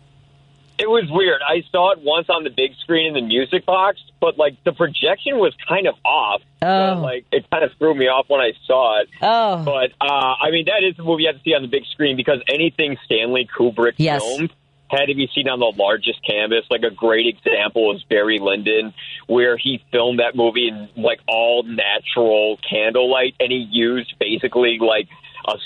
It 0.80 0.90
was 0.90 1.04
weird. 1.12 1.42
I 1.46 1.64
saw 1.72 1.92
it 1.92 2.00
once 2.02 2.28
on 2.30 2.46
the 2.46 2.50
big 2.50 2.74
screen 2.82 3.08
in 3.08 3.14
the 3.14 3.22
music 3.22 3.66
box, 3.66 4.00
but 4.22 4.38
like 4.38 4.56
the 4.64 4.72
projection 4.72 5.38
was 5.38 5.54
kind 5.68 5.88
of 5.88 5.96
off. 6.06 6.42
Oh. 6.62 6.96
So, 6.96 7.02
like 7.02 7.26
it 7.32 7.50
kind 7.52 7.64
of 7.66 7.72
threw 7.78 7.94
me 7.94 8.08
off 8.08 8.26
when 8.30 8.40
I 8.40 8.54
saw 8.66 9.02
it. 9.02 9.10
Oh. 9.22 9.64
But 9.64 9.92
uh, 10.00 10.36
I 10.42 10.52
mean, 10.52 10.66
that 10.66 10.84
is 10.88 10.96
the 10.96 11.04
movie 11.04 11.24
you 11.24 11.30
have 11.30 11.36
to 11.38 11.44
see 11.44 11.54
on 11.54 11.62
the 11.62 11.68
big 11.68 11.86
screen 11.88 12.16
because 12.16 12.40
anything 12.48 12.98
Stanley 13.06 13.48
Kubrick 13.58 13.94
Yes. 13.98 14.22
filmed 14.24 14.54
had 14.90 15.06
to 15.06 15.14
be 15.16 15.30
seen 15.36 15.48
on 15.48 15.60
the 15.60 15.72
largest 15.78 16.26
canvas. 16.26 16.66
Like 16.72 16.84
a 16.84 16.90
great 16.92 17.28
example 17.28 17.96
is 17.96 18.02
Barry 18.04 18.40
Lyndon, 18.40 18.94
where 19.28 19.58
he 19.58 19.84
filmed 19.92 20.20
that 20.20 20.36
movie 20.36 20.70
in 20.70 20.90
like 20.96 21.20
all 21.28 21.64
natural 21.64 22.58
candlelight, 22.68 23.36
and 23.40 23.52
he 23.52 23.68
used 23.70 24.14
basically 24.20 24.80
like 24.80 25.08
a 25.46 25.58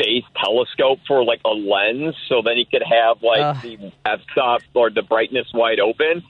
space 0.00 0.24
telescope 0.42 0.98
for 1.06 1.24
like 1.24 1.40
a 1.44 1.50
lens, 1.50 2.14
so 2.28 2.42
then 2.44 2.56
he 2.56 2.64
could 2.64 2.82
have 2.82 3.22
like 3.22 3.40
Ugh. 3.40 3.62
the 3.62 3.92
f 4.04 4.20
stop 4.32 4.62
or 4.74 4.90
the 4.90 5.02
brightness 5.02 5.48
wide 5.52 5.80
open. 5.80 6.22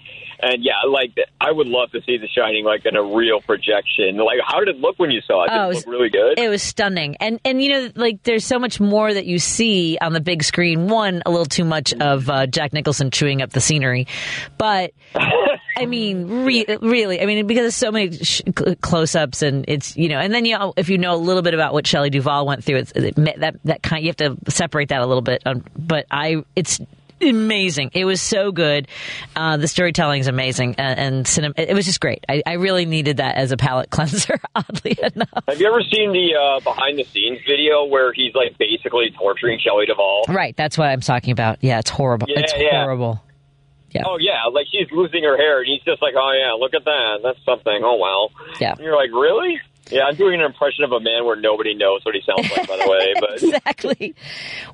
And 0.43 0.63
yeah, 0.65 0.89
like 0.89 1.13
I 1.41 1.51
would 1.53 1.67
love 1.67 1.91
to 1.93 2.01
see 2.03 2.17
The 2.17 2.29
Shining 2.29 2.65
like 2.65 2.85
in 2.87 2.97
a 2.97 3.03
real 3.03 3.41
projection. 3.41 4.17
Like, 4.17 4.39
how 4.47 4.61
did 4.61 4.69
it 4.77 4.81
look 4.81 4.99
when 4.99 5.11
you 5.11 5.21
saw 5.27 5.45
it? 5.45 5.49
Did 5.49 5.59
Oh, 5.59 5.65
it 5.65 5.69
was- 5.69 5.87
really 5.87 6.09
good? 6.11 6.39
It 6.39 6.49
was 6.49 6.63
stunning, 6.63 7.17
and 7.21 7.39
and 7.45 7.63
you 7.63 7.71
know, 7.71 7.89
like 7.97 8.23
there's 8.23 8.45
so 8.45 8.59
much 8.59 8.81
more 8.81 9.13
that 9.13 9.27
you 9.27 9.39
see 9.39 9.99
on 10.01 10.13
the 10.13 10.21
big 10.21 10.43
screen. 10.43 10.89
One, 10.89 11.23
a 11.27 11.31
little 11.31 11.47
too 11.47 11.65
much 11.65 11.93
of 11.95 12.29
uh, 12.31 12.47
Jack 12.47 12.73
Nicholson 12.73 13.11
chewing 13.11 13.43
up 13.43 13.51
the 13.51 13.61
scenery, 13.61 14.07
but 14.59 14.93
I 15.77 15.87
mean, 15.87 16.27
re- 16.45 16.67
really, 16.81 17.21
I 17.21 17.27
mean, 17.27 17.47
because 17.47 17.63
there's 17.63 17.75
so 17.75 17.91
many 17.91 18.17
sh- 18.17 18.43
close-ups, 18.81 19.43
and 19.43 19.65
it's 19.69 19.97
you 19.97 20.09
know, 20.09 20.19
and 20.19 20.33
then 20.33 20.45
you 20.45 20.59
know, 20.59 20.73
if 20.77 20.89
you 20.89 20.99
know 20.99 21.15
a 21.15 21.17
little 21.17 21.43
bit 21.43 21.55
about 21.55 21.73
what 21.73 21.87
Shelley 21.87 22.11
Duvall 22.11 22.47
went 22.47 22.65
through, 22.65 22.77
it's 22.77 22.93
it, 22.93 23.15
that 23.17 23.57
that 23.65 23.83
kind 23.83 24.03
you 24.05 24.09
have 24.09 24.17
to 24.17 24.37
separate 24.51 24.89
that 24.91 25.01
a 25.03 25.07
little 25.07 25.23
bit. 25.23 25.43
Um, 25.47 25.65
but 25.77 26.07
I, 26.11 26.45
it's 26.57 26.81
amazing. 27.21 27.91
It 27.95 28.05
was 28.05 28.21
so 28.21 28.53
good. 28.53 28.89
Uh, 29.35 29.57
the 29.57 29.69
storytelling 29.69 30.21
is 30.21 30.27
amazing, 30.27 30.77
and, 30.79 30.99
and 30.99 31.27
cinema, 31.27 31.55
it 31.57 31.75
was 31.75 31.85
just 31.85 32.01
great. 32.01 32.25
I, 32.29 32.43
I 32.47 32.53
really 32.55 32.87
needed 32.87 33.19
that 33.19 33.37
as 33.37 33.53
a 33.53 33.57
palate 33.57 33.91
cleanser. 33.91 34.39
Oddly 34.55 34.99
enough. 35.03 35.29
Have 35.49 35.61
you 35.61 35.67
ever 35.67 35.83
seen 35.83 36.13
the 36.13 36.35
uh, 36.35 36.61
behind 36.61 36.99
the 36.99 37.05
scenes 37.05 37.41
video 37.47 37.85
where 37.85 38.13
he's 38.13 38.35
like 38.35 38.59
basically 38.59 39.11
torturing 39.19 39.59
Shelley 39.59 39.87
Duvall? 39.87 40.25
Right, 40.29 40.57
that's 40.57 40.77
what 40.77 40.89
I'm 40.89 41.01
talking 41.01 41.33
about. 41.33 41.59
Yeah, 41.63 41.79
it's 41.79 41.91
horrible. 41.91 42.29
Yeah, 42.29 42.41
it's 42.41 42.55
yeah. 42.57 42.83
horrible. 42.83 43.23
Yeah. 43.91 44.03
Oh 44.07 44.19
yeah, 44.21 44.45
like 44.53 44.67
she's 44.71 44.91
losing 44.93 45.25
her 45.25 45.37
hair, 45.37 45.59
and 45.59 45.67
he's 45.67 45.83
just 45.83 46.01
like, 46.01 46.15
"Oh 46.17 46.33
yeah, 46.33 46.53
look 46.53 46.75
at 46.75 46.85
that. 46.85 47.21
That's 47.25 47.45
something. 47.45 47.83
Oh 47.83 47.97
wow." 47.97 48.29
Yeah. 48.61 48.73
And 48.73 48.81
you're 48.81 48.95
like, 48.95 49.11
"Really?" 49.11 49.61
Yeah, 49.91 50.03
I'm 50.05 50.15
doing 50.15 50.41
an 50.41 50.47
impression 50.47 50.85
of 50.85 50.93
a 50.93 51.01
man 51.01 51.25
where 51.25 51.37
nobody 51.37 51.75
knows 51.75 52.05
what 52.05 52.15
he 52.15 52.23
sounds 52.25 52.51
like, 52.51 52.69
by 52.69 52.77
the 52.77 52.89
way. 52.89 53.15
But 53.21 53.43
exactly. 53.43 54.15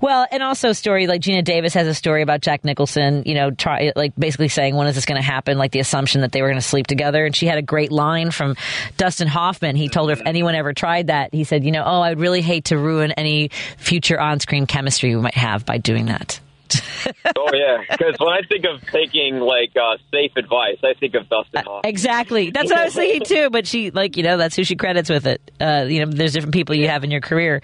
Well, 0.00 0.26
and 0.30 0.42
also 0.42 0.70
a 0.70 0.74
story 0.74 1.06
like 1.06 1.20
Geena 1.22 1.42
Davis 1.42 1.74
has 1.74 1.86
a 1.86 1.94
story 1.94 2.22
about 2.22 2.42
Jack 2.42 2.64
Nicholson, 2.64 3.22
you 3.26 3.34
know, 3.34 3.50
try 3.50 3.92
like 3.96 4.14
basically 4.16 4.48
saying 4.48 4.76
when 4.76 4.86
is 4.86 4.94
this 4.94 5.04
going 5.04 5.20
to 5.20 5.26
happen? 5.26 5.58
Like 5.58 5.72
the 5.72 5.80
assumption 5.80 6.20
that 6.20 6.32
they 6.32 6.42
were 6.42 6.48
going 6.48 6.60
to 6.60 6.66
sleep 6.66 6.86
together. 6.86 7.24
And 7.24 7.34
she 7.34 7.46
had 7.46 7.58
a 7.58 7.62
great 7.62 7.90
line 7.90 8.30
from 8.30 8.56
Dustin 8.96 9.26
Hoffman. 9.26 9.74
He 9.74 9.88
told 9.88 10.10
her 10.10 10.12
if 10.12 10.18
mm-hmm. 10.20 10.28
anyone 10.28 10.54
ever 10.54 10.72
tried 10.72 11.08
that, 11.08 11.34
he 11.34 11.44
said, 11.44 11.64
you 11.64 11.72
know, 11.72 11.82
oh, 11.84 12.02
I'd 12.02 12.20
really 12.20 12.42
hate 12.42 12.66
to 12.66 12.78
ruin 12.78 13.12
any 13.12 13.50
future 13.78 14.20
on-screen 14.20 14.66
chemistry 14.66 15.14
we 15.14 15.22
might 15.22 15.34
have 15.34 15.64
by 15.64 15.78
doing 15.78 16.06
that. 16.06 16.40
oh 17.36 17.50
yeah, 17.52 17.78
because 17.90 18.16
when 18.18 18.30
I 18.30 18.40
think 18.48 18.64
of 18.64 18.80
taking 18.90 19.38
like 19.38 19.70
uh, 19.76 19.96
safe 20.10 20.32
advice, 20.36 20.78
I 20.82 20.94
think 20.98 21.14
of 21.14 21.28
Dustin 21.28 21.62
Hoffman. 21.64 21.90
Exactly. 21.90 22.50
That's 22.50 22.70
what 22.70 22.80
I 22.80 22.84
was 22.84 22.94
thinking 22.94 23.24
too. 23.24 23.50
But 23.50 23.66
she, 23.66 23.90
like, 23.90 24.16
you 24.16 24.22
know, 24.22 24.36
that's 24.36 24.56
who 24.56 24.64
she 24.64 24.76
credits 24.76 25.08
with 25.08 25.26
it. 25.26 25.40
Uh, 25.60 25.86
you 25.88 26.04
know, 26.04 26.10
there's 26.10 26.32
different 26.32 26.54
people 26.54 26.74
you 26.74 26.88
have 26.88 27.04
in 27.04 27.10
your 27.10 27.20
career. 27.20 27.62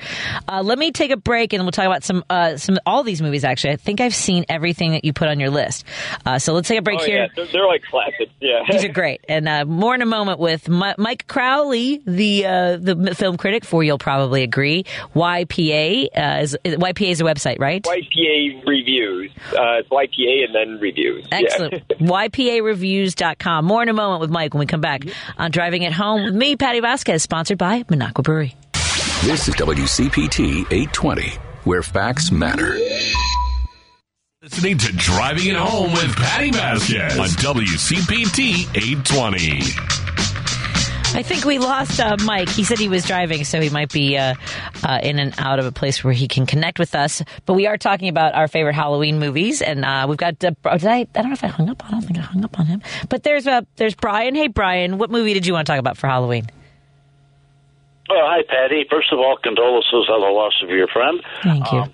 Uh, 0.48 0.62
let 0.62 0.78
me 0.78 0.92
take 0.92 1.10
a 1.10 1.16
break 1.16 1.52
and 1.52 1.62
we'll 1.64 1.72
talk 1.72 1.86
about 1.86 2.04
some, 2.04 2.24
uh, 2.30 2.56
some, 2.56 2.78
all 2.86 3.02
these 3.02 3.22
movies 3.22 3.44
actually. 3.44 3.72
I 3.72 3.76
think 3.76 4.00
I've 4.00 4.14
seen 4.14 4.44
everything 4.48 4.92
that 4.92 5.04
you 5.04 5.12
put 5.12 5.28
on 5.28 5.40
your 5.40 5.50
list. 5.50 5.84
Uh, 6.24 6.38
so 6.38 6.52
let's 6.52 6.68
take 6.68 6.78
a 6.78 6.82
break 6.82 7.00
oh 7.00 7.04
here. 7.04 7.22
yeah, 7.22 7.26
they're, 7.34 7.46
they're 7.46 7.66
like 7.66 7.82
classics. 7.82 8.32
Yeah, 8.40 8.60
These 8.70 8.84
are 8.84 8.88
great, 8.92 9.24
and 9.28 9.48
uh, 9.48 9.64
more 9.64 9.94
in 9.94 10.02
a 10.02 10.06
moment 10.06 10.38
with 10.38 10.68
Mi- 10.68 10.94
Mike 10.98 11.26
Crowley, 11.26 12.02
the 12.06 12.46
uh, 12.46 12.76
the 12.76 13.14
film 13.14 13.36
critic 13.36 13.64
for 13.64 13.82
You'll 13.82 13.98
Probably 13.98 14.42
Agree. 14.42 14.84
YPA 15.14 16.08
uh, 16.16 16.42
is 16.42 16.56
YPA 16.64 17.10
is 17.10 17.20
a 17.20 17.24
website, 17.24 17.60
right? 17.60 17.82
YPA 17.82 18.64
reviews. 19.00 19.30
Uh, 19.52 19.78
it's 19.80 19.88
YPA 19.88 20.44
and 20.44 20.54
then 20.54 20.80
reviews. 20.80 21.26
Excellent. 21.30 21.72
Yeah. 21.72 21.78
Excellent. 21.90 22.10
YPAreviews.com. 22.32 23.64
More 23.64 23.82
in 23.82 23.88
a 23.88 23.92
moment 23.92 24.20
with 24.20 24.30
Mike 24.30 24.54
when 24.54 24.60
we 24.60 24.66
come 24.66 24.80
back 24.80 25.02
on 25.38 25.50
Driving 25.50 25.82
It 25.82 25.92
Home 25.92 26.24
with 26.24 26.34
me, 26.34 26.56
Patty 26.56 26.80
Vasquez, 26.80 27.22
sponsored 27.22 27.58
by 27.58 27.82
Minocqua 27.84 28.22
Brewery. 28.22 28.56
This 29.24 29.48
is 29.48 29.54
WCPT 29.54 30.66
820, 30.70 31.28
where 31.64 31.82
facts 31.82 32.32
matter. 32.32 32.76
Listening 34.42 34.76
to 34.78 34.92
Driving 34.92 35.46
It 35.46 35.56
Home 35.56 35.92
with 35.92 36.16
Patty 36.16 36.50
Vasquez 36.50 37.18
on 37.18 37.28
WCPT 37.28 38.66
820. 38.76 40.41
I 41.14 41.22
think 41.22 41.44
we 41.44 41.58
lost 41.58 42.00
uh, 42.00 42.16
Mike. 42.24 42.48
He 42.48 42.64
said 42.64 42.78
he 42.78 42.88
was 42.88 43.04
driving, 43.04 43.44
so 43.44 43.60
he 43.60 43.68
might 43.68 43.92
be 43.92 44.16
uh, 44.16 44.34
uh, 44.82 44.98
in 45.02 45.18
and 45.18 45.34
out 45.36 45.58
of 45.58 45.66
a 45.66 45.72
place 45.72 46.02
where 46.02 46.14
he 46.14 46.26
can 46.26 46.46
connect 46.46 46.78
with 46.78 46.94
us. 46.94 47.22
But 47.44 47.52
we 47.52 47.66
are 47.66 47.76
talking 47.76 48.08
about 48.08 48.34
our 48.34 48.48
favorite 48.48 48.74
Halloween 48.74 49.18
movies, 49.18 49.60
and 49.60 49.84
uh, 49.84 50.06
we've 50.08 50.16
got. 50.16 50.42
Uh, 50.42 50.52
did 50.78 50.86
I, 50.86 51.00
I 51.00 51.04
don't 51.12 51.26
know 51.26 51.32
if 51.32 51.44
I 51.44 51.48
hung 51.48 51.68
up. 51.68 51.84
on 51.84 51.88
I 51.88 51.90
don't 51.92 52.02
think 52.02 52.18
I 52.18 52.22
hung 52.22 52.42
up 52.44 52.58
on 52.58 52.64
him. 52.64 52.82
But 53.10 53.24
there's 53.24 53.46
uh, 53.46 53.60
there's 53.76 53.94
Brian. 53.94 54.34
Hey, 54.34 54.48
Brian, 54.48 54.96
what 54.96 55.10
movie 55.10 55.34
did 55.34 55.46
you 55.46 55.52
want 55.52 55.66
to 55.66 55.72
talk 55.72 55.80
about 55.80 55.98
for 55.98 56.06
Halloween? 56.06 56.46
Well, 58.08 58.22
hi, 58.22 58.42
Patty. 58.48 58.86
First 58.90 59.12
of 59.12 59.18
all, 59.18 59.36
condolences 59.36 60.08
on 60.10 60.20
the 60.20 60.26
loss 60.26 60.54
of 60.62 60.70
your 60.70 60.88
friend. 60.88 61.20
Thank 61.42 61.72
you. 61.72 61.78
Um, 61.78 61.92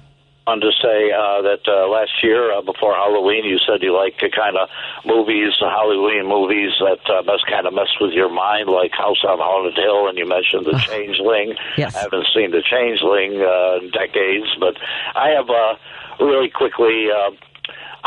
wanted 0.49 0.73
to 0.73 0.77
say 0.81 1.13
uh, 1.13 1.45
that 1.45 1.69
uh, 1.69 1.85
last 1.93 2.25
year, 2.25 2.49
uh, 2.57 2.65
before 2.65 2.97
Halloween, 2.97 3.45
you 3.45 3.61
said 3.69 3.85
you 3.85 3.93
like 3.93 4.17
the 4.17 4.33
kind 4.33 4.57
of 4.57 4.73
movies, 5.05 5.53
the 5.61 5.69
Halloween 5.69 6.25
movies 6.25 6.73
that 6.81 7.05
uh, 7.05 7.21
must 7.29 7.45
kind 7.45 7.69
of 7.69 7.77
mess 7.77 7.93
with 8.01 8.17
your 8.17 8.33
mind, 8.33 8.73
like 8.73 8.97
House 8.97 9.21
on 9.29 9.37
Haunted 9.37 9.77
Hill, 9.77 10.09
and 10.09 10.17
you 10.17 10.25
mentioned 10.25 10.65
The 10.65 10.81
Changeling. 10.89 11.53
Yes. 11.77 11.93
I 11.93 12.09
haven't 12.09 12.33
seen 12.33 12.49
The 12.57 12.65
Changeling 12.65 13.45
uh, 13.45 13.85
in 13.85 13.93
decades, 13.93 14.49
but 14.57 14.81
I 15.13 15.37
have 15.37 15.53
uh, 15.53 15.77
really 16.25 16.49
quickly. 16.49 17.13
Uh, 17.13 17.37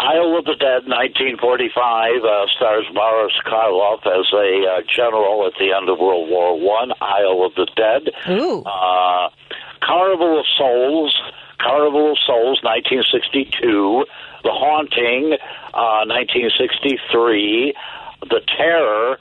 Isle 0.02 0.40
of 0.40 0.46
the 0.46 0.56
Dead, 0.58 0.90
1945, 0.90 2.26
uh, 2.26 2.48
stars 2.58 2.88
Boris 2.96 3.38
Karloff 3.46 4.02
as 4.08 4.26
a 4.34 4.50
uh, 4.66 4.82
general 4.88 5.46
at 5.46 5.54
the 5.60 5.78
end 5.78 5.90
of 5.90 6.00
World 6.00 6.26
War 6.32 6.58
One. 6.58 6.90
Isle 7.02 7.46
of 7.46 7.54
the 7.54 7.68
Dead. 7.78 8.10
Ooh. 8.34 8.64
Uh, 8.64 9.30
Carnival 9.84 10.40
of 10.40 10.46
Souls, 10.58 11.14
Carnival 11.62 12.12
of 12.12 12.18
Souls, 12.26 12.60
1962. 12.64 14.06
The 14.44 14.50
Haunting, 14.50 15.38
uh, 15.74 16.04
1963. 16.10 17.74
The 18.22 18.42
Terror. 18.58 19.18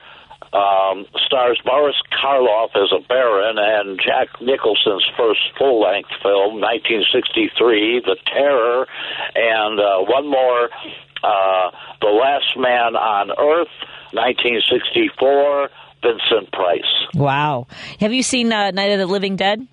Um, 0.52 1.06
stars 1.26 1.60
Boris 1.64 1.94
Karloff 2.10 2.74
as 2.74 2.90
a 2.90 2.98
baron 3.06 3.56
and 3.56 4.00
Jack 4.04 4.40
Nicholson's 4.40 5.06
first 5.16 5.38
full-length 5.56 6.10
film, 6.22 6.58
1963, 6.58 8.00
The 8.04 8.16
Terror, 8.26 8.88
and 9.36 9.78
uh, 9.78 9.98
one 10.10 10.28
more, 10.28 10.68
uh, 11.22 11.70
The 12.00 12.08
Last 12.08 12.56
Man 12.56 12.96
on 12.96 13.30
Earth, 13.30 13.70
1964, 14.10 15.70
Vincent 16.02 16.52
Price. 16.52 17.06
Wow. 17.14 17.68
Have 18.00 18.12
you 18.12 18.24
seen 18.24 18.52
uh, 18.52 18.72
Night 18.72 18.90
of 18.90 18.98
the 18.98 19.06
Living 19.06 19.36
Dead? 19.36 19.64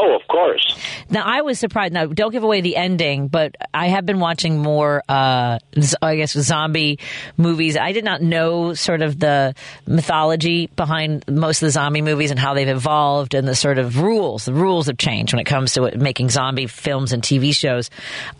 Oh, 0.00 0.14
of 0.14 0.22
course. 0.28 0.78
Now 1.10 1.24
I 1.26 1.40
was 1.40 1.58
surprised. 1.58 1.92
Now 1.92 2.06
don't 2.06 2.30
give 2.30 2.44
away 2.44 2.60
the 2.60 2.76
ending, 2.76 3.26
but 3.26 3.56
I 3.74 3.88
have 3.88 4.06
been 4.06 4.20
watching 4.20 4.58
more. 4.60 5.02
Uh, 5.08 5.58
I 6.00 6.14
guess 6.14 6.34
zombie 6.34 7.00
movies. 7.36 7.76
I 7.76 7.90
did 7.90 8.04
not 8.04 8.22
know 8.22 8.74
sort 8.74 9.02
of 9.02 9.18
the 9.18 9.56
mythology 9.88 10.68
behind 10.68 11.24
most 11.28 11.62
of 11.62 11.66
the 11.66 11.72
zombie 11.72 12.02
movies 12.02 12.30
and 12.30 12.38
how 12.38 12.54
they've 12.54 12.68
evolved 12.68 13.34
and 13.34 13.48
the 13.48 13.56
sort 13.56 13.78
of 13.78 13.98
rules. 13.98 14.44
The 14.44 14.54
rules 14.54 14.86
have 14.86 14.98
changed 14.98 15.32
when 15.32 15.40
it 15.40 15.46
comes 15.46 15.72
to 15.72 15.90
making 15.98 16.30
zombie 16.30 16.68
films 16.68 17.12
and 17.12 17.20
TV 17.20 17.52
shows. 17.52 17.90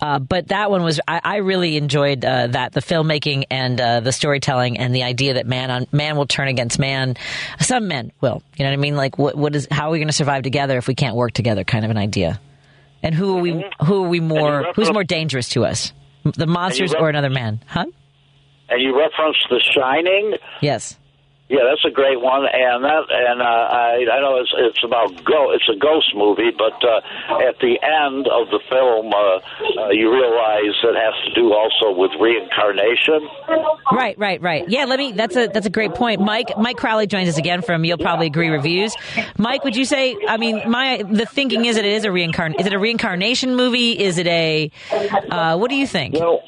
Uh, 0.00 0.20
but 0.20 0.48
that 0.48 0.70
one 0.70 0.84
was. 0.84 1.00
I, 1.08 1.20
I 1.24 1.36
really 1.38 1.76
enjoyed 1.76 2.24
uh, 2.24 2.46
that 2.48 2.72
the 2.72 2.80
filmmaking 2.80 3.46
and 3.50 3.80
uh, 3.80 3.98
the 3.98 4.12
storytelling 4.12 4.78
and 4.78 4.94
the 4.94 5.02
idea 5.02 5.34
that 5.34 5.48
man 5.48 5.72
on 5.72 5.86
man 5.90 6.16
will 6.16 6.26
turn 6.26 6.46
against 6.46 6.78
man. 6.78 7.16
Some 7.58 7.88
men 7.88 8.12
will. 8.20 8.44
You 8.56 8.64
know 8.64 8.70
what 8.70 8.74
I 8.74 8.80
mean? 8.80 8.94
Like 8.94 9.18
what? 9.18 9.34
What 9.34 9.56
is? 9.56 9.66
How 9.72 9.88
are 9.88 9.90
we 9.90 9.98
going 9.98 10.06
to 10.06 10.12
survive 10.12 10.44
together 10.44 10.78
if 10.78 10.86
we 10.86 10.94
can't 10.94 11.16
work 11.16 11.32
together? 11.32 11.47
Kind 11.64 11.84
of 11.84 11.90
an 11.90 11.98
idea. 11.98 12.40
And 13.02 13.14
who 13.14 13.36
are 13.38 13.40
we? 13.40 13.64
Who 13.84 14.04
are 14.04 14.08
we 14.08 14.20
more? 14.20 14.72
Who's 14.74 14.92
more 14.92 15.04
dangerous 15.04 15.48
to 15.50 15.64
us? 15.64 15.92
The 16.24 16.46
monsters 16.46 16.94
or 16.94 17.08
another 17.08 17.30
man? 17.30 17.62
Huh? 17.66 17.86
And 18.68 18.82
you 18.82 18.98
referenced 18.98 19.46
The 19.48 19.60
Shining. 19.60 20.34
Yes. 20.60 20.98
Yeah, 21.48 21.60
that's 21.64 21.84
a 21.86 21.90
great 21.90 22.20
one, 22.20 22.44
and 22.44 22.84
that 22.84 23.04
and 23.08 23.40
uh, 23.40 23.44
I 23.44 24.04
I 24.12 24.20
know 24.20 24.36
it's 24.36 24.52
it's 24.54 24.84
about 24.84 25.24
go 25.24 25.50
it's 25.52 25.66
a 25.72 25.78
ghost 25.78 26.12
movie, 26.14 26.50
but 26.56 26.76
uh, 26.84 27.00
at 27.48 27.58
the 27.60 27.80
end 27.80 28.28
of 28.28 28.48
the 28.50 28.60
film, 28.68 29.08
uh, 29.14 29.80
uh, 29.80 29.88
you 29.88 30.12
realize 30.12 30.76
it 30.84 30.94
has 30.94 31.14
to 31.24 31.34
do 31.34 31.54
also 31.54 31.96
with 31.98 32.10
reincarnation. 32.20 33.26
Right, 33.90 34.18
right, 34.18 34.42
right. 34.42 34.68
Yeah, 34.68 34.84
let 34.84 34.98
me. 34.98 35.12
That's 35.12 35.36
a 35.36 35.46
that's 35.46 35.64
a 35.64 35.70
great 35.70 35.94
point. 35.94 36.20
Mike 36.20 36.48
Mike 36.58 36.76
Crowley 36.76 37.06
joins 37.06 37.30
us 37.30 37.38
again 37.38 37.62
from 37.62 37.82
You'll 37.82 37.96
Probably 37.96 38.26
Agree 38.26 38.50
reviews. 38.50 38.94
Mike, 39.38 39.64
would 39.64 39.74
you 39.74 39.86
say? 39.86 40.18
I 40.28 40.36
mean, 40.36 40.68
my 40.68 41.02
the 41.10 41.24
thinking 41.24 41.64
is 41.64 41.76
that 41.76 41.86
it 41.86 41.92
is 41.92 42.04
a 42.04 42.08
reincarn. 42.08 42.60
Is 42.60 42.66
it 42.66 42.74
a 42.74 42.78
reincarnation 42.78 43.56
movie? 43.56 43.98
Is 43.98 44.18
it 44.18 44.26
a? 44.26 44.70
Uh, 44.92 45.56
what 45.56 45.70
do 45.70 45.76
you 45.76 45.86
think? 45.86 46.14
Well, 46.14 46.42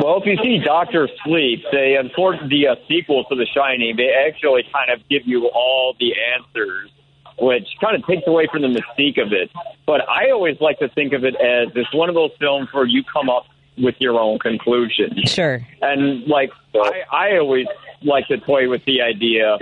well, 0.00 0.20
if 0.20 0.26
you 0.26 0.36
see 0.42 0.58
Doctor 0.64 1.08
Sleep, 1.24 1.64
they 1.72 1.96
unfortunately 1.96 2.64
the 2.64 2.68
uh, 2.68 2.74
sequel 2.88 3.24
to 3.24 3.34
The 3.34 3.46
Shining, 3.46 3.96
they 3.96 4.10
actually 4.26 4.64
kind 4.72 4.90
of 4.90 5.06
give 5.08 5.22
you 5.26 5.48
all 5.48 5.94
the 5.98 6.12
answers, 6.36 6.90
which 7.38 7.66
kind 7.80 7.96
of 7.96 8.06
takes 8.06 8.26
away 8.26 8.46
from 8.50 8.62
the 8.62 8.68
mystique 8.68 9.20
of 9.20 9.32
it. 9.32 9.50
But 9.86 10.08
I 10.08 10.30
always 10.30 10.60
like 10.60 10.78
to 10.78 10.88
think 10.88 11.12
of 11.12 11.24
it 11.24 11.34
as 11.36 11.68
it's 11.74 11.94
one 11.94 12.08
of 12.08 12.14
those 12.14 12.32
films 12.38 12.68
where 12.72 12.86
you 12.86 13.02
come 13.04 13.28
up 13.28 13.44
with 13.76 13.96
your 13.98 14.18
own 14.20 14.38
conclusion. 14.38 15.16
Sure. 15.26 15.66
And 15.82 16.26
like 16.26 16.50
I, 16.74 17.02
I 17.10 17.38
always 17.38 17.66
like 18.02 18.28
to 18.28 18.38
toy 18.38 18.68
with 18.68 18.84
the 18.84 19.02
idea 19.02 19.58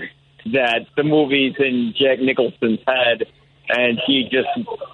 that 0.46 0.86
the 0.96 1.04
movies 1.04 1.54
in 1.58 1.94
Jack 1.96 2.18
Nicholson's 2.20 2.80
head 2.86 3.26
and 3.68 4.00
he 4.06 4.24
just 4.24 4.48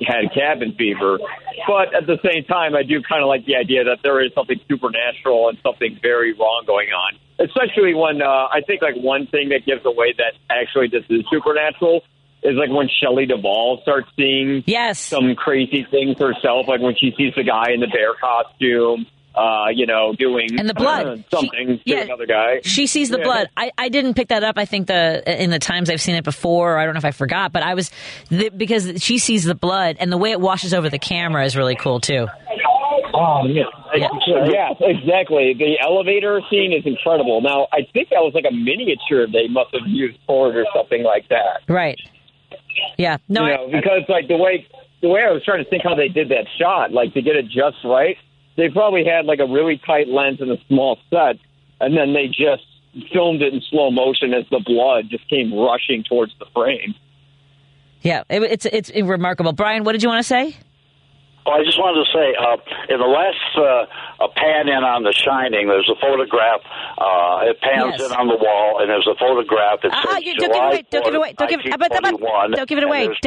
had 0.07 0.33
cabin 0.35 0.75
fever. 0.77 1.19
But 1.67 1.95
at 1.95 2.07
the 2.07 2.19
same 2.25 2.45
time, 2.45 2.75
I 2.75 2.83
do 2.83 3.03
kind 3.03 3.23
of 3.23 3.29
like 3.29 3.45
the 3.47 3.57
idea 3.57 3.85
that 3.85 3.99
there 4.03 4.25
is 4.25 4.33
something 4.35 4.61
supernatural 4.69 5.49
and 5.49 5.59
something 5.63 5.99
very 6.03 6.33
wrong 6.35 6.65
going 6.67 6.89
on. 6.91 7.19
Especially 7.39 7.95
when 7.95 8.21
uh, 8.21 8.49
I 8.51 8.61
think 8.67 8.83
like 8.83 8.97
one 8.97 9.27
thing 9.27 9.51
that 9.51 9.65
gives 9.65 9.85
away 9.85 10.15
that 10.19 10.35
actually 10.51 10.89
this 10.89 11.05
is 11.09 11.25
supernatural 11.31 12.03
is 12.43 12.57
like 12.57 12.71
when 12.71 12.89
Shelley 13.01 13.27
Duvall 13.27 13.81
starts 13.83 14.09
seeing 14.17 14.63
yes 14.67 14.99
some 14.99 15.35
crazy 15.35 15.87
things 15.91 16.19
herself, 16.19 16.67
like 16.69 16.81
when 16.81 16.95
she 16.97 17.13
sees 17.17 17.35
the 17.37 17.45
guy 17.45 17.73
in 17.73 17.81
the 17.81 17.89
bear 17.89 18.15
costume. 18.15 19.07
Uh, 19.35 19.67
you 19.73 19.87
know, 19.87 20.13
doing 20.19 20.59
And 20.59 20.69
the 20.69 20.75
blood. 20.75 21.23
something 21.31 21.79
She- 21.85 21.91
to 21.93 21.97
yeah. 21.97 22.03
another 22.03 22.27
guy. 22.27 22.61
She 22.65 22.87
sees 22.89 23.09
the 23.09 23.19
Yeah. 23.19 23.25
blood. 23.25 23.49
I, 23.57 23.71
I 23.79 23.89
didn't 23.89 24.15
pick 24.15 24.29
that 24.29 24.43
up. 24.43 24.59
I 24.59 24.65
think 24.65 24.89
the 24.89 25.23
in 25.43 25.51
the 25.51 25.61
times 25.61 25.91
I've 25.91 26.01
seen 26.01 26.17
it 26.17 26.25
before. 26.25 26.75
Or 26.75 26.79
I 26.79 26.85
don't 26.85 26.95
know 26.95 26.99
if 26.99 27.05
I 27.05 27.13
forgot, 27.13 27.53
but 27.53 27.63
I 27.63 27.75
was 27.75 27.93
the, 28.31 28.49
because 28.49 29.01
she 29.03 29.19
sees 29.19 29.45
the 29.45 29.55
blood 29.55 29.97
and 30.01 30.11
the 30.11 30.17
way 30.17 30.33
it 30.33 30.41
washes 30.41 30.75
over 30.75 30.89
the 30.91 30.99
camera 30.99 31.45
is 31.45 31.57
really 31.57 31.77
cool 31.77 32.01
too. 32.01 32.27
Oh 33.15 33.47
yeah. 33.47 33.65
yeah, 33.95 34.71
exactly. 34.81 35.55
The 35.57 35.77
elevator 35.81 36.41
scene 36.51 36.73
is 36.73 36.85
incredible. 36.85 37.41
Now, 37.41 37.69
I 37.73 37.87
think 37.93 38.09
that 38.11 38.21
was 38.21 38.33
like 38.35 38.45
a 38.49 38.53
miniature 38.55 39.27
they 39.27 39.49
must 39.49 39.73
have 39.73 39.87
used 39.87 40.19
for 40.27 40.51
it 40.51 40.57
or 40.57 40.67
something 40.75 41.03
like 41.05 41.29
that. 41.29 41.63
Right. 41.69 41.99
Yeah. 42.97 43.19
No. 43.29 43.47
you 43.47 43.53
I- 43.53 43.57
know, 43.57 43.67
because 43.71 44.03
like 44.09 44.27
the 44.29 44.37
way 44.37 44.67
the 45.01 45.09
way 45.09 45.23
I 45.23 45.31
was 45.31 45.45
trying 45.45 45.63
to 45.63 45.71
think 45.71 45.85
how 45.85 45.95
they 45.95 46.09
did 46.09 46.29
that 46.31 46.47
shot, 46.59 46.93
like 46.93 47.15
to 47.15 47.23
get 47.23 47.37
it 47.37 47.45
just 47.47 47.77
right, 47.85 48.17
they 48.59 48.69
probably 48.69 49.05
had 49.05 49.25
like 49.25 49.39
a 49.39 49.47
really 49.47 49.81
tight 49.87 50.09
lens 50.09 50.41
and 50.43 50.51
a 50.51 50.59
small 50.67 50.99
set, 51.09 51.37
and 51.81 51.97
then 51.97 52.13
they 52.13 52.27
just 52.27 52.67
filmed 53.13 53.41
it 53.41 53.55
in 53.55 53.63
slow 53.71 53.91
motion 53.91 54.35
as 54.35 54.45
the 54.51 54.59
blood 54.59 55.09
just 55.09 55.27
came 55.31 55.55
rushing 55.55 56.03
towards 56.03 56.33
the 56.41 56.47
frame. 56.53 56.95
yeah. 58.03 58.25
It, 58.29 58.43
it's 58.43 58.67
it's 58.67 58.91
remarkable. 58.91 59.53
Brian, 59.53 59.85
what 59.85 59.93
did 59.93 60.03
you 60.03 60.09
want 60.09 60.19
to 60.19 60.29
say? 60.29 60.57
Oh, 61.49 61.53
I 61.57 61.65
just 61.65 61.81
wanted 61.81 62.05
to 62.05 62.09
say, 62.13 62.37
uh, 62.37 62.61
in 62.93 63.01
the 63.01 63.09
last 63.09 63.41
uh, 63.57 63.89
uh, 64.21 64.29
pan 64.37 64.69
in 64.69 64.85
on 64.85 65.01
The 65.03 65.17
Shining, 65.17 65.65
there's 65.67 65.89
a 65.89 65.97
photograph. 65.97 66.61
Uh, 67.01 67.49
it 67.49 67.57
pans 67.65 67.97
Yes. 67.97 68.05
in 68.05 68.13
on 68.21 68.29
the 68.29 68.37
wall, 68.37 68.83
and 68.85 68.91
there's 68.91 69.09
a 69.09 69.17
photograph 69.17 69.81
that 69.81 69.97
Ah, 69.97 70.21
says 70.21 70.25
you- 70.29 70.37
don't 70.37 70.53
give 70.53 70.53
it 70.53 70.53
July 70.53 70.69
away. 70.69 70.85
Don't 70.93 71.05
give 71.09 71.15
it 71.15 71.17
away. 71.17 71.33
Don't 71.33 71.49
give 71.49 71.61
it. 71.65 71.73
but- 71.81 71.89
1921, 71.89 72.53
Don't 72.53 72.69
give 72.69 72.77
it 72.79 72.85
away. 72.85 73.09
The. 73.09 73.17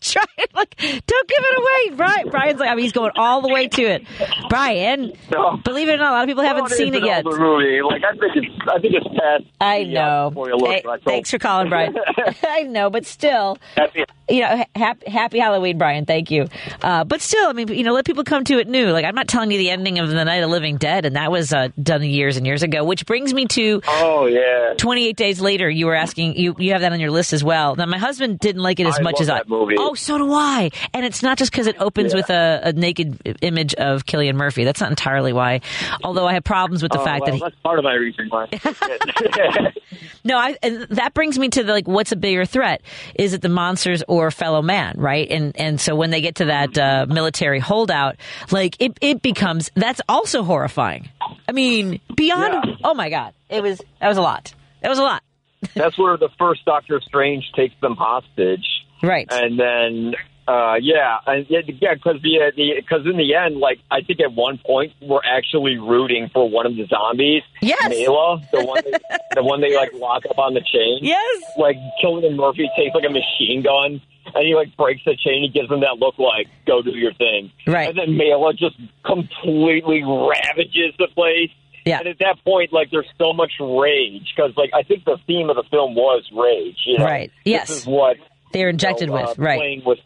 Try 0.00 0.24
it. 0.38 0.50
Look, 0.54 0.74
don't 0.76 1.28
give 1.28 1.38
it 1.38 1.58
away. 1.58 1.96
Brian, 1.96 2.28
Brian's 2.28 2.58
like, 2.58 2.70
I 2.70 2.74
mean, 2.74 2.82
he's 2.82 2.92
going 2.92 3.12
all 3.16 3.40
the 3.40 3.52
way 3.52 3.68
to 3.68 3.82
it. 3.82 4.04
Brian, 4.48 5.12
believe 5.64 5.88
it 5.88 5.94
or 5.94 5.98
not, 5.98 6.10
a 6.10 6.14
lot 6.16 6.22
of 6.24 6.28
people 6.28 6.42
haven't 6.42 6.62
Well, 6.64 6.70
seen 6.70 6.94
it 6.94 7.04
yet. 7.04 7.24
older 7.24 7.38
movie. 7.38 7.80
Like 7.82 8.02
I 8.04 8.12
think 8.16 8.36
it's 8.36 8.68
I 8.68 8.78
think 8.80 8.94
it's 8.94 9.06
past. 9.08 9.44
I 9.60 9.84
the, 9.84 9.96
uh, 9.98 10.30
know. 10.30 10.66
Hey, 10.66 10.82
thanks 11.04 11.30
for 11.30 11.38
calling, 11.38 11.68
Brian. 11.68 11.94
I 12.48 12.62
know, 12.62 12.90
but 12.90 13.06
still, 13.06 13.58
you 14.28 14.40
know, 14.40 14.64
happy, 14.74 15.10
happy 15.10 15.38
Halloween, 15.38 15.51
Brian. 15.78 16.04
Thank 16.06 16.30
you. 16.30 16.48
Uh, 16.82 17.04
but 17.04 17.20
still, 17.20 17.48
I 17.48 17.52
mean, 17.52 17.68
you 17.68 17.82
know, 17.84 17.92
let 17.92 18.04
people 18.04 18.24
come 18.24 18.44
to 18.44 18.58
it 18.58 18.68
new. 18.68 18.90
Like, 18.90 19.04
I'm 19.04 19.14
not 19.14 19.28
telling 19.28 19.50
you 19.50 19.58
the 19.58 19.70
ending 19.70 19.98
of 19.98 20.08
The 20.08 20.24
Night 20.24 20.42
of 20.42 20.50
Living 20.50 20.76
Dead, 20.76 21.04
and 21.06 21.16
that 21.16 21.30
was 21.30 21.52
uh, 21.52 21.68
done 21.82 22.02
years 22.02 22.36
and 22.36 22.46
years 22.46 22.62
ago, 22.62 22.84
which 22.84 23.06
brings 23.06 23.32
me 23.34 23.46
to 23.46 23.80
Oh 23.88 24.26
yeah. 24.26 24.74
28 24.76 25.16
days 25.16 25.40
later. 25.40 25.68
You 25.68 25.86
were 25.86 25.94
asking, 25.94 26.36
you, 26.36 26.54
you 26.58 26.72
have 26.72 26.80
that 26.82 26.92
on 26.92 27.00
your 27.00 27.10
list 27.10 27.32
as 27.32 27.42
well. 27.44 27.74
Now, 27.76 27.86
my 27.86 27.98
husband 27.98 28.38
didn't 28.38 28.62
like 28.62 28.80
it 28.80 28.86
as 28.86 28.98
I 28.98 29.02
much 29.02 29.20
as 29.20 29.28
I. 29.28 29.42
movie. 29.46 29.76
Oh, 29.78 29.94
so 29.94 30.18
do 30.18 30.32
I. 30.32 30.70
And 30.94 31.04
it's 31.04 31.22
not 31.22 31.38
just 31.38 31.50
because 31.52 31.66
it 31.66 31.76
opens 31.80 32.12
Yeah. 32.12 32.16
with 32.20 32.30
a, 32.30 32.60
a 32.64 32.72
naked 32.72 33.36
image 33.42 33.74
of 33.74 34.04
Cillian 34.04 34.34
Murphy. 34.34 34.64
That's 34.64 34.80
not 34.80 34.90
entirely 34.90 35.32
why. 35.32 35.60
Although 36.04 36.26
I 36.26 36.34
have 36.34 36.44
problems 36.44 36.82
with 36.82 36.92
the 36.92 37.00
Oh, 37.00 37.04
fact 37.04 37.22
well, 37.22 37.26
that 37.30 37.34
he, 37.34 37.40
that's 37.40 37.56
part 37.62 37.78
of 37.78 37.84
my 37.84 37.94
reason 37.94 38.28
why. 38.28 38.48
no, 40.24 40.36
I, 40.38 40.56
and 40.62 40.82
that 40.90 41.14
brings 41.14 41.38
me 41.38 41.48
to 41.50 41.62
the, 41.64 41.72
like, 41.72 41.88
what's 41.88 42.12
a 42.12 42.16
bigger 42.16 42.44
threat? 42.44 42.82
Is 43.14 43.32
it 43.34 43.42
the 43.42 43.48
monsters 43.48 44.02
or 44.08 44.30
fellow 44.30 44.62
man, 44.62 44.94
right? 44.98 45.28
And 45.32 45.56
and 45.58 45.80
so 45.80 45.96
when 45.96 46.10
they 46.10 46.20
get 46.20 46.36
to 46.36 46.46
that 46.46 46.76
uh, 46.78 47.06
military 47.08 47.58
holdout, 47.58 48.16
like 48.50 48.76
it 48.80 48.98
it 49.00 49.22
becomes 49.22 49.70
that's 49.74 50.00
also 50.08 50.42
horrifying. 50.42 51.08
I 51.48 51.52
mean, 51.52 52.00
beyond. 52.14 52.78
Oh 52.84 52.94
my 52.94 53.10
god, 53.10 53.34
it 53.48 53.62
was 53.62 53.80
that 54.00 54.08
was 54.08 54.18
a 54.18 54.22
lot. 54.22 54.54
That 54.82 54.88
was 54.88 54.98
a 54.98 55.02
lot. 55.02 55.22
That's 55.74 55.96
where 55.96 56.16
the 56.16 56.28
first 56.38 56.64
Doctor 56.64 57.00
Strange 57.00 57.52
takes 57.54 57.74
them 57.80 57.94
hostage. 57.96 58.66
Right. 59.02 59.28
And 59.30 59.58
then, 59.58 60.14
uh, 60.46 60.74
yeah, 60.80 61.18
and 61.26 61.46
yeah, 61.48 61.60
yeah, 61.66 61.94
because 61.94 62.20
the 62.22 62.52
the 62.56 62.72
because 62.76 63.06
in 63.06 63.16
the 63.16 63.34
end, 63.34 63.56
like 63.58 63.78
I 63.90 64.00
think 64.02 64.20
at 64.20 64.32
one 64.32 64.58
point 64.58 64.92
we're 65.00 65.20
actually 65.24 65.78
rooting 65.78 66.30
for 66.32 66.48
one 66.48 66.66
of 66.66 66.74
the 66.74 66.86
zombies. 66.86 67.42
Yes. 67.60 67.88
Mailer, 67.88 68.40
the 68.52 68.64
one, 68.64 68.82
they, 68.84 68.98
the 69.34 69.42
one 69.42 69.60
they 69.60 69.76
like 69.76 69.92
lock 69.94 70.24
up 70.28 70.38
on 70.38 70.54
the 70.54 70.60
chain. 70.60 70.98
Yes. 71.02 71.42
Like 71.56 71.76
Cillian 72.02 72.26
and 72.26 72.36
Murphy 72.36 72.68
takes 72.76 72.94
like 72.94 73.04
a 73.04 73.10
machine 73.10 73.62
gun 73.62 74.00
and 74.34 74.46
he 74.46 74.54
like 74.54 74.76
breaks 74.76 75.02
the 75.04 75.16
chain. 75.16 75.42
He 75.42 75.48
gives 75.48 75.70
him 75.70 75.80
that 75.80 75.98
look 75.98 76.18
like 76.18 76.48
go 76.66 76.82
do 76.82 76.90
your 76.90 77.12
thing. 77.14 77.50
Right. 77.66 77.88
And 77.88 77.98
then 77.98 78.16
Mailer 78.16 78.52
just 78.52 78.76
completely 79.04 80.02
ravages 80.02 80.94
the 80.98 81.08
place. 81.14 81.50
Yeah. 81.84 81.98
And 81.98 82.08
at 82.08 82.18
that 82.20 82.36
point, 82.44 82.72
like, 82.72 82.92
there's 82.92 83.08
so 83.18 83.32
much 83.32 83.52
rage 83.58 84.32
because, 84.36 84.52
like, 84.56 84.70
I 84.72 84.84
think 84.84 85.04
the 85.04 85.18
theme 85.26 85.50
of 85.50 85.56
the 85.56 85.64
film 85.68 85.96
was 85.96 86.22
rage. 86.32 86.78
You 86.86 86.98
know? 86.98 87.04
Right. 87.04 87.32
Yes. 87.44 87.68
This 87.68 87.78
is 87.78 87.86
what 87.86 88.18
They're 88.52 88.68
injected 88.68 89.08
you 89.08 89.14
know, 89.14 89.22
with 89.22 89.38
uh, 89.38 89.42
right. 89.42 89.58
Playing 89.58 89.82
with. 89.84 89.98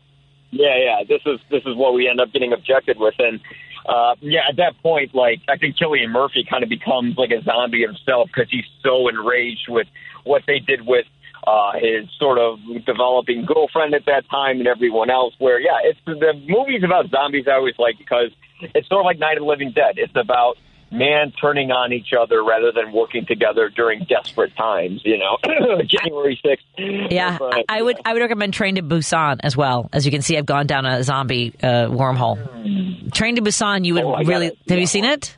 Yeah, 0.52 0.76
yeah. 0.78 1.04
This 1.06 1.20
is 1.26 1.38
this 1.50 1.62
is 1.66 1.76
what 1.76 1.92
we 1.92 2.08
end 2.08 2.20
up 2.20 2.32
getting 2.32 2.52
objected 2.52 2.98
with, 2.98 3.14
and 3.18 3.40
uh, 3.86 4.14
yeah, 4.20 4.40
at 4.48 4.56
that 4.56 4.80
point, 4.82 5.14
like, 5.14 5.40
I 5.48 5.58
think 5.58 5.76
Cillian 5.76 6.10
Murphy 6.10 6.46
kind 6.48 6.62
of 6.62 6.70
becomes 6.70 7.16
like 7.18 7.30
a 7.30 7.42
zombie 7.42 7.82
himself 7.82 8.30
because 8.32 8.50
he's 8.50 8.64
so 8.82 9.08
enraged 9.08 9.68
with 9.68 9.86
what 10.24 10.42
they 10.46 10.60
did 10.60 10.86
with. 10.86 11.04
Uh, 11.46 11.72
his 11.78 12.08
sort 12.18 12.38
of 12.38 12.58
developing 12.84 13.44
girlfriend 13.46 13.94
at 13.94 14.04
that 14.06 14.28
time 14.28 14.58
and 14.58 14.66
everyone 14.66 15.10
else 15.10 15.32
where 15.38 15.60
yeah 15.60 15.78
it's 15.84 16.00
the 16.04 16.32
movies 16.48 16.82
about 16.84 17.08
zombies 17.08 17.44
i 17.46 17.52
always 17.52 17.76
like 17.78 17.96
because 17.98 18.32
it's 18.74 18.88
sort 18.88 18.98
of 19.00 19.04
like 19.04 19.20
night 19.20 19.36
of 19.36 19.42
the 19.44 19.48
living 19.48 19.70
dead 19.70 19.94
it's 19.96 20.16
about 20.16 20.56
man 20.90 21.32
turning 21.40 21.70
on 21.70 21.92
each 21.92 22.08
other 22.20 22.42
rather 22.42 22.72
than 22.72 22.92
working 22.92 23.24
together 23.26 23.68
during 23.68 24.04
desperate 24.08 24.56
times. 24.56 25.02
You 25.04 25.18
know, 25.18 25.36
January 25.86 26.40
sixth. 26.44 26.64
Yeah, 26.78 27.38
I- 27.40 27.64
I 27.68 27.82
would 27.82 27.96
I 28.04 28.12
would 28.12 28.22
recommend 28.22 28.52
Train 28.54 28.74
to 28.76 28.82
Busan 28.82 29.38
as 29.44 29.56
well. 29.56 29.88
As 29.92 30.04
you 30.04 30.10
can 30.12 30.22
see, 30.22 30.36
I've 30.38 30.46
gone 30.46 30.66
down 30.66 30.84
a 30.86 31.02
zombie 31.04 31.54
uh, 31.62 31.86
wormhole. 31.90 33.12
Train 33.12 33.36
to 33.36 33.42
Busan, 33.42 33.84
you 33.84 33.94
would 33.94 34.04
Oh, 34.04 34.16
really 34.24 34.50
have 34.68 34.78
you 34.78 34.86
seen 34.86 35.04
it? 35.04 35.36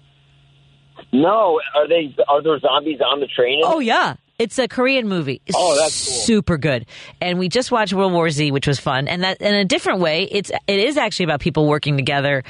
No, 1.13 1.61
are 1.75 1.89
they? 1.89 2.15
Are 2.29 2.43
there 2.43 2.59
zombies 2.61 3.01
on 3.01 3.21
the 3.21 3.27
train? 3.27 3.63
Oh 3.65 3.79
yeah, 3.81 4.15
it's 4.39 4.59
a 4.59 4.69
Korean 4.69 5.09
movie. 5.09 5.41
It's 5.47 5.57
Oh, 5.59 5.77
that's 5.77 6.07
cool. 6.07 6.15
super 6.21 6.59
good. 6.59 6.87
And 7.21 7.39
we 7.39 7.49
just 7.49 7.73
watched 7.73 7.93
World 7.93 8.13
War 8.13 8.31
Z, 8.31 8.51
which 8.53 8.67
was 8.67 8.79
fun. 8.79 9.09
And 9.09 9.23
that 9.25 9.41
in 9.41 9.55
a 9.55 9.65
different 9.65 10.01
way, 10.01 10.25
it's 10.31 10.51
it 10.67 10.79
is 10.81 10.97
actually 10.97 11.25
about 11.25 11.41
people 11.41 11.67
working 11.67 11.97
together, 11.97 12.45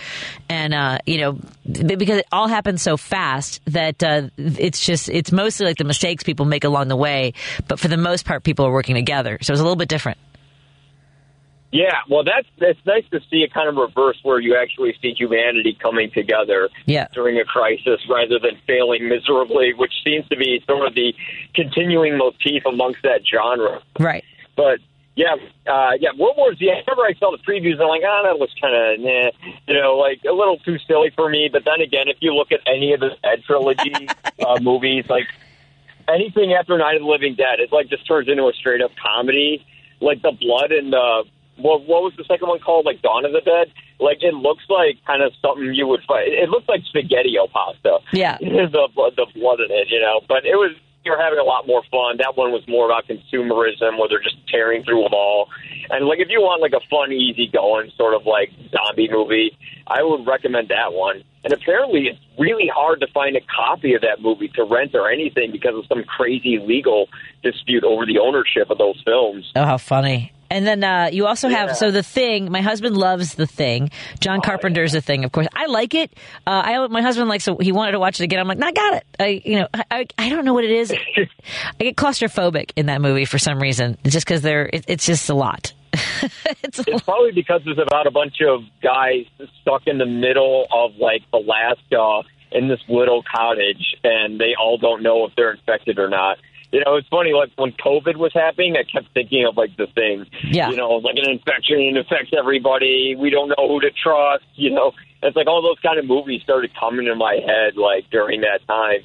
and 0.48 0.74
uh, 0.74 0.98
you 1.06 1.18
know, 1.18 1.38
because 1.64 2.18
it 2.18 2.26
all 2.30 2.48
happens 2.48 2.82
so 2.82 2.96
fast 2.96 3.60
that 3.66 4.02
uh, 4.02 4.28
it's 4.36 4.84
just 4.84 5.08
it's 5.08 5.32
mostly 5.32 5.66
like 5.66 5.78
the 5.78 5.84
mistakes 5.84 6.22
people 6.24 6.44
make 6.46 6.64
along 6.64 6.88
the 6.88 6.96
way, 6.96 7.32
but 7.68 7.80
for 7.80 7.88
the 7.88 7.96
most 7.96 8.24
part, 8.24 8.44
people 8.44 8.66
are 8.66 8.72
working 8.72 8.94
together. 8.94 9.38
So 9.40 9.52
it's 9.52 9.60
a 9.60 9.64
little 9.64 9.76
bit 9.76 9.88
different. 9.88 10.18
Yeah, 11.70 11.96
well, 12.08 12.24
that's 12.24 12.48
that's 12.58 12.78
nice 12.86 13.04
to 13.10 13.20
see 13.30 13.42
a 13.42 13.48
kind 13.48 13.68
of 13.68 13.76
reverse 13.76 14.18
where 14.22 14.40
you 14.40 14.56
actually 14.56 14.94
see 15.02 15.12
humanity 15.12 15.76
coming 15.78 16.10
together 16.10 16.70
Yeah. 16.86 17.08
during 17.12 17.38
a 17.38 17.44
crisis 17.44 18.00
rather 18.08 18.38
than 18.38 18.56
failing 18.66 19.06
miserably, 19.08 19.74
which 19.74 19.92
seems 20.02 20.26
to 20.28 20.36
be 20.36 20.62
sort 20.66 20.86
of 20.86 20.94
the 20.94 21.14
continuing 21.54 22.16
motif 22.16 22.64
amongst 22.64 23.02
that 23.02 23.20
genre. 23.30 23.82
Right. 24.00 24.24
But 24.56 24.78
yeah, 25.14 25.34
uh, 25.66 25.90
yeah, 26.00 26.10
World 26.16 26.36
War 26.38 26.54
Z. 26.54 26.70
I 26.70 26.80
remember 26.88 27.04
I 27.04 27.12
saw 27.18 27.32
the 27.36 27.42
previews 27.42 27.72
and 27.72 27.82
I'm 27.82 27.88
like, 27.88 28.02
ah, 28.06 28.22
that 28.22 28.38
was 28.38 28.48
kind 28.62 28.74
of, 28.74 29.00
nah, 29.00 29.30
you 29.66 29.74
know, 29.74 29.96
like 29.98 30.20
a 30.26 30.32
little 30.32 30.56
too 30.58 30.78
silly 30.86 31.10
for 31.14 31.28
me. 31.28 31.50
But 31.52 31.64
then 31.66 31.82
again, 31.82 32.08
if 32.08 32.16
you 32.20 32.34
look 32.34 32.50
at 32.50 32.60
any 32.66 32.94
of 32.94 33.00
the 33.00 33.10
Dead 33.22 33.42
trilogy 33.44 34.08
uh, 34.46 34.58
movies, 34.62 35.04
like 35.10 35.26
anything 36.08 36.54
after 36.54 36.78
Night 36.78 36.96
of 36.96 37.02
the 37.02 37.08
Living 37.08 37.34
Dead, 37.34 37.60
it 37.60 37.72
like 37.72 37.88
just 37.88 38.06
turns 38.06 38.28
into 38.28 38.44
a 38.46 38.52
straight 38.54 38.80
up 38.80 38.92
comedy. 38.96 39.66
Like 40.00 40.22
the 40.22 40.32
blood 40.32 40.70
and 40.72 40.92
the 40.92 41.24
what, 41.58 41.82
what 41.86 42.02
was 42.02 42.12
the 42.16 42.24
second 42.24 42.48
one 42.48 42.60
called? 42.60 42.86
Like 42.86 43.02
Dawn 43.02 43.24
of 43.24 43.32
the 43.32 43.40
Dead. 43.40 43.72
Like 44.00 44.22
it 44.22 44.34
looks 44.34 44.64
like 44.68 44.98
kind 45.06 45.22
of 45.22 45.32
something 45.42 45.74
you 45.74 45.86
would 45.86 46.02
find. 46.06 46.32
It 46.32 46.48
looks 46.48 46.68
like 46.68 46.82
spaghetti-o 46.88 47.48
pasta. 47.48 47.98
Yeah. 48.12 48.38
the 48.40 48.88
the 48.94 49.26
blood 49.34 49.60
in 49.60 49.70
it, 49.70 49.88
you 49.90 50.00
know. 50.00 50.20
But 50.28 50.46
it 50.46 50.56
was 50.56 50.74
you're 51.04 51.20
having 51.20 51.38
a 51.38 51.44
lot 51.44 51.66
more 51.66 51.82
fun. 51.90 52.18
That 52.18 52.36
one 52.36 52.52
was 52.52 52.62
more 52.68 52.86
about 52.86 53.08
consumerism, 53.08 53.98
where 53.98 54.08
they're 54.08 54.22
just 54.22 54.36
tearing 54.48 54.84
through 54.84 55.02
them 55.02 55.14
all. 55.14 55.48
And 55.90 56.06
like 56.06 56.20
if 56.20 56.28
you 56.28 56.40
want 56.40 56.60
like 56.60 56.74
a 56.74 56.84
fun, 56.88 57.12
easy 57.12 57.48
going 57.52 57.90
sort 57.96 58.14
of 58.14 58.26
like 58.26 58.50
zombie 58.70 59.08
movie, 59.10 59.56
I 59.86 60.02
would 60.02 60.26
recommend 60.26 60.68
that 60.68 60.92
one. 60.92 61.24
And 61.44 61.52
apparently, 61.52 62.08
it's 62.08 62.18
really 62.38 62.70
hard 62.72 63.00
to 63.00 63.06
find 63.08 63.36
a 63.36 63.40
copy 63.40 63.94
of 63.94 64.02
that 64.02 64.20
movie 64.20 64.48
to 64.48 64.64
rent 64.64 64.94
or 64.94 65.10
anything 65.10 65.50
because 65.52 65.74
of 65.76 65.86
some 65.86 66.04
crazy 66.04 66.58
legal 66.58 67.08
dispute 67.42 67.84
over 67.84 68.04
the 68.04 68.18
ownership 68.18 68.70
of 68.70 68.78
those 68.78 69.00
films. 69.04 69.50
Oh, 69.56 69.64
how 69.64 69.78
funny! 69.78 70.32
And 70.50 70.66
then 70.66 70.82
uh, 70.82 71.10
you 71.12 71.26
also 71.26 71.48
have 71.48 71.68
Yeah. 71.70 71.74
so 71.74 71.90
the 71.90 72.02
thing. 72.02 72.50
My 72.50 72.60
husband 72.60 72.96
loves 72.96 73.34
the 73.34 73.46
thing. 73.46 73.90
John 74.20 74.40
Carpenter's 74.40 74.92
the 74.92 75.00
thing, 75.00 75.24
of 75.24 75.32
course. 75.32 75.46
I 75.54 75.66
like 75.66 75.94
it. 75.94 76.12
Uh, 76.46 76.62
I 76.64 76.86
my 76.88 77.02
husband 77.02 77.28
likes. 77.28 77.46
it. 77.46 77.62
He 77.62 77.72
wanted 77.72 77.92
to 77.92 77.98
watch 77.98 78.20
it 78.20 78.24
again. 78.24 78.38
I'm 78.40 78.48
like, 78.48 78.58
no, 78.58 78.66
I 78.66 78.72
got 78.72 78.94
it. 78.94 79.04
I 79.20 79.42
you 79.44 79.56
know 79.60 79.68
I, 79.90 80.06
I, 80.16 80.28
don't 80.28 80.44
know 80.44 80.54
what 80.54 80.64
it 80.64 80.70
is. 80.70 80.92
I 80.92 81.84
get 81.84 81.96
claustrophobic 81.96 82.72
in 82.76 82.86
that 82.86 83.00
movie 83.00 83.24
for 83.24 83.38
some 83.38 83.58
reason. 83.60 83.98
Just 84.04 84.26
because 84.26 84.42
they're 84.42 84.68
it, 84.72 84.84
it's 84.88 85.06
just 85.06 85.28
a 85.30 85.34
lot. 85.34 85.72
It's 86.62 86.82
probably 87.04 87.32
because 87.32 87.62
it's 87.66 87.80
about 87.80 88.06
a 88.06 88.10
bunch 88.10 88.36
of 88.46 88.62
guys 88.82 89.24
stuck 89.62 89.86
in 89.86 89.98
the 89.98 90.06
middle 90.06 90.66
of 90.72 90.96
like 90.96 91.22
Alaska 91.32 92.22
in 92.50 92.68
this 92.68 92.80
little 92.88 93.22
cottage, 93.22 93.94
and 94.04 94.40
they 94.40 94.54
all 94.58 94.78
don't 94.78 95.02
know 95.02 95.24
if 95.26 95.32
they're 95.36 95.52
infected 95.52 95.98
or 95.98 96.08
not. 96.08 96.38
You 96.70 96.82
know, 96.84 96.96
it's 96.96 97.08
funny. 97.08 97.32
Like 97.32 97.50
when 97.56 97.72
COVID 97.72 98.16
was 98.16 98.32
happening, 98.34 98.76
I 98.76 98.84
kept 98.84 99.12
thinking 99.14 99.46
of 99.48 99.56
like 99.56 99.76
the 99.76 99.86
thing. 99.94 100.26
Yeah. 100.44 100.70
You 100.70 100.76
know, 100.76 101.00
like 101.00 101.16
an 101.16 101.30
infection 101.30 101.96
affects 101.96 102.32
everybody. 102.36 103.16
We 103.18 103.30
don't 103.30 103.48
know 103.48 103.68
who 103.68 103.80
to 103.80 103.90
trust. 103.90 104.44
You 104.54 104.70
know, 104.70 104.92
it's 105.22 105.36
like 105.36 105.46
all 105.46 105.62
those 105.62 105.80
kind 105.80 105.98
of 105.98 106.04
movies 106.04 106.42
started 106.42 106.70
coming 106.78 107.06
in 107.06 107.16
my 107.16 107.40
head 107.44 107.76
like 107.76 108.10
during 108.10 108.42
that 108.42 108.60
time. 108.66 109.00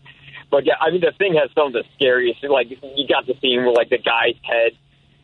But 0.51 0.65
yeah, 0.65 0.75
I 0.81 0.91
mean, 0.91 1.01
the 1.01 1.13
thing 1.17 1.35
has 1.35 1.49
some 1.55 1.67
of 1.67 1.73
the 1.73 1.83
scariest. 1.95 2.43
Like 2.43 2.69
you 2.69 3.07
got 3.07 3.25
the 3.25 3.35
scene 3.41 3.63
where 3.63 3.73
like 3.73 3.89
the 3.89 3.97
guy's 3.97 4.35
head 4.43 4.73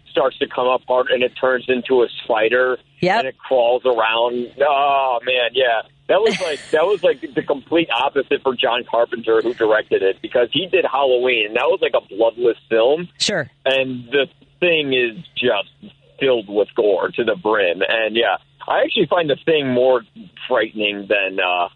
starts 0.10 0.38
to 0.40 0.48
come 0.48 0.68
apart 0.68 1.12
and 1.12 1.22
it 1.24 1.34
turns 1.40 1.66
into 1.68 2.04
a 2.04 2.08
spider. 2.24 2.78
Yeah. 3.00 3.20
And 3.20 3.28
it 3.28 3.38
crawls 3.38 3.84
around. 3.86 4.54
Oh 4.62 5.20
man, 5.24 5.52
yeah. 5.54 5.82
That 6.08 6.22
was 6.22 6.39
like 6.41 6.60
that 6.72 6.86
was 6.86 7.04
like 7.04 7.22
the 7.22 7.43
complete 7.43 7.89
opposite 7.95 8.41
for 8.41 8.56
John 8.56 8.84
Carpenter 8.89 9.41
who 9.41 9.54
directed 9.54 10.02
it 10.02 10.22
because 10.22 10.50
he 10.52 10.68
did 10.68 10.86
Halloween 10.91 11.47
and 11.47 11.56
that 11.56 11.66
was 11.66 11.80
like 11.82 11.93
a 11.93 12.02
bloodless 12.14 12.58
film. 12.70 13.10
Sure. 13.20 13.50
And 13.66 14.10
the 14.12 14.28
thing 14.60 14.93
is 14.93 15.24
just 15.36 15.93
filled 16.20 16.50
with 16.50 16.68
gore 16.76 17.10
to 17.10 17.24
the 17.24 17.36
brim. 17.36 17.82
And 17.88 18.16
yeah, 18.16 18.38
I 18.68 18.82
actually 18.82 19.08
find 19.08 19.30
the 19.30 19.38
thing 19.45 19.70
more 19.70 20.02
frightening 20.47 21.08
than 21.08 21.39
uh 21.39 21.70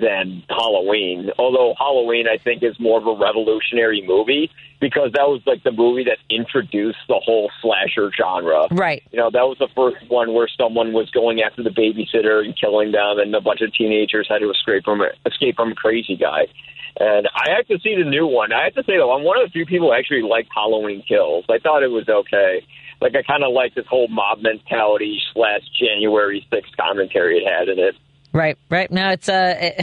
than 0.00 0.42
Halloween. 0.48 1.30
Although 1.38 1.74
Halloween, 1.78 2.26
I 2.28 2.38
think, 2.38 2.62
is 2.62 2.78
more 2.78 2.98
of 2.98 3.06
a 3.06 3.22
revolutionary 3.22 4.04
movie 4.06 4.50
because 4.80 5.12
that 5.12 5.26
was 5.26 5.40
like 5.46 5.62
the 5.64 5.72
movie 5.72 6.04
that 6.04 6.18
introduced 6.28 6.98
the 7.08 7.20
whole 7.24 7.50
slasher 7.62 8.10
genre. 8.16 8.66
Right. 8.70 9.02
You 9.10 9.18
know, 9.18 9.30
that 9.30 9.46
was 9.48 9.56
the 9.58 9.68
first 9.74 10.08
one 10.10 10.34
where 10.34 10.48
someone 10.56 10.92
was 10.92 11.10
going 11.10 11.40
after 11.42 11.62
the 11.62 11.70
babysitter 11.70 12.44
and 12.44 12.58
killing 12.58 12.92
them, 12.92 13.18
and 13.18 13.34
a 13.34 13.40
bunch 13.40 13.60
of 13.62 13.72
teenagers 13.72 14.26
had 14.28 14.38
to 14.38 14.50
escape 14.50 14.84
from 14.84 15.00
a, 15.00 15.08
escape 15.24 15.56
from 15.56 15.72
a 15.72 15.74
crazy 15.74 16.16
guy. 16.16 16.46
And 16.98 17.28
I 17.34 17.50
have 17.56 17.66
to 17.68 17.78
see 17.80 17.94
the 17.94 18.08
new 18.08 18.26
one. 18.26 18.52
I 18.52 18.64
have 18.64 18.74
to 18.74 18.84
say 18.84 18.96
though, 18.96 19.12
I'm 19.12 19.24
one 19.24 19.40
of 19.40 19.46
the 19.46 19.52
few 19.52 19.66
people 19.66 19.88
who 19.88 19.94
actually 19.94 20.22
liked 20.22 20.48
Halloween 20.54 21.02
Kills. 21.06 21.44
I 21.48 21.58
thought 21.58 21.82
it 21.82 21.90
was 21.90 22.08
okay. 22.08 22.64
Like 23.00 23.14
I 23.14 23.22
kind 23.22 23.44
of 23.44 23.52
like 23.52 23.74
this 23.74 23.86
whole 23.86 24.08
mob 24.08 24.40
mentality 24.40 25.20
slash 25.34 25.60
January 25.78 26.46
6th 26.50 26.74
commentary 26.78 27.38
it 27.38 27.46
had 27.46 27.68
in 27.68 27.78
it. 27.78 27.96
Right, 28.36 28.58
right. 28.68 28.90
Now 28.92 29.12
it's 29.12 29.28
uh, 29.30 29.72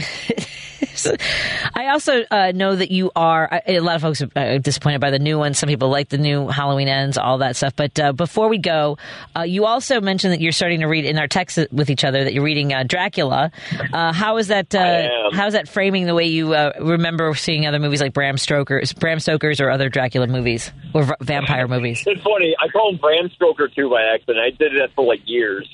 I 1.74 1.88
also 1.88 2.22
uh, 2.30 2.52
know 2.54 2.76
that 2.76 2.90
you 2.92 3.10
are. 3.16 3.52
uh, 3.52 3.60
A 3.66 3.80
lot 3.80 3.96
of 3.96 4.02
folks 4.02 4.22
are 4.36 4.58
disappointed 4.60 5.00
by 5.00 5.10
the 5.10 5.18
new 5.18 5.38
one. 5.38 5.54
Some 5.54 5.68
people 5.68 5.88
like 5.88 6.08
the 6.08 6.18
new 6.18 6.46
Halloween 6.48 6.86
ends, 6.86 7.18
all 7.18 7.38
that 7.38 7.56
stuff. 7.56 7.74
But 7.74 7.98
uh, 7.98 8.12
before 8.12 8.48
we 8.48 8.58
go, 8.58 8.96
uh, 9.36 9.42
you 9.42 9.64
also 9.66 10.00
mentioned 10.00 10.32
that 10.34 10.40
you're 10.40 10.52
starting 10.52 10.80
to 10.80 10.86
read 10.86 11.04
in 11.04 11.18
our 11.18 11.26
text 11.26 11.58
with 11.72 11.90
each 11.90 12.04
other 12.04 12.22
that 12.24 12.32
you're 12.32 12.44
reading 12.44 12.72
uh, 12.72 12.84
Dracula. 12.84 13.50
Uh, 13.92 14.12
how 14.12 14.36
is 14.36 14.46
that? 14.48 14.72
Uh, 14.72 15.08
how 15.32 15.46
is 15.48 15.54
that 15.54 15.68
framing 15.68 16.06
the 16.06 16.14
way 16.14 16.26
you 16.26 16.54
uh, 16.54 16.72
remember 16.80 17.34
seeing 17.34 17.66
other 17.66 17.80
movies 17.80 18.00
like 18.00 18.12
Bram 18.12 18.36
Stoker's, 18.38 18.92
Bram 18.92 19.18
Stoker's, 19.18 19.60
or 19.60 19.68
other 19.70 19.88
Dracula 19.88 20.28
movies 20.28 20.70
or 20.94 21.02
v- 21.02 21.12
vampire 21.20 21.66
movies? 21.66 22.04
It's 22.06 22.22
funny. 22.22 22.54
I 22.62 22.68
call 22.68 22.92
him 22.92 22.98
Bram 22.98 23.30
Stoker 23.34 23.66
too 23.68 23.90
by 23.90 24.02
accident. 24.14 24.38
I 24.38 24.50
did 24.50 24.72
that 24.80 24.90
for 24.94 25.04
like 25.04 25.20
years, 25.24 25.68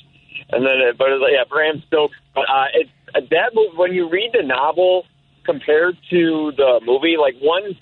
and 0.53 0.65
then 0.65 0.89
uh, 0.89 0.93
but 0.97 1.09
it 1.09 1.21
was 1.21 1.31
yeah, 1.33 1.45
Bram 1.49 1.83
Stoker. 1.87 2.15
But 2.35 2.49
uh, 2.49 2.67
it's 2.75 2.91
uh, 3.15 3.21
that 3.31 3.51
when 3.77 3.93
you 3.93 4.09
read 4.09 4.31
the 4.33 4.43
novel 4.43 5.07
compared 5.45 5.97
to 6.11 6.53
the 6.57 6.81
movie, 6.85 7.17
like 7.17 7.37
one 7.41 7.77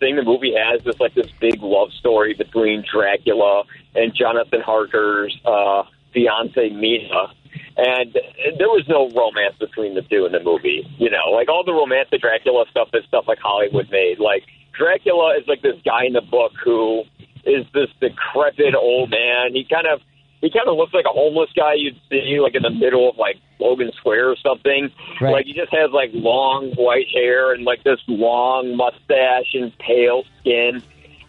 thing 0.00 0.16
the 0.16 0.22
movie 0.22 0.54
has 0.56 0.80
is 0.86 0.98
like 0.98 1.14
this 1.14 1.30
big 1.40 1.62
love 1.62 1.92
story 1.92 2.34
between 2.34 2.84
Dracula 2.90 3.64
and 3.94 4.14
Jonathan 4.14 4.62
Harker's 4.62 5.36
uh, 5.44 5.84
fiance 6.12 6.70
Mina. 6.70 7.34
And 7.76 8.12
there 8.58 8.68
was 8.68 8.84
no 8.88 9.08
romance 9.10 9.56
between 9.58 9.94
the 9.94 10.02
two 10.02 10.26
in 10.26 10.32
the 10.32 10.40
movie. 10.40 10.86
You 10.98 11.10
know, 11.10 11.30
like 11.32 11.48
all 11.48 11.64
the 11.64 11.72
romantic 11.72 12.20
Dracula 12.20 12.64
stuff 12.70 12.88
is 12.94 13.04
stuff 13.06 13.24
like 13.28 13.38
Hollywood 13.38 13.90
made. 13.90 14.18
Like 14.18 14.44
Dracula 14.76 15.36
is 15.38 15.46
like 15.46 15.62
this 15.62 15.76
guy 15.84 16.06
in 16.06 16.14
the 16.14 16.22
book 16.22 16.52
who 16.62 17.04
is 17.44 17.64
this 17.72 17.88
decrepit 18.00 18.74
old 18.74 19.10
man. 19.10 19.54
He 19.54 19.64
kind 19.64 19.86
of 19.86 20.00
he 20.40 20.50
kind 20.50 20.68
of 20.68 20.76
looks 20.76 20.94
like 20.94 21.04
a 21.04 21.12
homeless 21.12 21.50
guy 21.54 21.74
you'd 21.74 22.00
see 22.08 22.40
like 22.40 22.54
in 22.54 22.62
the 22.62 22.70
middle 22.70 23.10
of 23.10 23.16
like 23.16 23.36
Logan 23.58 23.92
Square 23.96 24.30
or 24.30 24.36
something. 24.36 24.90
Right. 25.20 25.32
Like 25.32 25.46
he 25.46 25.52
just 25.52 25.72
has 25.72 25.90
like 25.90 26.10
long 26.12 26.72
white 26.72 27.06
hair 27.12 27.52
and 27.52 27.64
like 27.64 27.84
this 27.84 28.00
long 28.08 28.76
mustache 28.76 29.54
and 29.54 29.76
pale 29.78 30.24
skin. 30.40 30.82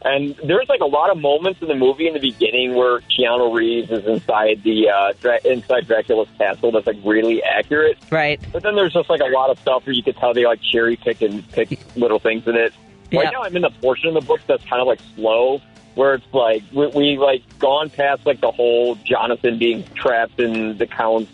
And 0.04 0.36
there's 0.44 0.68
like 0.68 0.80
a 0.80 0.86
lot 0.86 1.12
of 1.12 1.20
moments 1.20 1.62
in 1.62 1.68
the 1.68 1.76
movie 1.76 2.08
in 2.08 2.14
the 2.14 2.20
beginning 2.20 2.74
where 2.74 3.02
Keanu 3.02 3.54
Reeves 3.54 3.92
is 3.92 4.06
inside 4.08 4.64
the 4.64 4.90
uh, 4.90 5.14
Dra- 5.20 5.46
inside 5.46 5.86
Dracula's 5.86 6.30
castle 6.40 6.72
that's 6.72 6.88
like 6.88 6.98
really 7.04 7.44
accurate. 7.44 7.98
Right. 8.10 8.40
But 8.52 8.64
then 8.64 8.76
there's 8.76 8.94
just 8.94 9.10
like 9.10 9.22
a 9.22 9.26
lot 9.26 9.52
of 9.52 9.60
stuff 9.60 9.86
where 9.86 9.94
you 9.94 10.02
could 10.02 10.18
tell 10.18 10.34
they 10.34 10.46
like 10.46 10.60
cherry 10.72 10.96
pick 10.96 11.22
and 11.22 11.48
pick 11.52 11.80
little 11.96 12.18
things 12.18 12.48
in 12.48 12.56
it. 12.56 12.74
Right 13.14 13.32
now, 13.32 13.44
I'm 13.44 13.56
in 13.56 13.62
the 13.62 13.70
portion 13.70 14.08
of 14.08 14.14
the 14.14 14.22
book 14.22 14.40
that's 14.48 14.64
kind 14.66 14.82
of 14.82 14.88
like 14.88 15.02
slow, 15.16 15.62
where 15.96 16.14
it's 16.16 16.26
like 16.34 16.64
we, 16.74 16.88
we 16.88 17.18
like 17.18 17.42
gone 17.60 17.90
past 17.90 18.26
like 18.26 18.42
the 18.42 18.52
whole 18.52 18.96
Jonathan 18.96 19.58
being 19.60 19.84
trapped 19.96 20.40
in 20.40 20.78
the 20.78 20.88
count's 20.88 21.32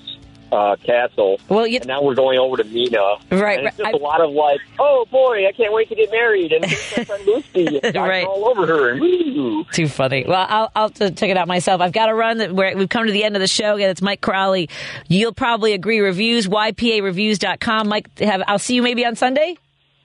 uh, 0.51 0.77
castle. 0.77 1.39
Well, 1.49 1.67
you, 1.67 1.79
and 1.79 1.87
now 1.87 2.01
we're 2.01 2.15
going 2.15 2.39
over 2.39 2.55
to 2.57 2.63
Mina. 2.63 3.17
Right, 3.31 3.59
And 3.59 3.67
it's 3.67 3.75
just 3.77 3.93
a 3.93 3.97
lot 3.97 4.21
of 4.21 4.31
like, 4.31 4.61
oh 4.79 5.05
boy, 5.11 5.45
I 5.45 5.51
can't 5.51 5.73
wait 5.73 5.89
to 5.89 5.95
get 5.95 6.09
married, 6.09 6.53
and 6.53 6.61
my 6.61 7.03
friend 7.03 7.23
Lucy, 7.25 7.79
Right. 7.99 8.25
all 8.25 8.47
over 8.47 8.65
her, 8.65 8.89
and. 8.91 9.65
Too 9.73 9.87
funny. 9.89 10.23
Well, 10.25 10.45
I'll, 10.49 10.71
I'll 10.73 10.89
check 10.89 11.23
it 11.23 11.35
out 11.37 11.47
myself. 11.49 11.81
I've 11.81 11.91
got 11.91 12.05
to 12.05 12.13
run. 12.15 12.37
That 12.37 12.53
we've 12.53 12.87
come 12.87 13.05
to 13.07 13.11
the 13.11 13.25
end 13.25 13.35
of 13.35 13.41
the 13.41 13.47
show. 13.47 13.75
Again, 13.75 13.89
it's 13.89 14.01
Mike 14.01 14.21
Crowley. 14.21 14.69
You'll 15.09 15.33
probably 15.33 15.73
agree. 15.73 15.99
Reviews, 15.99 16.47
ypareviews.com. 16.47 17.89
Mike, 17.89 18.17
have, 18.19 18.41
I'll 18.47 18.59
see 18.59 18.75
you 18.75 18.81
maybe 18.81 19.05
on 19.05 19.15
Sunday 19.15 19.57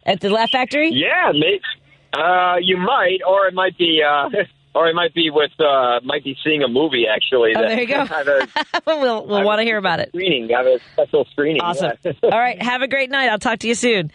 at 0.04 0.20
the 0.20 0.28
Laugh 0.30 0.50
Factory. 0.50 0.90
Yeah, 0.90 1.30
mate. 1.32 1.62
Uh, 2.12 2.56
you 2.60 2.76
might, 2.76 3.18
or 3.26 3.46
it 3.46 3.54
might 3.54 3.76
be, 3.78 4.02
uh, 4.06 4.28
or 4.74 4.88
it 4.88 4.94
might 4.94 5.14
be 5.14 5.30
with, 5.30 5.52
uh, 5.60 6.00
might 6.04 6.24
be 6.24 6.36
seeing 6.44 6.62
a 6.62 6.68
movie 6.68 7.06
actually. 7.06 7.52
Oh, 7.56 7.60
there 7.62 7.80
you 7.80 7.86
go. 7.86 8.02
A 8.10 8.80
we'll 8.86 9.26
we'll 9.26 9.44
want 9.44 9.58
to 9.60 9.64
hear 9.64 9.78
about 9.78 10.00
it. 10.00 10.08
screening. 10.08 10.48
Have 10.50 10.66
a 10.66 10.78
special 10.92 11.24
screening. 11.30 11.62
Awesome. 11.62 11.92
yeah. 12.04 12.12
All 12.22 12.30
right. 12.30 12.60
Have 12.60 12.82
a 12.82 12.88
great 12.88 13.10
night. 13.10 13.28
I'll 13.28 13.38
talk 13.38 13.60
to 13.60 13.68
you 13.68 13.74
soon. 13.74 14.10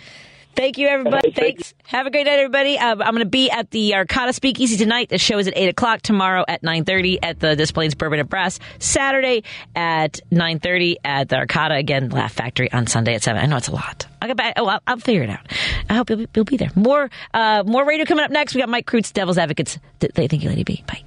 Thank 0.58 0.80
you, 0.80 0.88
everybody. 0.88 1.32
Thank 1.32 1.58
Thanks. 1.60 1.74
Have 1.84 2.08
a 2.08 2.10
great 2.10 2.26
night, 2.26 2.40
everybody. 2.40 2.80
Uh, 2.80 2.90
I'm 2.90 2.98
going 2.98 3.20
to 3.20 3.26
be 3.26 3.52
at 3.52 3.70
the 3.70 3.94
Arcata 3.94 4.34
Speakeasy 4.34 4.76
tonight. 4.76 5.08
The 5.10 5.20
show 5.20 5.38
is 5.38 5.48
at 5.48 5.56
8 5.56 5.70
o'clock. 5.70 6.02
Tomorrow 6.02 6.46
at 6.48 6.64
9.30 6.64 7.20
at 7.22 7.40
the 7.40 7.56
Displays 7.56 7.94
Bourbon 7.94 8.20
and 8.20 8.28
Brass. 8.28 8.60
Saturday 8.80 9.44
at 9.76 10.20
9.30 10.32 10.96
at 11.06 11.30
the 11.30 11.36
Arcata. 11.38 11.76
Again, 11.76 12.10
Laugh 12.10 12.34
Factory 12.34 12.72
on 12.72 12.88
Sunday 12.88 13.14
at 13.14 13.22
7. 13.22 13.40
I 13.40 13.46
know 13.46 13.58
it's 13.58 13.68
a 13.68 13.72
lot. 13.72 14.08
I'll 14.20 14.28
get 14.28 14.38
back. 14.38 14.56
Oh, 14.58 14.66
I'll, 14.66 14.82
I'll 14.88 14.98
figure 14.98 15.22
it 15.22 15.30
out. 15.30 15.46
I 15.90 15.94
hope 15.94 16.10
you'll 16.10 16.20
be, 16.20 16.28
you'll 16.34 16.46
be 16.46 16.58
there. 16.58 16.72
More, 16.76 17.10
uh, 17.36 17.64
more 17.66 17.86
radio 17.86 18.06
coming 18.06 18.26
up 18.26 18.32
next. 18.32 18.56
We 18.56 18.62
got 18.62 18.70
Mike 18.70 18.88
Krutz, 18.88 19.14
Devil's 19.14 19.38
Advocates. 19.38 19.78
Th- 20.00 20.12
Thank 20.12 20.34
you, 20.42 20.50
Lady 20.50 20.64
B. 20.64 20.84
Bye. 20.88 21.04